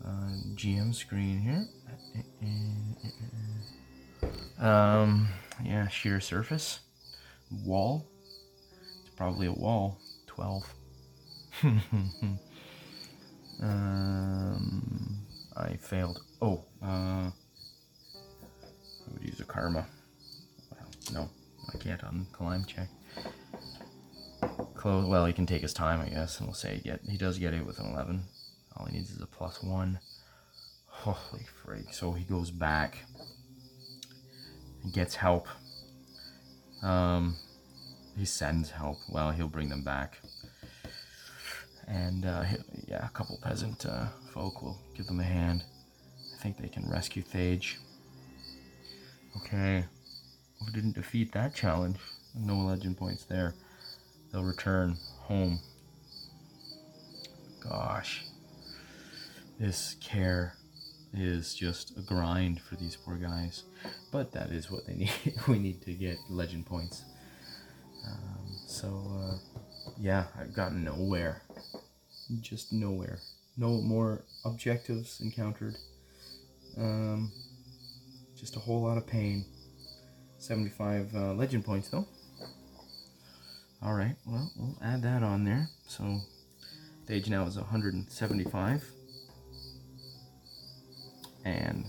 uh, 0.04 0.30
GM 0.54 0.94
screen 0.94 1.40
here. 1.40 1.66
Um, 4.60 5.28
yeah, 5.64 5.88
sheer 5.88 6.20
surface. 6.20 6.80
Wall. 7.64 8.06
It's 9.04 9.14
probably 9.16 9.46
a 9.46 9.52
wall. 9.52 9.98
12. 10.26 10.74
um, 13.62 15.18
I 15.56 15.76
failed. 15.76 16.22
Oh, 16.40 16.64
uh, 16.82 17.30
I 17.30 17.32
would 19.12 19.22
use 19.22 19.40
a 19.40 19.44
karma. 19.44 19.86
No, 21.12 21.28
I 21.72 21.78
can't 21.78 22.02
on 22.04 22.26
climb 22.32 22.64
check. 22.64 22.88
Close. 24.74 25.04
Well, 25.06 25.26
he 25.26 25.32
can 25.32 25.46
take 25.46 25.62
his 25.62 25.74
time, 25.74 26.00
I 26.00 26.08
guess, 26.08 26.38
and 26.38 26.46
we'll 26.46 26.54
say 26.54 26.76
he, 26.76 26.82
get. 26.82 27.00
He 27.08 27.16
does 27.16 27.38
get 27.38 27.54
it 27.54 27.66
with 27.66 27.78
an 27.80 27.86
eleven. 27.92 28.22
All 28.76 28.86
he 28.86 28.96
needs 28.96 29.10
is 29.10 29.20
a 29.20 29.26
plus 29.26 29.62
one. 29.62 29.98
Holy 30.86 31.46
freak! 31.62 31.92
So 31.92 32.12
he 32.12 32.24
goes 32.24 32.50
back. 32.50 32.98
He 34.84 34.90
gets 34.92 35.16
help. 35.16 35.48
Um, 36.82 37.36
he 38.16 38.24
sends 38.24 38.70
help. 38.70 38.98
Well, 39.08 39.32
he'll 39.32 39.48
bring 39.48 39.68
them 39.68 39.82
back. 39.82 40.18
And 41.88 42.24
uh, 42.26 42.44
yeah, 42.86 43.06
a 43.06 43.10
couple 43.10 43.38
peasant 43.42 43.86
uh, 43.86 44.06
folk 44.32 44.62
will 44.62 44.78
give 44.94 45.06
them 45.06 45.18
a 45.20 45.24
hand. 45.24 45.64
Think 46.38 46.58
they 46.58 46.68
can 46.68 46.88
rescue 46.88 47.22
Phage. 47.22 47.76
Okay, 49.36 49.84
we 50.64 50.72
didn't 50.72 50.94
defeat 50.94 51.32
that 51.32 51.54
challenge. 51.54 51.96
No 52.34 52.56
legend 52.56 52.96
points 52.96 53.24
there. 53.24 53.54
They'll 54.32 54.44
return 54.44 54.96
home. 55.22 55.60
Gosh, 57.60 58.24
this 59.58 59.96
kaer 60.00 60.52
is 61.12 61.54
just 61.54 61.96
a 61.98 62.02
grind 62.02 62.60
for 62.60 62.76
these 62.76 62.96
poor 62.96 63.16
guys. 63.16 63.64
But 64.12 64.32
that 64.32 64.50
is 64.50 64.70
what 64.70 64.86
they 64.86 64.94
need. 64.96 65.10
we 65.46 65.58
need 65.58 65.82
to 65.82 65.92
get 65.92 66.18
legend 66.30 66.66
points. 66.66 67.02
Um, 68.06 68.46
so, 68.66 69.02
uh, 69.18 69.90
yeah, 69.98 70.26
I've 70.38 70.54
gotten 70.54 70.84
nowhere. 70.84 71.42
Just 72.40 72.72
nowhere. 72.72 73.18
No 73.56 73.80
more 73.80 74.24
objectives 74.44 75.20
encountered. 75.20 75.76
Um, 76.78 77.32
just 78.36 78.56
a 78.56 78.60
whole 78.60 78.82
lot 78.82 78.96
of 78.96 79.06
pain. 79.06 79.44
75 80.38 81.14
uh, 81.14 81.32
legend 81.34 81.64
points, 81.64 81.88
though. 81.88 82.06
Alright, 83.84 84.16
well, 84.26 84.50
we'll 84.56 84.78
add 84.82 85.02
that 85.02 85.22
on 85.22 85.44
there. 85.44 85.68
So, 85.86 86.20
the 87.06 87.14
age 87.14 87.28
now 87.28 87.46
is 87.46 87.56
175. 87.56 88.84
And 91.44 91.84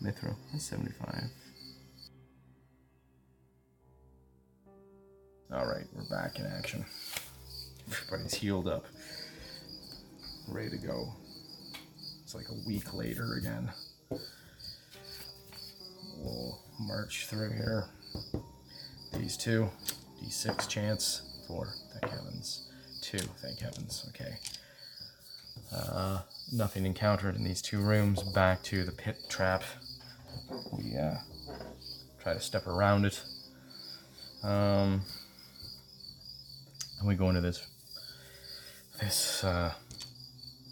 Mithra 0.00 0.34
is 0.54 0.62
75. 0.62 1.24
Alright, 5.52 5.84
we're 5.94 6.08
back 6.08 6.38
in 6.38 6.46
action. 6.46 6.84
Everybody's 7.90 8.34
healed 8.34 8.68
up. 8.68 8.84
Ready 10.48 10.70
to 10.70 10.78
go. 10.78 11.12
It's 12.22 12.34
like 12.34 12.48
a 12.48 12.66
week 12.66 12.92
later 12.92 13.34
again. 13.34 13.70
We'll 16.18 16.60
march 16.80 17.26
through 17.26 17.52
here. 17.52 17.84
These 19.12 19.36
two. 19.36 19.70
D6 20.22 20.68
chance. 20.68 21.22
Four. 21.46 21.68
Thank 21.92 22.12
heavens. 22.12 22.70
Two. 23.02 23.18
Thank 23.18 23.60
heavens. 23.60 24.06
Okay. 24.08 24.36
Uh, 25.74 26.20
nothing 26.52 26.86
encountered 26.86 27.36
in 27.36 27.44
these 27.44 27.60
two 27.60 27.80
rooms. 27.80 28.22
Back 28.22 28.62
to 28.64 28.84
the 28.84 28.92
pit 28.92 29.16
trap. 29.28 29.62
We 30.72 30.96
uh, 30.96 31.16
try 32.22 32.34
to 32.34 32.40
step 32.40 32.66
around 32.66 33.04
it. 33.04 33.22
Um, 34.42 35.02
and 36.98 37.08
we 37.08 37.14
go 37.14 37.28
into 37.28 37.40
this 37.40 37.66
this 39.00 39.42
uh, 39.44 39.72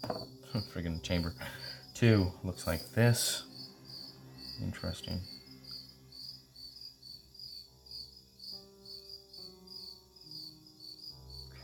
friggin' 0.73 1.01
chamber. 1.03 1.33
Two 1.93 2.31
looks 2.43 2.65
like 2.65 2.81
this. 2.95 3.43
Interesting. 4.61 5.21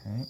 Okay. 0.05 0.23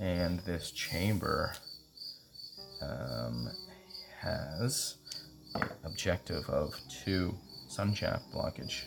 And 0.00 0.40
this 0.40 0.70
chamber 0.70 1.52
um, 2.82 3.48
has 4.20 4.96
objective 5.84 6.48
of 6.48 6.74
two 7.04 7.34
sunshaft 7.68 8.22
blockage. 8.34 8.84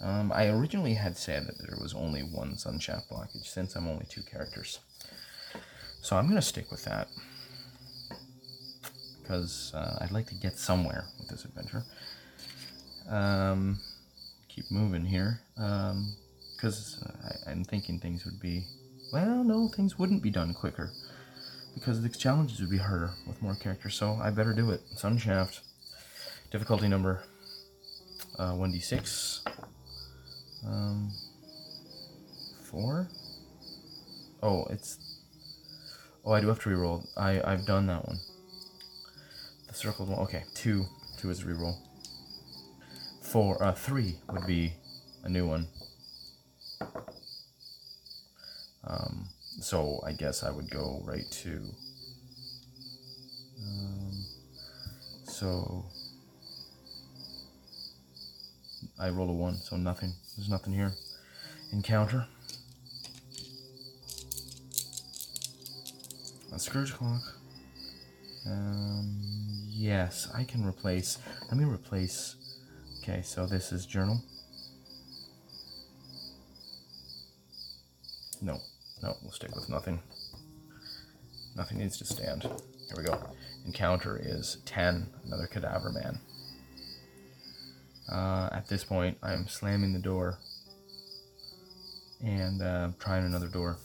Um, 0.00 0.30
I 0.32 0.48
originally 0.48 0.94
had 0.94 1.16
said 1.16 1.46
that 1.46 1.58
there 1.58 1.78
was 1.80 1.92
only 1.94 2.20
one 2.20 2.52
sunshaft 2.54 3.08
blockage 3.08 3.46
since 3.46 3.74
I'm 3.74 3.88
only 3.88 4.06
two 4.08 4.22
characters. 4.22 4.78
So 6.00 6.16
I'm 6.16 6.24
going 6.24 6.36
to 6.36 6.42
stick 6.42 6.70
with 6.70 6.84
that 6.84 7.08
because 9.20 9.72
uh, 9.74 9.98
I'd 10.00 10.10
like 10.10 10.26
to 10.28 10.34
get 10.34 10.58
somewhere 10.58 11.04
with 11.18 11.28
this 11.28 11.44
adventure. 11.44 11.84
Um, 13.08 13.78
keep 14.48 14.70
moving 14.70 15.04
here 15.04 15.40
because 15.54 17.02
um, 17.02 17.12
uh, 17.24 17.50
I'm 17.50 17.64
thinking 17.64 17.98
things 17.98 18.24
would 18.24 18.40
be, 18.40 18.64
well, 19.12 19.44
no, 19.44 19.68
things 19.68 19.98
wouldn't 19.98 20.22
be 20.22 20.30
done 20.30 20.54
quicker 20.54 20.90
because 21.74 22.02
the 22.02 22.08
challenges 22.08 22.60
would 22.60 22.70
be 22.70 22.78
harder 22.78 23.10
with 23.26 23.40
more 23.42 23.54
characters. 23.54 23.94
So 23.94 24.18
I 24.22 24.30
better 24.30 24.52
do 24.52 24.70
it. 24.70 24.80
Sunshaft, 24.96 25.60
difficulty 26.50 26.88
number 26.88 27.22
uh, 28.38 28.52
1d6. 28.52 29.40
Um, 30.66 31.12
four? 32.64 33.08
Oh, 34.42 34.66
it's... 34.70 35.07
Oh, 36.28 36.32
I 36.34 36.42
do 36.42 36.48
have 36.48 36.60
to 36.60 36.68
reroll. 36.68 37.08
I, 37.16 37.40
I've 37.42 37.64
done 37.64 37.86
that 37.86 38.06
one. 38.06 38.18
The 39.66 39.72
circled 39.72 40.10
one. 40.10 40.18
Okay, 40.18 40.44
two. 40.54 40.84
Two 41.16 41.30
is 41.30 41.42
reroll. 41.42 41.78
Four, 43.22 43.62
uh, 43.64 43.72
three 43.72 44.16
would 44.30 44.46
be 44.46 44.74
a 45.24 45.30
new 45.30 45.46
one. 45.46 45.68
Um, 48.84 49.28
so 49.62 50.02
I 50.04 50.12
guess 50.12 50.42
I 50.42 50.50
would 50.50 50.68
go 50.68 51.02
right 51.06 51.24
to... 51.30 51.62
Um, 53.62 54.24
so... 55.24 55.86
I 59.00 59.08
rolled 59.08 59.30
a 59.30 59.32
one, 59.32 59.56
so 59.56 59.76
nothing. 59.76 60.12
There's 60.36 60.50
nothing 60.50 60.74
here. 60.74 60.92
Encounter. 61.72 62.26
A 66.58 66.60
Scourge 66.60 66.92
Clock. 66.92 67.22
Um, 68.44 69.16
yes, 69.68 70.28
I 70.34 70.42
can 70.42 70.66
replace. 70.66 71.18
Let 71.42 71.56
me 71.56 71.64
replace. 71.64 72.34
Okay, 73.00 73.22
so 73.22 73.46
this 73.46 73.70
is 73.70 73.86
Journal. 73.86 74.20
No, 78.42 78.58
no, 79.04 79.16
we'll 79.22 79.30
stick 79.30 79.54
with 79.54 79.68
nothing. 79.68 80.02
Nothing 81.54 81.78
needs 81.78 81.96
to 81.98 82.04
stand. 82.04 82.42
Here 82.42 82.96
we 82.96 83.04
go. 83.04 83.16
Encounter 83.64 84.20
is 84.20 84.58
10, 84.64 85.10
another 85.26 85.46
Cadaver 85.46 85.92
Man. 85.92 86.18
Uh, 88.10 88.48
at 88.50 88.66
this 88.66 88.82
point, 88.82 89.16
I'm 89.22 89.46
slamming 89.46 89.92
the 89.92 90.00
door 90.00 90.40
and 92.20 92.60
uh, 92.60 92.88
trying 92.98 93.24
another 93.26 93.46
door. 93.46 93.78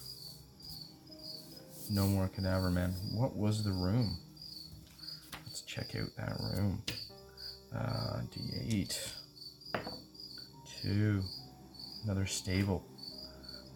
No 1.94 2.08
more 2.08 2.28
cadaver 2.28 2.72
man. 2.72 2.96
What 3.14 3.36
was 3.36 3.64
the 3.64 3.72
room? 3.72 4.18
Let's 5.46 5.62
check 5.62 5.96
out 5.96 6.10
that 6.18 6.40
room. 6.40 6.82
Uh, 7.72 8.22
D8. 8.36 9.12
Two. 10.82 11.22
Another 12.04 12.26
stable. 12.26 12.84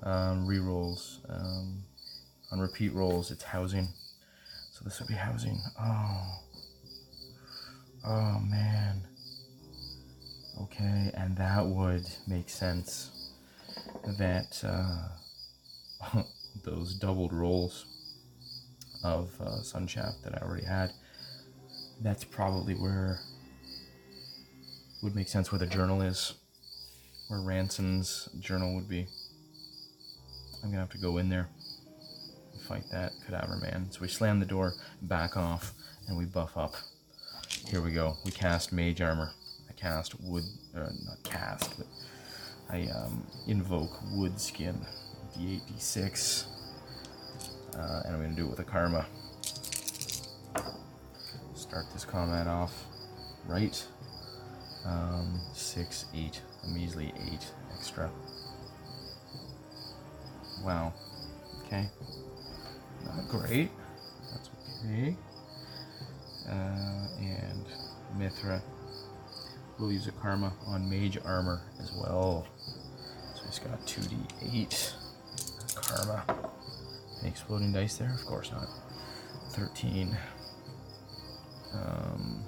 Um, 0.01 0.47
rerolls. 0.47 1.20
Um, 1.30 1.84
on 2.51 2.59
repeat 2.59 2.91
rolls, 2.95 3.30
it's 3.30 3.43
housing. 3.43 3.88
So 4.72 4.82
this 4.84 4.99
would 4.99 5.09
be 5.09 5.13
housing. 5.13 5.59
Oh. 5.80 6.39
Oh 8.03 8.39
man. 8.49 9.03
Okay, 10.63 11.11
and 11.13 11.38
that 11.38 11.63
would 11.68 12.09
make 12.28 12.49
sense 12.49 13.11
that 14.18 14.59
uh, 14.63 16.24
those 16.63 16.95
doubled 16.95 17.32
rolls 17.32 17.86
of 19.04 19.32
uh, 19.39 19.62
Sunshaft 19.62 20.24
that 20.24 20.36
I 20.36 20.45
already 20.45 20.66
had, 20.66 20.93
that's 22.02 22.24
probably 22.24 22.74
where 22.74 23.20
would 25.04 25.16
make 25.16 25.28
sense 25.28 25.52
where 25.52 25.60
the 25.60 25.68
journal 25.68 26.02
is, 26.02 26.34
where 27.28 27.39
Ranson's 27.39 28.30
journal 28.39 28.76
would 28.76 28.89
be. 28.89 29.08
I'm 30.64 30.70
gonna 30.70 30.82
have 30.82 30.89
to 30.91 30.98
go 30.98 31.18
in 31.18 31.30
there 31.30 31.50
and 32.54 32.62
fight 32.62 32.84
that 32.91 33.14
cadaver 33.26 33.58
man. 33.58 33.88
So 33.91 34.00
we 34.02 34.08
slam 34.08 34.39
the 34.39 34.45
door, 34.45 34.74
back 35.02 35.38
off, 35.38 35.74
and 36.08 36.18
we 36.18 36.26
buff 36.26 36.58
up. 36.58 36.76
Here 37.68 37.82
we 37.82 37.91
go. 37.91 38.18
We 38.26 38.32
cast 38.32 38.72
mage 38.72 39.02
armor 39.02 39.32
I 39.70 39.74
cast 39.74 40.20
wood, 40.22 40.43
uh, 40.76 40.89
not 41.06 41.24
cast, 41.24 41.78
but 41.78 41.88
I 42.70 42.88
um, 42.88 43.26
invoke 43.48 43.91
wood 44.12 44.39
skin, 44.39 44.76
d8, 45.38 45.62
d6, 45.74 46.45
uh, 47.78 48.02
and 48.06 48.16
I'm 48.16 48.22
going 48.22 48.36
to 48.36 48.36
do 48.36 48.46
it 48.46 48.50
with 48.50 48.60
a 48.60 48.64
karma. 48.64 49.06
Start 51.54 51.86
this 51.94 52.06
combat 52.06 52.48
off 52.48 52.86
right. 53.48 53.86
Um, 54.86 55.40
six, 55.54 56.06
eight, 56.14 56.42
a 56.64 56.68
measly 56.70 57.14
eight 57.32 57.46
extra. 57.74 58.10
Wow. 60.64 60.94
Okay. 61.66 61.90
Not 63.06 63.28
great. 63.28 63.70
That's 64.32 64.50
okay. 64.86 65.16
Uh, 66.50 67.08
and 67.20 67.66
Mithra 68.18 68.62
We'll 69.80 69.92
use 69.92 70.08
a 70.08 70.12
karma 70.12 70.54
on 70.66 70.90
mage 70.90 71.20
armor 71.24 71.62
as 71.80 71.92
well. 71.94 72.48
So 73.36 73.44
he's 73.46 73.60
got 73.60 73.80
2d8 73.86 74.94
karma. 75.76 76.47
Exploding 77.24 77.74
dice 77.74 77.97
there? 77.97 78.13
Of 78.13 78.26
course 78.26 78.51
not. 78.51 78.68
13. 79.51 80.18
Um, 81.74 82.43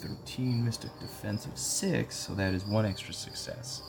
13 0.00 0.64
Mystic 0.64 0.90
Defense 1.00 1.46
of 1.46 1.56
6, 1.56 2.14
so 2.14 2.34
that 2.34 2.52
is 2.52 2.64
one 2.66 2.84
extra 2.84 3.14
success. 3.14 3.82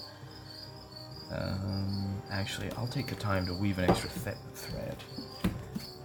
Um, 1.32 2.22
actually, 2.32 2.72
I'll 2.78 2.88
take 2.88 3.08
the 3.08 3.16
time 3.16 3.46
to 3.48 3.54
weave 3.54 3.80
an 3.80 3.90
extra 3.90 4.10
th- 4.10 4.38
thread. 4.54 4.96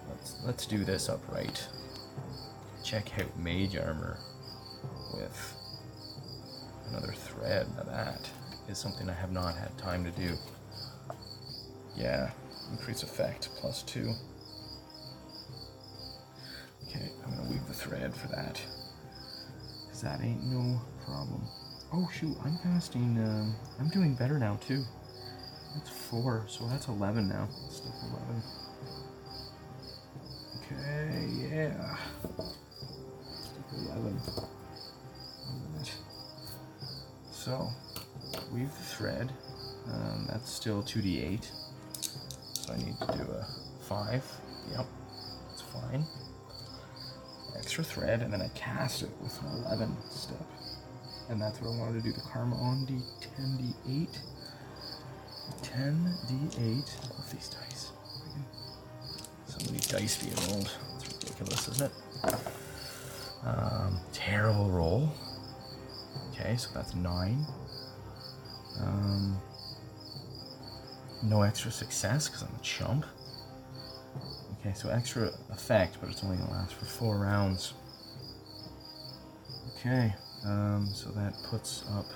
Let's, 0.09 0.37
let's 0.45 0.67
do 0.67 0.85
this 0.85 1.09
upright. 1.09 1.67
Check 2.83 3.19
out 3.21 3.39
Mage 3.39 3.77
Armor 3.77 4.19
with 5.15 5.57
another 6.89 7.13
thread. 7.13 7.67
Now 7.77 7.85
that 7.85 8.29
is 8.69 8.79
something 8.79 9.09
I 9.09 9.15
have 9.15 9.33
not 9.33 9.55
had 9.55 9.77
time 9.79 10.05
to 10.05 10.11
do. 10.11 10.35
Yeah, 11.97 12.31
increase 12.71 13.03
effect, 13.03 13.49
plus 13.57 13.83
2. 13.83 14.13
Okay, 16.89 17.11
I'm 17.25 17.37
gonna 17.37 17.51
weave 17.51 17.67
the 17.67 17.75
thread 17.75 18.15
for 18.15 18.29
that. 18.29 18.61
Cause 19.89 20.03
that 20.03 20.21
ain't 20.23 20.45
no 20.45 20.81
problem. 21.05 21.43
Oh 21.93 22.09
shoot, 22.13 22.37
I'm 22.45 22.59
casting, 22.63 23.19
um, 23.19 23.55
I'm 23.79 23.89
doing 23.89 24.15
better 24.15 24.39
now 24.39 24.59
too. 24.67 24.85
That's 25.75 25.91
4, 25.91 26.47
so 26.49 26.67
that's 26.67 26.89
11 26.89 27.29
now. 27.29 27.49
Stick 27.69 27.93
11. 28.03 28.43
Okay, 30.57 31.49
yeah. 31.49 31.97
Stick 33.41 33.65
11. 33.87 34.21
So, 37.41 37.71
weave 38.53 38.69
the 38.69 38.85
thread. 38.85 39.33
Um, 39.91 40.27
that's 40.29 40.53
still 40.53 40.83
2d8. 40.83 41.51
Do 43.07 43.23
a 43.33 43.47
5. 43.89 44.25
Yep, 44.73 44.87
that's 45.49 45.63
fine 45.63 46.05
extra 47.61 47.85
thread 47.85 48.23
and 48.23 48.33
then 48.33 48.41
I 48.43 48.49
cast 48.49 49.03
it 49.03 49.11
with 49.23 49.41
an 49.43 49.63
11 49.67 49.97
step. 50.09 50.41
And 51.29 51.41
that's 51.41 51.61
what 51.61 51.73
I 51.73 51.79
wanted 51.79 52.03
to 52.03 52.09
do 52.09 52.13
the 52.13 52.21
karma 52.21 52.57
on 52.57 52.87
D10, 52.87 53.75
D8. 53.87 54.19
10, 55.63 56.15
D8. 56.27 56.59
I 56.59 57.17
love 57.17 57.31
these 57.33 57.49
dice. 57.49 57.93
So 59.47 59.65
many 59.67 59.79
dice 59.79 60.17
being 60.21 60.35
rolled. 60.51 60.71
It's 60.97 61.13
ridiculous, 61.13 61.69
isn't 61.69 61.91
it? 61.91 62.35
Um, 63.45 64.01
terrible 64.13 64.69
roll. 64.71 65.13
Okay, 66.33 66.57
so 66.57 66.71
that's 66.75 66.95
9. 66.95 67.47
Um, 68.81 69.41
no 71.23 71.43
extra 71.43 71.71
success 71.71 72.29
because 72.29 72.43
I'm 72.43 72.55
a 72.55 72.63
chump. 72.63 73.07
Okay, 74.61 74.73
so 74.75 74.91
extra 74.91 75.31
effect, 75.51 75.99
but 76.01 76.11
it's 76.11 76.23
only 76.23 76.37
gonna 76.37 76.51
last 76.51 76.75
for 76.75 76.85
four 76.85 77.19
rounds. 77.19 77.75
Okay, 79.77 80.15
um, 80.45 80.89
so 80.93 81.11
that 81.11 81.35
puts 81.49 81.85
up 81.93 82.07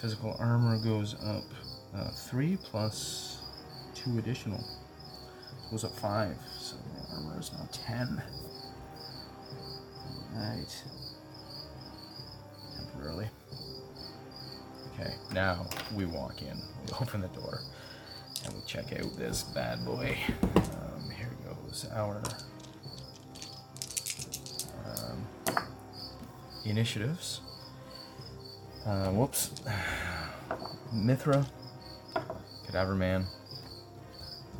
physical 0.00 0.34
armor 0.38 0.78
goes 0.78 1.14
up 1.24 1.44
uh, 1.94 2.10
three 2.10 2.56
plus 2.62 3.38
two 3.94 4.18
additional. 4.18 4.58
It 4.58 5.70
goes 5.70 5.84
up 5.84 5.94
five, 5.96 6.36
so 6.58 6.76
my 6.94 7.16
armor 7.16 7.38
is 7.38 7.52
now 7.52 7.68
ten. 7.72 8.22
Alright. 10.34 10.84
Temporarily. 12.76 13.28
Okay, 14.94 15.14
now 15.32 15.66
we 15.94 16.06
walk 16.06 16.42
in. 16.42 16.56
We 16.86 16.92
open 17.00 17.20
the 17.20 17.28
door 17.28 17.60
check 18.70 18.92
out 19.00 19.16
this 19.16 19.42
bad 19.42 19.84
boy. 19.84 20.16
Um, 20.54 21.10
here 21.10 21.32
goes 21.44 21.88
our 21.92 22.22
um, 24.86 25.26
initiatives. 26.64 27.40
Uh, 28.86 29.08
whoops. 29.08 29.50
Mithra, 30.92 31.44
Cadaver 32.64 32.94
Man, 32.94 33.26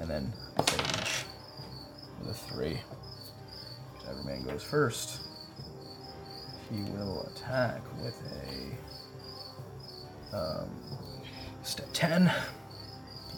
and 0.01 0.11
then 0.11 0.33
Phage 0.57 1.25
with 2.19 2.31
a 2.31 2.35
three. 2.35 2.81
Cadaver 4.01 4.25
Man 4.25 4.43
goes 4.43 4.65
first. 4.65 5.21
He 6.69 6.83
will 6.83 7.31
attack 7.33 7.81
with 8.03 8.21
a 10.33 10.37
um, 10.37 10.69
step 11.63 11.87
10, 11.93 12.33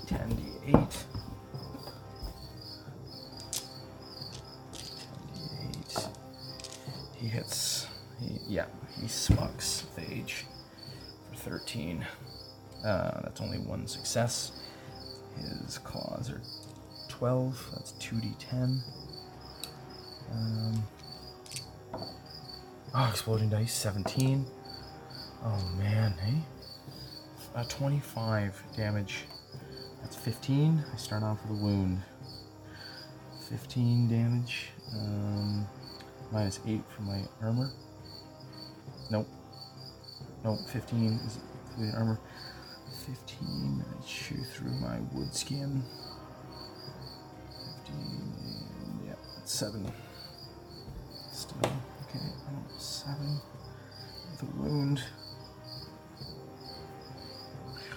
d10, 0.07 0.37
d8. 0.67 1.05
10d8. 5.87 6.09
He 7.17 7.29
hits, 7.29 7.87
he, 8.21 8.39
yeah, 8.49 8.67
he 9.01 9.07
smucks 9.07 9.85
Phage 9.97 10.43
for 11.31 11.37
13. 11.51 12.05
Uh, 12.85 13.21
that's 13.23 13.41
only 13.41 13.59
one 13.59 13.87
success. 13.87 14.53
His 15.37 15.79
claws 15.79 16.31
are 16.31 16.41
12, 17.09 17.71
that's 17.75 17.93
2d10. 17.93 18.81
Um, 20.33 20.83
oh, 22.95 23.09
exploding 23.09 23.49
dice, 23.49 23.73
17. 23.73 24.45
Oh 25.45 25.71
man, 25.79 26.13
hey? 26.25 26.39
Uh, 27.55 27.65
25 27.65 28.63
damage. 28.77 29.25
That's 30.25 30.37
15. 30.37 30.85
I 30.93 30.97
start 30.97 31.23
off 31.25 31.39
with 31.43 31.59
a 31.59 31.65
wound. 31.65 32.01
15 33.49 34.09
damage. 34.09 34.69
Um, 34.95 35.67
minus 36.31 36.61
8 36.67 36.81
for 36.95 37.03
my 37.03 37.23
armor. 37.43 37.71
Nope. 39.11 39.27
Nope, 40.45 40.61
15 40.69 41.21
is 41.27 41.39
including 41.71 41.95
armor. 41.95 42.21
15, 43.07 43.85
I 43.85 44.07
chew 44.07 44.37
through 44.45 44.71
my 44.73 45.01
wood 45.13 45.35
skin. 45.35 45.83
15, 47.85 47.97
and 47.97 49.07
yeah, 49.07 49.15
that's 49.37 49.53
7. 49.53 49.93
Still, 51.33 51.57
okay, 52.09 52.25
oh, 52.49 52.79
7 52.79 53.41
with 54.31 54.43
a 54.43 54.63
wound. 54.63 55.03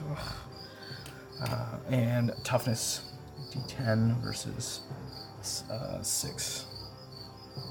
Ugh. 0.10 0.35
And 1.90 2.34
toughness, 2.44 3.14
d10 3.52 4.22
versus 4.22 4.82
uh, 5.72 6.02
6. 6.02 6.66
Uh, 7.56 7.62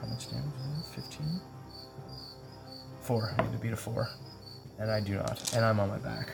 how 0.00 0.06
much 0.08 0.30
damage 0.30 0.44
is 0.58 0.96
it? 0.96 1.02
15? 1.02 1.40
4. 3.02 3.34
I 3.38 3.42
need 3.42 3.52
to 3.52 3.58
beat 3.58 3.72
a 3.72 3.76
4. 3.76 4.08
And 4.78 4.90
I 4.90 5.00
do 5.00 5.14
not. 5.14 5.54
And 5.54 5.64
I'm 5.64 5.78
on 5.78 5.88
my 5.88 5.98
back. 5.98 6.30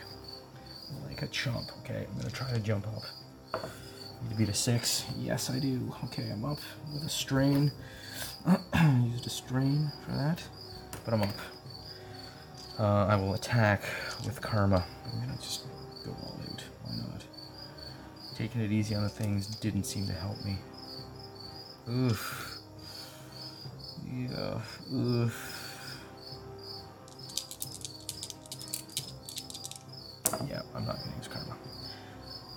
Like 1.07 1.21
a 1.21 1.27
chump. 1.27 1.69
Okay, 1.79 2.05
I'm 2.09 2.17
gonna 2.17 2.31
try 2.31 2.51
to 2.51 2.59
jump 2.59 2.87
up. 2.87 3.03
Need 4.23 4.31
to 4.31 4.35
beat 4.35 4.49
a 4.49 4.53
6. 4.53 5.05
Yes, 5.19 5.49
I 5.49 5.59
do. 5.59 5.93
Okay, 6.05 6.29
I'm 6.31 6.43
up 6.45 6.59
with 6.91 7.03
a 7.03 7.09
strain. 7.09 7.71
Used 9.03 9.27
a 9.27 9.29
strain 9.29 9.91
for 10.05 10.11
that. 10.11 10.41
But 11.05 11.13
I'm 11.13 11.21
up. 11.21 11.35
Uh, 12.79 13.05
I 13.05 13.15
will 13.15 13.35
attack 13.35 13.83
with 14.25 14.41
Karma. 14.41 14.83
I'm 15.05 15.19
gonna 15.19 15.37
just 15.39 15.65
go 16.05 16.11
all 16.11 16.39
out. 16.49 16.63
Why 16.83 16.95
not? 16.95 17.23
Taking 18.35 18.61
it 18.61 18.71
easy 18.71 18.95
on 18.95 19.03
the 19.03 19.09
things 19.09 19.47
didn't 19.47 19.85
seem 19.85 20.07
to 20.07 20.13
help 20.13 20.43
me. 20.43 20.57
Oof. 21.89 22.57
Yeah. 24.11 24.59
Oof. 24.93 25.59
Yeah, 30.47 30.61
I'm 30.75 30.85
not 30.85 30.97
gonna 30.97 31.15
use 31.17 31.27
Karma. 31.27 31.55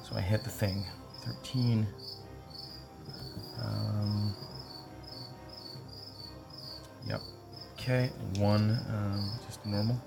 So 0.02 0.16
I 0.16 0.20
hit 0.20 0.44
the 0.44 0.50
thing. 0.50 0.84
13. 1.24 1.86
Um, 3.60 4.34
yep. 7.06 7.20
Okay, 7.74 8.10
one, 8.38 8.78
um, 8.88 9.30
just 9.46 9.64
normal 9.66 10.00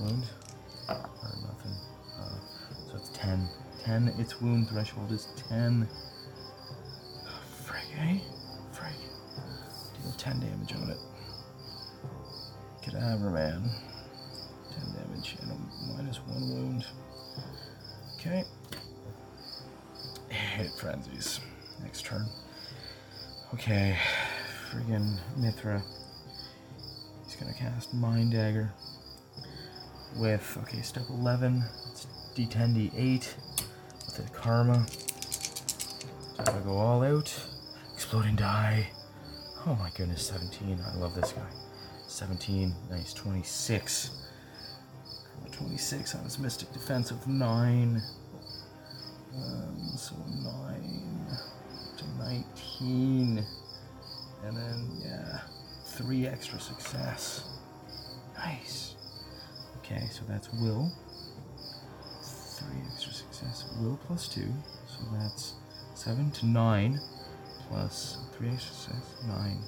wound. 0.00 0.24
10. 3.92 4.06
10. 4.06 4.20
Its 4.20 4.40
wound 4.40 4.68
threshold 4.68 5.12
is 5.12 5.28
10. 5.48 5.86
Frig, 7.66 7.84
eh? 7.98 8.18
Deal 10.02 10.12
10 10.16 10.40
damage 10.40 10.74
on 10.74 10.90
it. 10.90 10.96
Cadaver 12.82 13.30
man. 13.30 13.70
10 14.70 14.94
damage 14.94 15.36
and 15.42 15.50
a 15.50 15.92
minus 15.92 16.18
1 16.26 16.50
wound. 16.50 16.86
Okay. 18.18 18.44
Hit 20.28 20.70
frenzies. 20.78 21.40
Next 21.82 22.06
turn. 22.06 22.26
Okay. 23.52 23.98
Friggin' 24.70 25.18
Mithra. 25.36 25.82
He's 27.24 27.36
gonna 27.36 27.52
cast 27.52 27.92
Mind 27.92 28.32
Dagger 28.32 28.72
with, 30.16 30.56
okay, 30.62 30.80
step 30.80 31.04
11. 31.10 31.62
It's 31.90 32.06
D10, 32.34 32.90
D8 32.90 33.34
the 34.22 34.30
Karma. 34.30 34.86
I 36.38 36.44
go 36.64 36.76
all 36.76 37.02
out. 37.02 37.34
Exploding 37.94 38.36
die. 38.36 38.88
Oh 39.66 39.74
my 39.76 39.90
goodness, 39.94 40.26
17. 40.26 40.80
I 40.84 40.96
love 40.96 41.14
this 41.14 41.32
guy. 41.32 41.42
17, 42.06 42.74
nice, 42.90 43.12
26. 43.14 44.10
26 45.50 46.14
on 46.14 46.24
his 46.24 46.38
Mystic 46.38 46.72
Defense 46.72 47.10
of 47.10 47.26
9. 47.26 48.02
Um, 49.34 49.90
so 49.96 50.14
9 50.42 51.26
to 51.96 52.04
19. 52.18 53.44
And 54.44 54.56
then, 54.56 54.90
yeah, 55.02 55.40
3 55.84 56.26
extra 56.26 56.60
success. 56.60 57.44
Nice. 58.36 58.96
Okay, 59.78 60.06
so 60.10 60.22
that's 60.28 60.52
Will. 60.52 60.92
3 62.22 62.68
extra 62.92 63.01
success. 63.42 63.64
Will 63.80 63.98
plus 64.06 64.28
2. 64.28 64.40
So 64.86 64.98
that's 65.18 65.54
7 65.94 66.30
to 66.32 66.46
9 66.46 67.00
plus 67.68 68.18
3 68.36 68.48
extra 68.50 68.94
9 69.26 69.58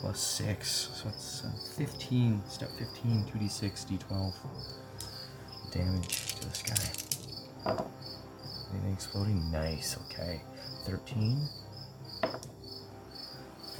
plus 0.00 0.20
6. 0.20 0.68
So 0.94 1.08
it's 1.08 1.44
uh, 1.44 1.50
15. 1.76 2.42
Step 2.48 2.70
15, 2.78 3.24
2d6, 3.32 3.86
d12 3.86 4.34
damage 5.72 6.34
to 6.36 6.48
this 6.48 6.62
guy. 6.62 7.74
Anything 8.72 8.92
exploding? 8.92 9.50
Nice, 9.50 9.96
okay. 10.10 10.40
13. 10.84 11.40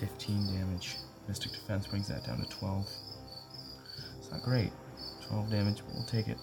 15 0.01 0.47
damage. 0.59 0.97
Mystic 1.28 1.53
Defense 1.53 1.87
brings 1.87 2.09
that 2.09 2.24
down 2.24 2.39
to 2.39 2.49
12. 2.49 2.87
It's 4.18 4.30
not 4.30 4.43
great. 4.43 4.70
12 5.28 5.51
damage, 5.51 5.82
but 5.87 5.95
we'll 5.95 6.05
take 6.05 6.28
it. 6.28 6.39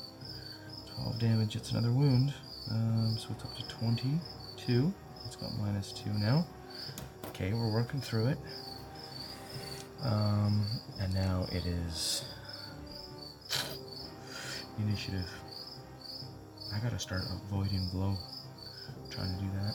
12 0.96 1.20
damage, 1.20 1.56
it's 1.56 1.72
another 1.72 1.91
wound. 1.91 2.34
Um, 2.72 3.16
so 3.18 3.30
it's 3.32 3.43
up 3.43 3.55
to 3.55 3.68
22. 3.76 4.93
It's 5.26 5.36
got 5.36 5.51
minus 5.59 5.91
2 5.91 6.09
now. 6.11 6.45
Okay, 7.28 7.53
we're 7.53 7.72
working 7.72 8.01
through 8.01 8.28
it. 8.28 8.38
Um, 10.03 10.66
and 10.99 11.14
now 11.14 11.45
it 11.51 11.66
is 11.66 12.26
initiative. 14.80 15.30
I 16.74 16.80
gotta 16.80 16.99
start 16.99 17.22
avoiding 17.45 17.88
blow. 17.91 18.18
I'm 19.03 19.11
trying 19.11 19.36
to 19.38 19.43
do 19.43 19.49
that. 19.55 19.74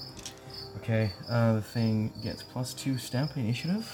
Okay, 0.78 1.10
uh, 1.28 1.54
the 1.54 1.62
thing 1.62 2.12
gets 2.22 2.42
plus 2.42 2.74
two 2.74 2.98
stamp 2.98 3.36
initiative. 3.36 3.90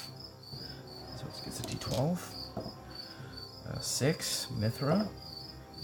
So 1.17 1.27
it 1.27 1.45
gets 1.45 1.61
a 1.61 1.63
d12. 1.63 2.19
Uh, 3.69 3.79
six, 3.79 4.49
Mithra, 4.59 5.09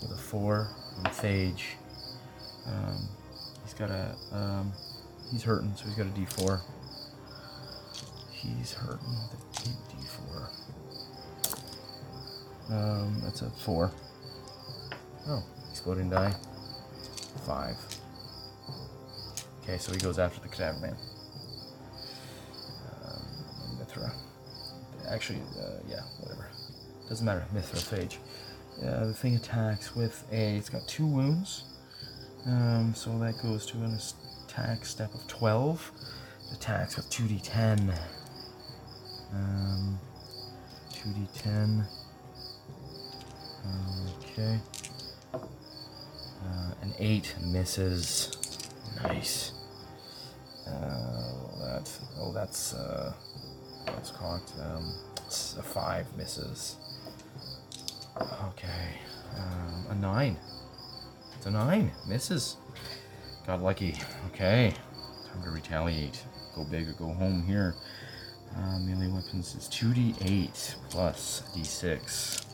with 0.02 0.11
a 0.12 0.16
four, 0.16 0.68
and 0.96 1.06
Phage. 1.06 1.80
Um, 2.70 3.08
he's 3.64 3.74
got 3.74 3.90
a, 3.90 4.14
um, 4.32 4.72
he's 5.30 5.42
hurting, 5.42 5.74
so 5.74 5.84
he's 5.86 5.94
got 5.94 6.06
a 6.06 6.10
d4. 6.10 6.60
He's 8.32 8.72
hurting 8.72 9.06
with 9.06 9.34
a 9.34 9.68
d4. 9.96 10.50
Um, 12.70 13.20
that's 13.22 13.42
a 13.42 13.50
four. 13.50 13.92
Oh, 15.26 15.42
exploding 15.70 16.08
die. 16.08 16.34
Five. 17.44 17.76
Okay, 19.62 19.78
so 19.78 19.92
he 19.92 19.98
goes 19.98 20.18
after 20.18 20.40
the 20.40 20.48
cadaver 20.48 20.78
man. 20.78 20.96
Um, 23.04 23.78
Mithra. 23.78 24.12
Actually, 25.08 25.40
uh, 25.60 25.80
yeah, 25.88 26.02
whatever. 26.20 26.48
Doesn't 27.08 27.26
matter. 27.26 27.44
Mithra 27.52 27.78
Phage. 27.78 28.16
Uh, 28.82 29.06
the 29.06 29.14
thing 29.14 29.34
attacks 29.34 29.94
with 29.96 30.24
a. 30.32 30.56
It's 30.56 30.68
got 30.68 30.86
two 30.86 31.06
wounds. 31.06 31.64
Um, 32.47 32.95
so 32.95 33.18
that 33.18 33.41
goes 33.43 33.66
to 33.66 33.76
an 33.78 33.99
attack 34.49 34.84
step 34.84 35.14
of 35.14 35.26
12. 35.26 35.93
Attacks 36.53 36.97
with 36.97 37.09
2d10. 37.11 37.95
Um, 39.32 39.99
2d10. 40.93 41.86
Okay. 44.22 44.59
Uh, 45.34 46.72
an 46.82 46.95
8 46.99 47.34
misses. 47.43 48.36
Nice. 49.03 49.53
Uh, 50.66 51.32
that's 51.61 52.01
oh 52.18 52.32
that's 52.32 52.74
uh, 52.74 53.12
what's 53.86 54.11
called 54.11 54.43
um, 54.61 54.93
a 55.59 55.62
five 55.62 56.07
misses. 56.16 56.76
Okay, 58.20 58.99
um, 59.36 59.86
a 59.91 59.95
nine. 59.95 60.36
It's 61.41 61.47
a 61.47 61.51
nine 61.51 61.91
misses. 62.07 62.59
Got 63.47 63.62
lucky. 63.62 63.97
Okay, 64.26 64.74
time 65.26 65.43
to 65.43 65.51
retaliate. 65.51 66.22
Go 66.55 66.64
big 66.64 66.86
or 66.86 66.93
go 66.93 67.14
home 67.14 67.43
here. 67.45 67.74
Uh, 68.55 68.78
melee 68.80 69.09
weapons 69.09 69.55
is 69.55 69.66
2d8 69.68 70.74
plus 70.91 71.43
d6. 71.57 72.45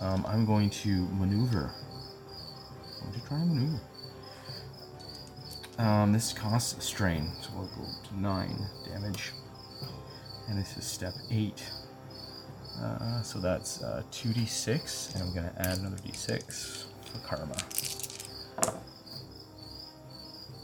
Um, 0.00 0.24
I'm 0.26 0.46
going 0.46 0.70
to 0.70 1.06
maneuver. 1.08 1.70
I'm 3.02 3.10
going 3.10 3.20
to 3.20 3.28
try 3.28 3.36
and 3.36 3.54
maneuver. 3.54 3.82
Um, 5.76 6.14
this 6.14 6.32
costs 6.32 6.78
a 6.78 6.80
strain, 6.80 7.32
so 7.42 7.50
we'll 7.54 7.66
go 7.66 7.84
to 8.08 8.18
9 8.18 8.66
damage. 8.86 9.32
And 10.48 10.58
this 10.58 10.74
is 10.78 10.86
step 10.86 11.12
8. 11.30 11.70
Uh, 12.80 13.20
so 13.20 13.40
that's 13.40 13.82
uh, 13.82 14.04
2d6, 14.10 15.16
and 15.16 15.24
I'm 15.24 15.34
going 15.34 15.50
to 15.50 15.60
add 15.60 15.76
another 15.80 15.96
d6 15.96 16.86
for 17.10 17.18
karma. 17.26 17.56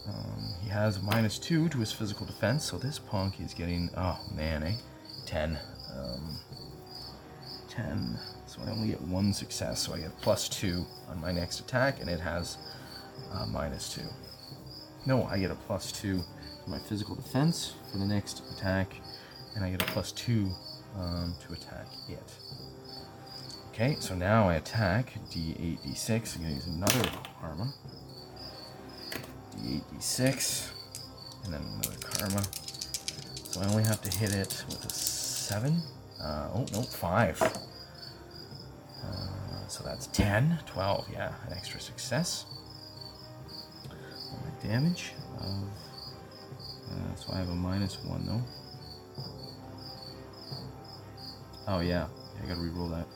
Um, 0.09 0.55
he 0.63 0.69
has 0.71 1.03
minus 1.03 1.39
2 1.39 1.69
to 1.71 1.79
his 1.79 1.93
physical 1.93 2.27
defense, 2.27 2.65
so 2.65 2.79
this 2.79 2.99
punk 2.99 3.41
is 3.41 3.55
getting, 3.55 3.91
oh 3.97 4.19
man, 4.35 4.63
eh? 4.63 4.75
10. 5.27 5.59
Um, 5.97 6.39
10. 7.69 8.19
So 8.47 8.61
I 8.67 8.71
only 8.71 8.89
get 8.89 9.03
one 9.03 9.33
success, 9.33 9.83
so 9.83 9.95
I 9.95 9.99
get 9.99 10.17
plus 10.23 10.49
2 10.49 10.85
on 11.09 11.21
my 11.21 11.33
next 11.33 11.61
attack, 11.61 12.01
and 12.01 12.09
it 12.09 12.21
has 12.21 12.59
uh, 13.33 13.47
minus 13.47 13.93
2. 13.95 14.03
No, 15.07 15.23
I 15.25 15.39
get 15.39 15.53
a 15.53 15.55
plus 15.55 15.93
two 15.93 16.19
to 16.19 16.71
my 16.71 16.81
physical 16.81 17.15
defense 17.15 17.75
for 17.93 17.99
the 17.99 18.05
next 18.05 18.43
attack, 18.53 18.93
and 19.55 19.65
I 19.65 19.71
get 19.71 19.81
a 19.81 19.85
plus 19.87 20.11
two 20.11 20.51
um, 20.99 21.33
to 21.47 21.53
attack 21.53 21.87
it. 22.09 22.35
Okay, 23.79 23.99
so 24.01 24.15
now 24.15 24.49
I 24.49 24.55
attack 24.55 25.13
d8, 25.31 25.83
d6. 25.83 26.37
I'm 26.37 26.43
gonna 26.45 26.55
use 26.55 26.67
another 26.67 27.11
karma. 27.39 27.75
d8, 29.55 29.83
d6, 29.93 30.71
and 31.45 31.53
then 31.53 31.61
another 31.61 31.99
karma. 32.01 32.43
So 33.51 33.61
I 33.61 33.67
only 33.67 33.85
have 33.85 34.01
to 34.01 34.19
hit 34.19 34.35
it 34.35 34.65
with 34.71 34.83
a 34.83 34.89
seven. 34.89 35.83
Uh, 36.19 36.49
oh, 36.55 36.65
no, 36.73 36.85
five. 36.85 37.39
Uh, 37.43 37.51
so 39.69 39.85
that's 39.85 40.07
10, 40.07 40.59
12, 40.65 41.11
yeah, 41.13 41.35
an 41.47 41.53
extra 41.53 41.79
success 41.79 42.47
My 43.91 44.67
damage 44.67 45.13
of, 45.39 45.45
uh, 45.45 47.15
so 47.15 47.31
I 47.31 47.37
have 47.37 47.51
a 47.51 47.55
minus 47.55 48.03
one 48.05 48.25
though. 48.25 48.43
Oh 51.69 51.81
yeah, 51.81 52.07
yeah 52.37 52.43
I 52.43 52.47
gotta 52.49 52.61
re-roll 52.61 52.89
that. 52.89 53.07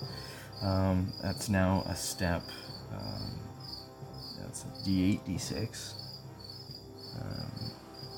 Um, 0.62 1.12
that's 1.22 1.48
now 1.48 1.82
a 1.86 1.96
step, 1.96 2.42
um, 2.92 3.30
that's 4.40 4.64
a 4.64 4.88
d8, 4.88 5.20
d6, 5.26 5.94
um, 7.18 7.72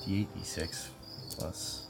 d8, 0.05 0.27
d6 0.37 0.89
plus, 1.37 1.87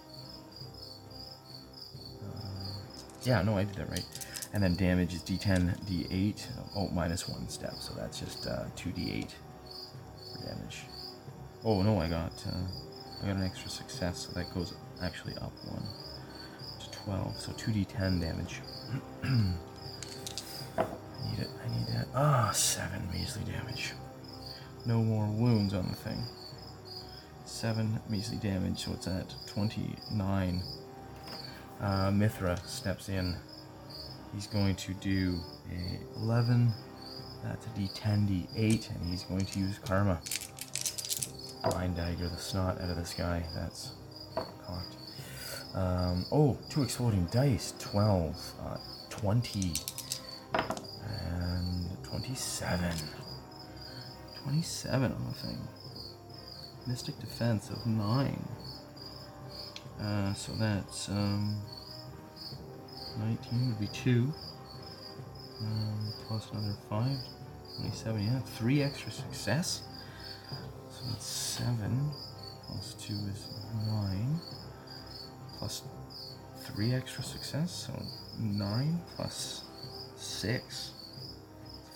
uh, 2.22 2.82
yeah, 3.22 3.40
no, 3.40 3.56
I 3.56 3.64
did 3.64 3.76
that 3.76 3.88
right. 3.88 4.04
And 4.52 4.62
then 4.62 4.74
damage 4.74 5.14
is 5.14 5.22
d10, 5.22 5.74
d8, 5.86 6.46
oh, 6.76 6.88
minus 6.88 7.26
one 7.26 7.48
step, 7.48 7.72
so 7.80 7.94
that's 7.94 8.20
just 8.20 8.46
uh, 8.46 8.64
2d8 8.76 9.30
damage. 10.44 10.82
Oh 11.64 11.82
no, 11.82 11.98
I 12.00 12.08
got 12.08 12.32
uh, 12.46 13.22
I 13.22 13.26
got 13.26 13.36
an 13.36 13.44
extra 13.44 13.70
success, 13.70 14.26
so 14.26 14.32
that 14.38 14.52
goes 14.52 14.74
actually 15.00 15.34
up 15.36 15.52
one 15.66 15.82
to 16.80 16.90
twelve. 16.90 17.36
So 17.38 17.52
two 17.52 17.70
d10 17.70 18.20
damage. 18.20 18.60
Ah, 22.14 22.50
seven 22.52 23.08
measly 23.10 23.42
damage. 23.50 23.94
No 24.84 24.98
more 25.02 25.26
wounds 25.26 25.72
on 25.72 25.88
the 25.88 25.94
thing. 25.94 26.22
Seven 27.46 28.00
measly 28.10 28.36
damage, 28.36 28.84
so 28.84 28.92
it's 28.92 29.06
at 29.06 29.34
29. 29.46 30.62
Uh, 31.80 32.10
Mithra 32.10 32.58
steps 32.66 33.08
in. 33.08 33.34
He's 34.34 34.46
going 34.46 34.76
to 34.76 34.92
do 34.94 35.38
a 35.70 36.18
11. 36.18 36.70
That's 37.44 37.66
a 37.66 37.70
d10, 37.70 38.28
d8, 38.28 38.90
and 38.94 39.10
he's 39.10 39.22
going 39.22 39.46
to 39.46 39.58
use 39.58 39.78
Karma. 39.78 40.20
Mind 41.70 41.96
Dagger 41.96 42.28
the 42.28 42.36
snot 42.36 42.78
out 42.80 42.90
of 42.90 42.96
this 42.96 43.14
guy. 43.14 43.42
That's 43.54 43.92
cocked. 44.34 44.96
Um, 45.74 46.26
oh, 46.30 46.58
two 46.68 46.82
exploding 46.82 47.24
dice. 47.32 47.72
12, 47.78 48.52
uh, 48.60 48.76
20, 49.08 49.60
and 49.60 49.91
27. 52.22 52.88
27 54.44 55.12
on 55.12 55.24
the 55.26 55.34
thing. 55.34 55.58
Mystic 56.86 57.18
Defense 57.18 57.68
of 57.70 57.84
9. 57.84 58.48
Uh, 60.00 60.32
so 60.32 60.52
that's 60.52 61.08
um, 61.08 61.60
19 63.18 63.68
would 63.68 63.80
be 63.80 63.88
2. 63.88 64.32
Um, 65.62 66.12
plus 66.28 66.48
another 66.52 66.76
5. 66.88 67.08
27, 67.78 68.24
yeah. 68.24 68.38
3 68.38 68.82
extra 68.82 69.10
success. 69.10 69.82
So 70.90 71.04
that's 71.08 71.26
7. 71.26 72.10
Plus 72.68 72.94
2 73.00 73.14
is 73.14 73.48
9. 73.88 74.40
Plus 75.58 75.82
3 76.60 76.94
extra 76.94 77.24
success. 77.24 77.88
So 77.88 78.00
9 78.38 79.00
plus 79.16 79.64
6. 80.16 80.92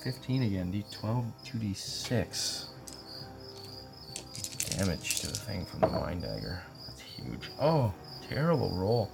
15 0.03 0.43
again. 0.43 0.73
D12, 0.73 1.25
2d6. 1.45 2.67
Damage 4.79 5.21
to 5.21 5.27
the 5.29 5.37
thing 5.37 5.65
from 5.65 5.81
the 5.81 5.89
Mind 5.89 6.23
Dagger. 6.23 6.63
That's 6.87 7.01
huge. 7.01 7.51
Oh, 7.61 7.93
terrible 8.29 8.71
roll. 8.77 9.11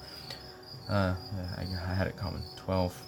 Uh, 0.89 1.15
I, 1.57 1.95
had 1.95 2.07
it 2.07 2.17
coming. 2.17 2.43
12. 2.57 3.01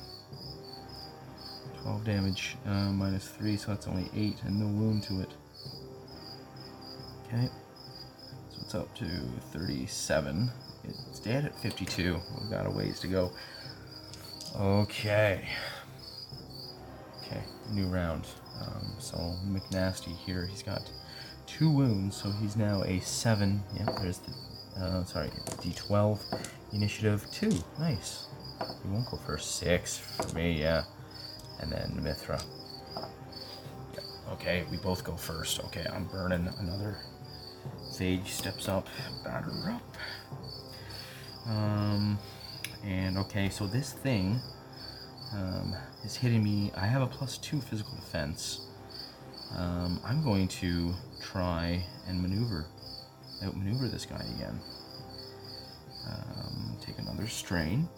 12 1.83 2.05
damage 2.05 2.57
uh, 2.67 2.91
minus 2.91 3.29
3, 3.29 3.57
so 3.57 3.73
that's 3.73 3.87
only 3.87 4.09
8 4.15 4.37
and 4.45 4.61
no 4.61 4.67
wound 4.67 5.03
to 5.05 5.21
it. 5.21 5.31
Okay. 7.27 7.49
So 8.51 8.59
it's 8.63 8.75
up 8.75 8.95
to 8.97 9.05
37. 9.53 10.51
It's 10.85 11.19
dead 11.21 11.45
at 11.47 11.59
52. 11.59 12.19
We've 12.41 12.51
got 12.51 12.67
a 12.67 12.71
ways 12.71 13.01
to 13.01 13.09
go. 13.09 13.33
Okay. 14.59 15.49
New 17.73 17.87
round. 17.87 18.27
Um, 18.61 18.87
so 18.99 19.17
McNasty 19.47 20.17
here, 20.17 20.47
he's 20.47 20.63
got 20.63 20.91
two 21.47 21.71
wounds, 21.71 22.17
so 22.17 22.31
he's 22.31 22.57
now 22.57 22.83
a 22.83 23.01
7. 23.01 23.63
Yep, 23.79 23.89
there's 24.01 24.19
the, 24.19 24.81
uh, 24.81 25.05
sorry, 25.05 25.31
D12. 25.61 26.21
Initiative 26.73 27.27
2. 27.33 27.51
Nice. 27.79 28.27
He 28.83 28.89
won't 28.89 29.07
go 29.11 29.17
first. 29.17 29.57
6 29.57 29.99
for 29.99 30.35
me, 30.35 30.61
yeah 30.61 30.85
and 31.61 31.73
then 31.73 32.03
Mithra. 32.03 32.41
Yep. 33.95 34.05
Okay, 34.33 34.65
we 34.71 34.77
both 34.77 35.05
go 35.05 35.17
first. 35.17 35.61
Okay, 35.65 35.87
I'm 35.93 36.05
burning 36.05 36.49
another. 36.59 36.99
Sage 37.91 38.31
steps 38.31 38.69
up, 38.69 38.87
batter 39.25 39.71
up. 39.71 39.97
Um, 41.47 42.19
and 42.85 43.19
okay, 43.19 43.49
so 43.49 43.67
this 43.67 43.93
thing 43.93 44.41
um, 45.35 45.75
is 46.05 46.17
hitting 46.17 46.43
me. 46.43 46.71
I 46.77 46.87
have 46.87 47.03
a 47.03 47.07
plus 47.07 47.39
two 47.39 47.61
physical 47.61 47.95
defense. 47.97 48.67
Um, 49.57 50.01
I'm 50.05 50.23
going 50.23 50.49
to 50.49 50.95
try 51.21 51.85
and 52.09 52.21
maneuver, 52.21 52.67
outmaneuver 53.45 53.89
this 53.89 54.07
guy 54.07 54.25
again. 54.37 54.61
Um, 56.09 56.77
take 56.81 56.99
another 56.99 57.27
strain. 57.27 57.89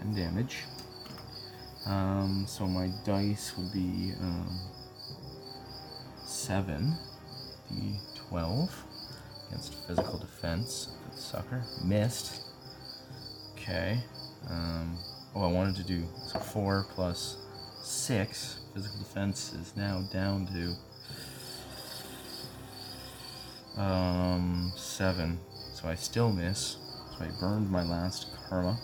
10 0.00 0.14
damage. 0.14 0.64
Um, 1.86 2.44
so 2.46 2.66
my 2.66 2.90
dice 3.04 3.56
will 3.56 3.70
be 3.72 4.12
um, 4.20 4.58
7 6.24 6.94
d12 7.72 8.70
against 9.48 9.74
physical 9.86 10.18
defense. 10.18 10.94
Sucker. 11.14 11.62
Missed. 11.84 12.42
Okay. 13.54 14.00
Um, 14.48 14.98
oh, 15.34 15.42
I 15.42 15.52
wanted 15.52 15.76
to 15.76 15.84
do 15.84 16.04
so 16.26 16.38
4 16.38 16.86
plus 16.94 17.36
6. 17.82 18.58
Physical 18.74 18.98
defense 18.98 19.52
is 19.52 19.76
now 19.76 20.02
down 20.12 20.46
to 23.76 23.80
um, 23.80 24.72
7. 24.76 25.38
So 25.74 25.88
I 25.88 25.94
still 25.94 26.32
miss. 26.32 26.76
So 27.18 27.24
I 27.24 27.28
burned 27.40 27.70
my 27.70 27.82
last 27.82 28.28
karma. 28.48 28.78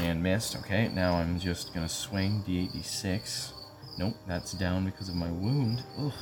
And 0.00 0.22
missed. 0.22 0.56
Okay, 0.56 0.88
now 0.88 1.14
I'm 1.14 1.40
just 1.40 1.74
gonna 1.74 1.88
swing 1.88 2.44
d8, 2.46 2.72
d6. 2.72 3.52
Nope, 3.98 4.14
that's 4.28 4.52
down 4.52 4.84
because 4.84 5.08
of 5.08 5.16
my 5.16 5.30
wound. 5.30 5.82
Ugh. 5.98 6.12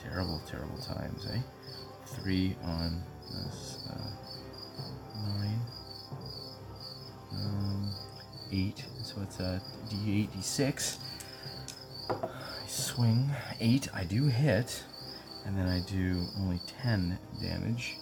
Terrible, 0.00 0.40
terrible 0.48 0.78
times, 0.78 1.26
eh? 1.32 1.40
Three 2.06 2.56
on 2.62 3.02
this, 3.28 3.88
uh, 3.90 4.10
nine. 5.26 5.58
Um, 7.34 7.90
eight, 8.52 8.84
so 9.02 9.16
it's 9.22 9.40
a 9.40 9.60
d8, 9.90 10.30
d6. 10.30 10.98
I 12.10 12.66
swing, 12.66 13.30
eight, 13.60 13.88
I 13.94 14.04
do 14.04 14.24
hit, 14.24 14.82
and 15.46 15.56
then 15.56 15.68
I 15.68 15.80
do 15.80 16.24
only 16.38 16.60
10 16.82 17.18
damage. 17.40 17.96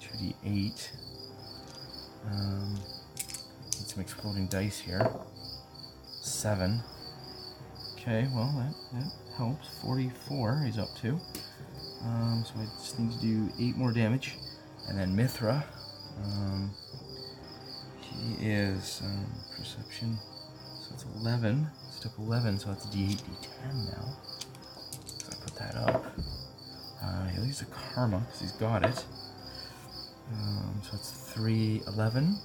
2d8. 0.00 0.88
Um, 2.26 2.78
some 3.70 4.00
exploding 4.00 4.46
dice 4.46 4.78
here. 4.78 5.10
Seven. 6.22 6.82
Okay, 7.94 8.28
well, 8.34 8.52
that, 8.58 8.98
that 8.98 9.12
helps. 9.36 9.68
44 9.80 10.64
he's 10.66 10.78
up 10.78 10.94
to. 11.02 11.18
Um, 12.02 12.44
so 12.46 12.60
I 12.60 12.64
just 12.64 12.98
need 12.98 13.12
to 13.12 13.20
do 13.20 13.48
8 13.58 13.76
more 13.76 13.92
damage. 13.92 14.36
And 14.88 14.98
then 14.98 15.14
Mithra. 15.14 15.64
Um, 16.22 16.70
he 18.22 18.46
is 18.46 19.00
um, 19.04 19.26
perception. 19.56 20.18
So 20.80 20.90
it's 20.94 21.04
11. 21.20 21.66
Step 21.90 22.12
11, 22.18 22.58
so 22.58 22.72
it's 22.72 22.86
d8, 22.86 23.16
d10 23.16 23.74
now. 23.92 24.16
So 25.06 25.30
I 25.30 25.44
put 25.44 25.54
that 25.56 25.74
up. 25.76 26.04
Uh, 27.02 27.26
he'll 27.28 27.44
use 27.44 27.62
a 27.62 27.66
karma 27.66 28.20
because 28.20 28.40
he's 28.40 28.52
got 28.52 28.84
it. 28.84 29.04
Um, 30.32 30.80
so 30.82 30.90
it's 30.94 31.10
3, 31.34 31.82
11 31.86 32.38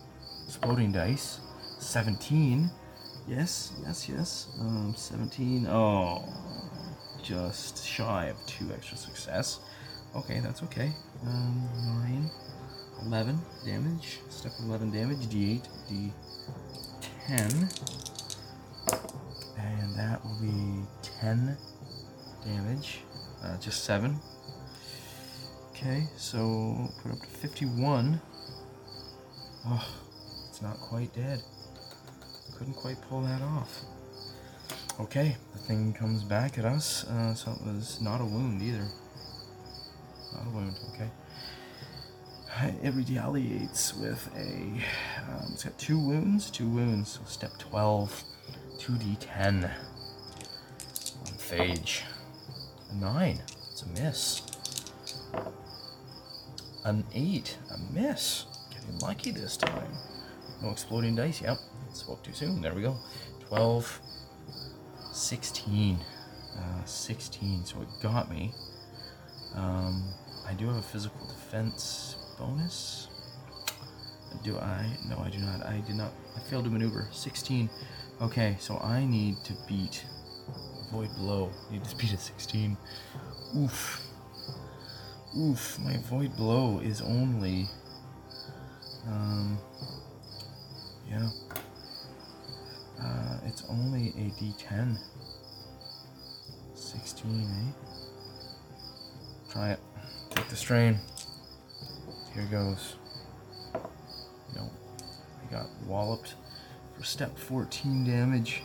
exploding 0.47 0.91
dice. 0.91 1.39
17. 1.79 2.69
Yes, 3.27 3.73
yes, 3.85 4.09
yes. 4.09 4.47
Um, 4.59 4.93
17. 4.95 5.67
Oh, 5.67 6.23
just 7.21 7.85
shy 7.85 8.25
of 8.27 8.37
two 8.47 8.71
extra 8.73 8.97
success. 8.97 9.59
Okay, 10.15 10.39
that's 10.39 10.63
okay. 10.63 10.91
Um, 11.25 11.67
9. 12.05 12.31
11 13.05 13.39
damage. 13.65 14.19
Step 14.29 14.53
11 14.63 14.91
damage. 14.91 15.27
D8, 15.27 15.67
D10. 15.89 17.51
And 19.57 19.95
that 19.95 20.23
will 20.23 20.39
be 20.41 20.83
10 21.19 21.57
damage. 22.45 23.01
Uh, 23.43 23.57
just 23.57 23.83
7. 23.83 24.19
Okay, 25.71 26.07
so 26.17 26.89
put 27.03 27.11
up 27.11 27.19
to 27.19 27.27
51. 27.27 28.19
Oh, 29.67 29.87
it's 30.49 30.61
not 30.61 30.79
quite 30.79 31.13
dead. 31.13 31.41
Couldn't 32.57 32.73
quite 32.73 32.99
pull 33.09 33.21
that 33.21 33.41
off. 33.41 33.81
Okay, 34.99 35.37
the 35.53 35.59
thing 35.59 35.93
comes 35.93 36.23
back 36.23 36.57
at 36.57 36.65
us. 36.65 37.03
Uh, 37.03 37.35
so 37.35 37.51
it 37.51 37.61
was 37.67 38.01
not 38.01 38.19
a 38.19 38.25
wound 38.25 38.61
either. 38.63 38.87
Not 40.33 40.47
a 40.47 40.49
wound, 40.49 40.75
okay. 40.93 41.09
It 42.59 42.93
retaliates 42.95 43.93
with 43.93 44.29
a. 44.35 44.81
Um, 45.29 45.51
it's 45.53 45.63
got 45.63 45.77
two 45.77 45.99
wounds, 45.99 46.49
two 46.49 46.67
wounds. 46.67 47.09
So 47.11 47.21
step 47.25 47.51
12, 47.59 48.23
2d10 48.79 49.63
on 49.65 51.33
Phage. 51.37 52.01
A 52.91 52.95
9, 52.95 53.41
it's 53.71 53.83
a 53.83 53.87
miss. 54.01 54.41
An 56.83 57.03
8, 57.13 57.57
a 57.69 57.93
miss. 57.93 58.45
Getting 58.71 58.99
lucky 58.99 59.31
this 59.31 59.57
time. 59.57 59.91
No 60.63 60.71
exploding 60.71 61.15
dice. 61.15 61.41
Yep. 61.41 61.57
Spoke 61.93 62.23
too 62.23 62.33
soon. 62.33 62.61
There 62.61 62.73
we 62.73 62.81
go. 62.81 62.97
12, 63.49 64.01
16. 65.11 65.99
Uh, 66.57 66.85
16. 66.85 67.65
So 67.65 67.81
it 67.81 67.87
got 68.01 68.31
me. 68.31 68.51
Um, 69.53 70.03
I 70.47 70.53
do 70.53 70.67
have 70.67 70.77
a 70.77 70.81
physical 70.81 71.27
defense 71.27 72.16
bonus. 72.37 73.07
Do 74.43 74.57
I? 74.57 74.85
No, 75.09 75.17
I 75.19 75.29
do 75.29 75.39
not. 75.39 75.65
I 75.65 75.77
did 75.85 75.95
not. 75.95 76.11
I 76.35 76.39
failed 76.49 76.65
to 76.65 76.69
maneuver. 76.69 77.07
16. 77.11 77.69
Okay, 78.21 78.55
so 78.59 78.77
I 78.77 79.05
need 79.05 79.37
to 79.45 79.53
beat 79.67 80.05
Avoid 80.87 81.09
Blow. 81.17 81.51
I 81.69 81.73
need 81.73 81.83
to 81.83 81.95
beat 81.95 82.13
a 82.13 82.17
16. 82.17 82.77
Oof. 83.57 84.01
Oof, 85.37 85.79
my 85.79 85.93
Avoid 85.93 86.35
Blow 86.35 86.79
is 86.79 87.01
only. 87.01 87.67
Um. 89.07 89.57
Yeah. 91.09 91.29
Uh, 93.01 93.37
it's 93.45 93.63
only 93.69 94.09
a 94.09 94.41
d10. 94.41 94.97
16, 96.73 97.31
eh? 97.31 97.71
Try 99.51 99.71
it. 99.71 99.79
Take 100.31 100.49
the 100.49 100.55
strain. 100.55 100.99
Here 102.37 102.45
goes. 102.51 102.97
No. 104.55 104.69
I 105.41 105.51
got 105.51 105.65
walloped 105.87 106.35
for 106.95 107.03
step 107.03 107.35
14 107.35 108.05
damage. 108.05 108.61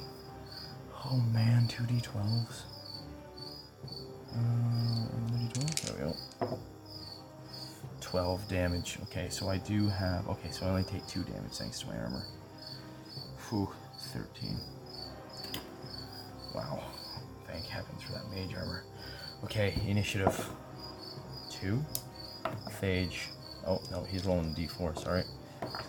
Oh 1.06 1.16
man, 1.32 1.66
2d12s. 1.68 2.64
Uh, 4.34 4.38
2d12? 5.32 5.80
There 5.86 5.94
we 5.94 6.46
go. 6.48 6.58
12 8.02 8.48
damage. 8.48 8.98
Okay, 9.04 9.28
so 9.30 9.48
I 9.48 9.56
do 9.56 9.88
have. 9.88 10.28
Okay, 10.28 10.50
so 10.50 10.66
I 10.66 10.68
only 10.68 10.84
take 10.84 11.06
2 11.06 11.22
damage 11.22 11.52
thanks 11.52 11.80
to 11.80 11.86
my 11.86 11.96
armor. 11.96 12.24
Whew, 13.48 13.70
13. 14.12 14.54
Wow. 16.54 16.82
Thank 17.46 17.64
heavens 17.64 18.02
for 18.02 18.12
that 18.12 18.30
mage 18.30 18.54
armor. 18.54 18.84
Okay, 19.44 19.80
initiative. 19.86 20.46
2. 21.52 21.82
Phage. 22.82 23.31
Oh, 23.66 23.80
no, 23.90 24.04
he's 24.04 24.24
rolling 24.24 24.54
d4, 24.54 24.98
sorry. 24.98 25.24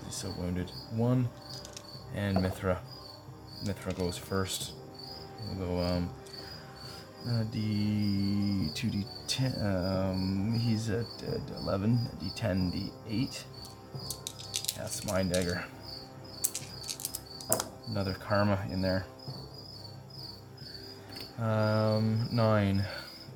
He's 0.05 0.15
so 0.15 0.33
wounded. 0.37 0.71
1. 0.95 1.29
And 2.15 2.41
Mithra. 2.41 2.79
Mithra 3.65 3.93
goes 3.93 4.17
first. 4.17 4.73
We'll 5.57 5.67
go, 5.67 5.79
um, 5.79 6.09
uh, 7.27 7.43
D 7.51 8.69
two 8.75 8.89
D 8.89 9.05
ten. 9.27 9.53
Um, 9.61 10.59
he's 10.59 10.89
at 10.89 11.05
uh, 11.27 11.39
eleven. 11.61 11.97
D 12.19 12.29
ten. 12.35 12.69
D 12.69 12.91
eight. 13.09 13.45
That's 14.77 15.05
mind 15.05 15.31
dagger. 15.31 15.63
Another 17.87 18.13
karma 18.13 18.59
in 18.69 18.81
there. 18.81 19.05
Um, 21.39 22.27
nine. 22.31 22.83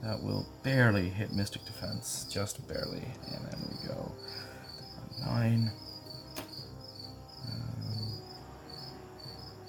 That 0.04 0.22
will 0.22 0.46
barely 0.64 1.10
hit 1.10 1.34
Mystic 1.34 1.66
Defense, 1.66 2.28
just 2.30 2.68
barely. 2.68 3.04
And 3.34 3.46
then 3.46 3.60
we 3.70 3.88
go 3.88 4.12
nine. 5.28 5.72
Um, 7.48 8.22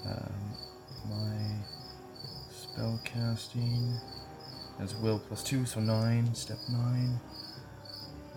um, 0.05 0.33
my 1.09 1.39
spell 2.51 2.99
casting 3.03 3.99
as 4.79 4.95
will 4.95 5.19
plus 5.19 5.43
two, 5.43 5.65
so 5.65 5.79
nine. 5.79 6.33
Step 6.33 6.57
nine. 6.69 7.19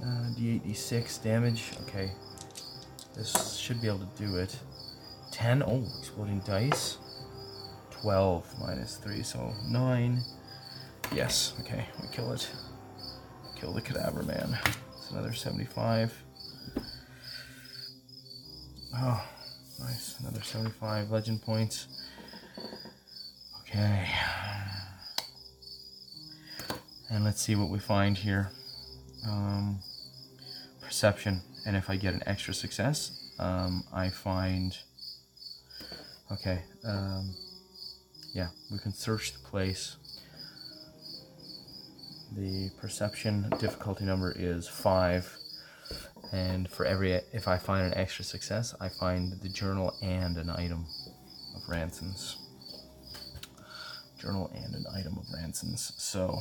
Uh, 0.03 0.31
D8, 0.37 0.63
D6 0.63 1.23
damage. 1.23 1.73
Okay, 1.83 2.11
this 3.15 3.57
should 3.57 3.81
be 3.81 3.87
able 3.87 4.01
to 4.01 4.23
do 4.23 4.37
it. 4.37 4.59
10. 5.31 5.63
Oh, 5.63 5.85
exploding 5.99 6.41
dice. 6.41 6.99
12 7.91 8.55
minus 8.61 8.97
3, 8.97 9.23
so 9.23 9.55
9. 9.69 10.21
Yes, 11.15 11.55
okay, 11.61 11.87
we 12.01 12.09
kill 12.09 12.33
it. 12.33 12.51
Kill 13.59 13.73
the 13.73 13.81
cadaver 13.81 14.25
man. 14.25 14.59
It's 14.97 15.11
another 15.13 15.33
75. 15.33 16.13
Oh, 19.05 19.21
nice. 19.81 20.15
Another 20.21 20.43
75 20.43 21.11
legend 21.11 21.43
points. 21.43 21.89
Okay. 23.63 24.09
And 27.11 27.25
let's 27.25 27.43
see 27.43 27.57
what 27.57 27.69
we 27.69 27.81
find 27.81 28.17
here. 28.17 28.53
Um, 29.27 29.81
perception. 30.81 31.43
And 31.67 31.75
if 31.75 31.91
I 31.91 31.97
get 31.97 32.15
an 32.15 32.23
extra 32.27 32.55
success, 32.55 33.33
um, 33.41 33.83
I 33.93 34.09
find. 34.09 34.79
Okay. 36.31 36.63
Um, 36.85 37.35
yeah, 38.33 38.51
we 38.71 38.79
can 38.79 38.93
search 38.93 39.33
the 39.33 39.41
place. 39.41 39.97
The 42.37 42.71
perception 42.81 43.51
difficulty 43.59 44.05
number 44.05 44.33
is 44.39 44.69
five, 44.69 45.37
and 46.33 46.69
for 46.69 46.87
every 46.87 47.13
if 47.33 47.47
I 47.47 47.59
find 47.59 47.87
an 47.87 47.99
extra 47.99 48.25
success, 48.25 48.75
I 48.81 48.89
find 48.89 49.33
the 49.43 49.51
journal 49.51 49.95
and 50.03 50.39
an 50.39 50.51
item 50.51 50.87
of 51.55 51.69
Ranson's. 51.69 52.39
Journal 54.19 54.51
and 54.55 54.75
an 54.75 54.87
item 54.95 55.19
of 55.19 55.27
Ranson's. 55.35 55.93
So, 55.99 56.41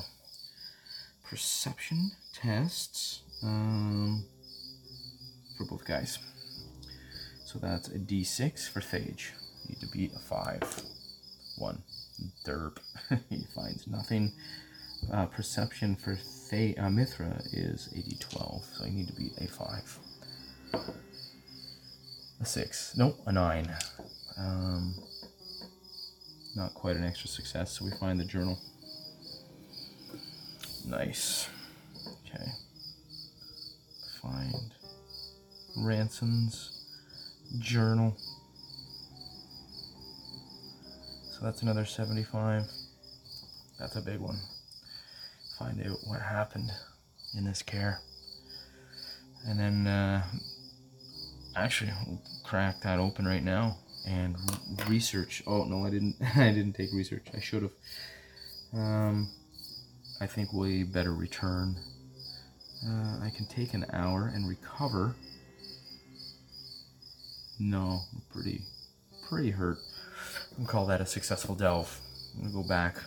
perception 1.28 2.12
tests 2.34 3.24
um, 3.44 4.24
for 5.58 5.66
both 5.66 5.86
guys. 5.86 6.20
So 7.44 7.60
that's 7.60 7.90
a 7.90 8.00
d6 8.00 8.70
for 8.70 8.80
Phage. 8.80 9.32
Need 9.68 9.80
to 9.82 9.88
beat 9.88 10.14
a 10.16 10.20
five. 10.20 10.64
One. 11.58 11.84
Derp. 12.46 12.78
he 13.30 13.46
finds 13.54 13.88
nothing. 13.88 14.32
Uh, 15.12 15.26
perception 15.26 15.96
for 15.96 16.18
Thay- 16.52 16.76
uh, 16.76 16.90
Mithra 16.90 17.42
is 17.54 17.88
a 17.96 18.02
d12, 18.02 18.64
so 18.76 18.84
I 18.84 18.90
need 18.90 19.08
to 19.08 19.14
beat 19.14 19.32
a 19.38 19.48
5. 19.48 20.00
A 22.42 22.46
6. 22.46 22.98
Nope, 22.98 23.18
a 23.26 23.32
9. 23.32 23.74
Um, 24.38 24.94
not 26.58 26.74
quite 26.74 26.98
an 26.98 27.06
extra 27.06 27.30
success, 27.30 27.72
so 27.72 27.86
we 27.86 27.92
find 27.92 28.20
the 28.20 28.26
journal. 28.26 28.60
Nice. 30.86 31.48
Okay. 32.06 32.46
Find 34.22 34.74
Ranson's 35.78 36.86
journal. 37.60 38.18
So 41.32 41.46
that's 41.46 41.62
another 41.62 41.86
75. 41.86 42.66
That's 43.80 43.96
a 43.96 44.02
big 44.02 44.20
one. 44.20 44.38
Find 45.62 45.80
out 45.86 45.98
what 46.08 46.22
happened 46.22 46.72
in 47.38 47.46
this 47.46 47.62
kaer. 47.62 48.00
And 49.46 49.60
then, 49.60 49.86
uh, 49.86 50.24
actually, 51.56 51.92
we'll 52.08 52.20
crack 52.44 52.82
that 52.82 52.98
open 52.98 53.28
right 53.28 53.44
now 53.44 53.78
and 54.08 54.36
research. 54.88 55.44
Oh 55.46 55.64
no, 55.66 55.86
I 55.86 55.92
didn't. 55.92 56.16
I 56.36 56.52
didn't 56.52 56.74
take 56.74 56.92
research. 56.94 57.28
I 57.36 57.40
should 57.40 57.62
have. 57.62 57.72
Um, 58.74 59.30
I 60.20 60.26
think 60.26 60.52
we 60.52 60.82
better 60.82 61.14
return. 61.14 61.76
Uh, 62.84 63.20
I 63.24 63.32
can 63.36 63.46
take 63.46 63.76
an 63.76 63.86
hour 63.94 64.32
and 64.34 64.50
recover. 64.50 65.16
No, 67.60 68.00
I'm 68.16 68.22
pretty, 68.34 68.62
pretty 69.30 69.52
hurt. 69.52 69.78
I'm 70.58 70.66
call 70.66 70.88
that 70.88 71.02
a 71.02 71.06
successful 71.06 71.54
delve. 71.54 72.00
I'm 72.36 72.52
gonna 72.52 72.64
go 72.64 72.68
back. 72.68 72.98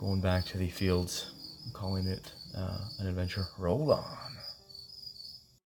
Going 0.00 0.22
back 0.22 0.46
to 0.46 0.56
the 0.56 0.70
fields. 0.70 1.30
I'm 1.66 1.72
calling 1.72 2.06
it 2.06 2.32
uh, 2.56 2.78
an 3.00 3.06
adventure. 3.06 3.44
Roll 3.58 3.92
on. 3.92 4.39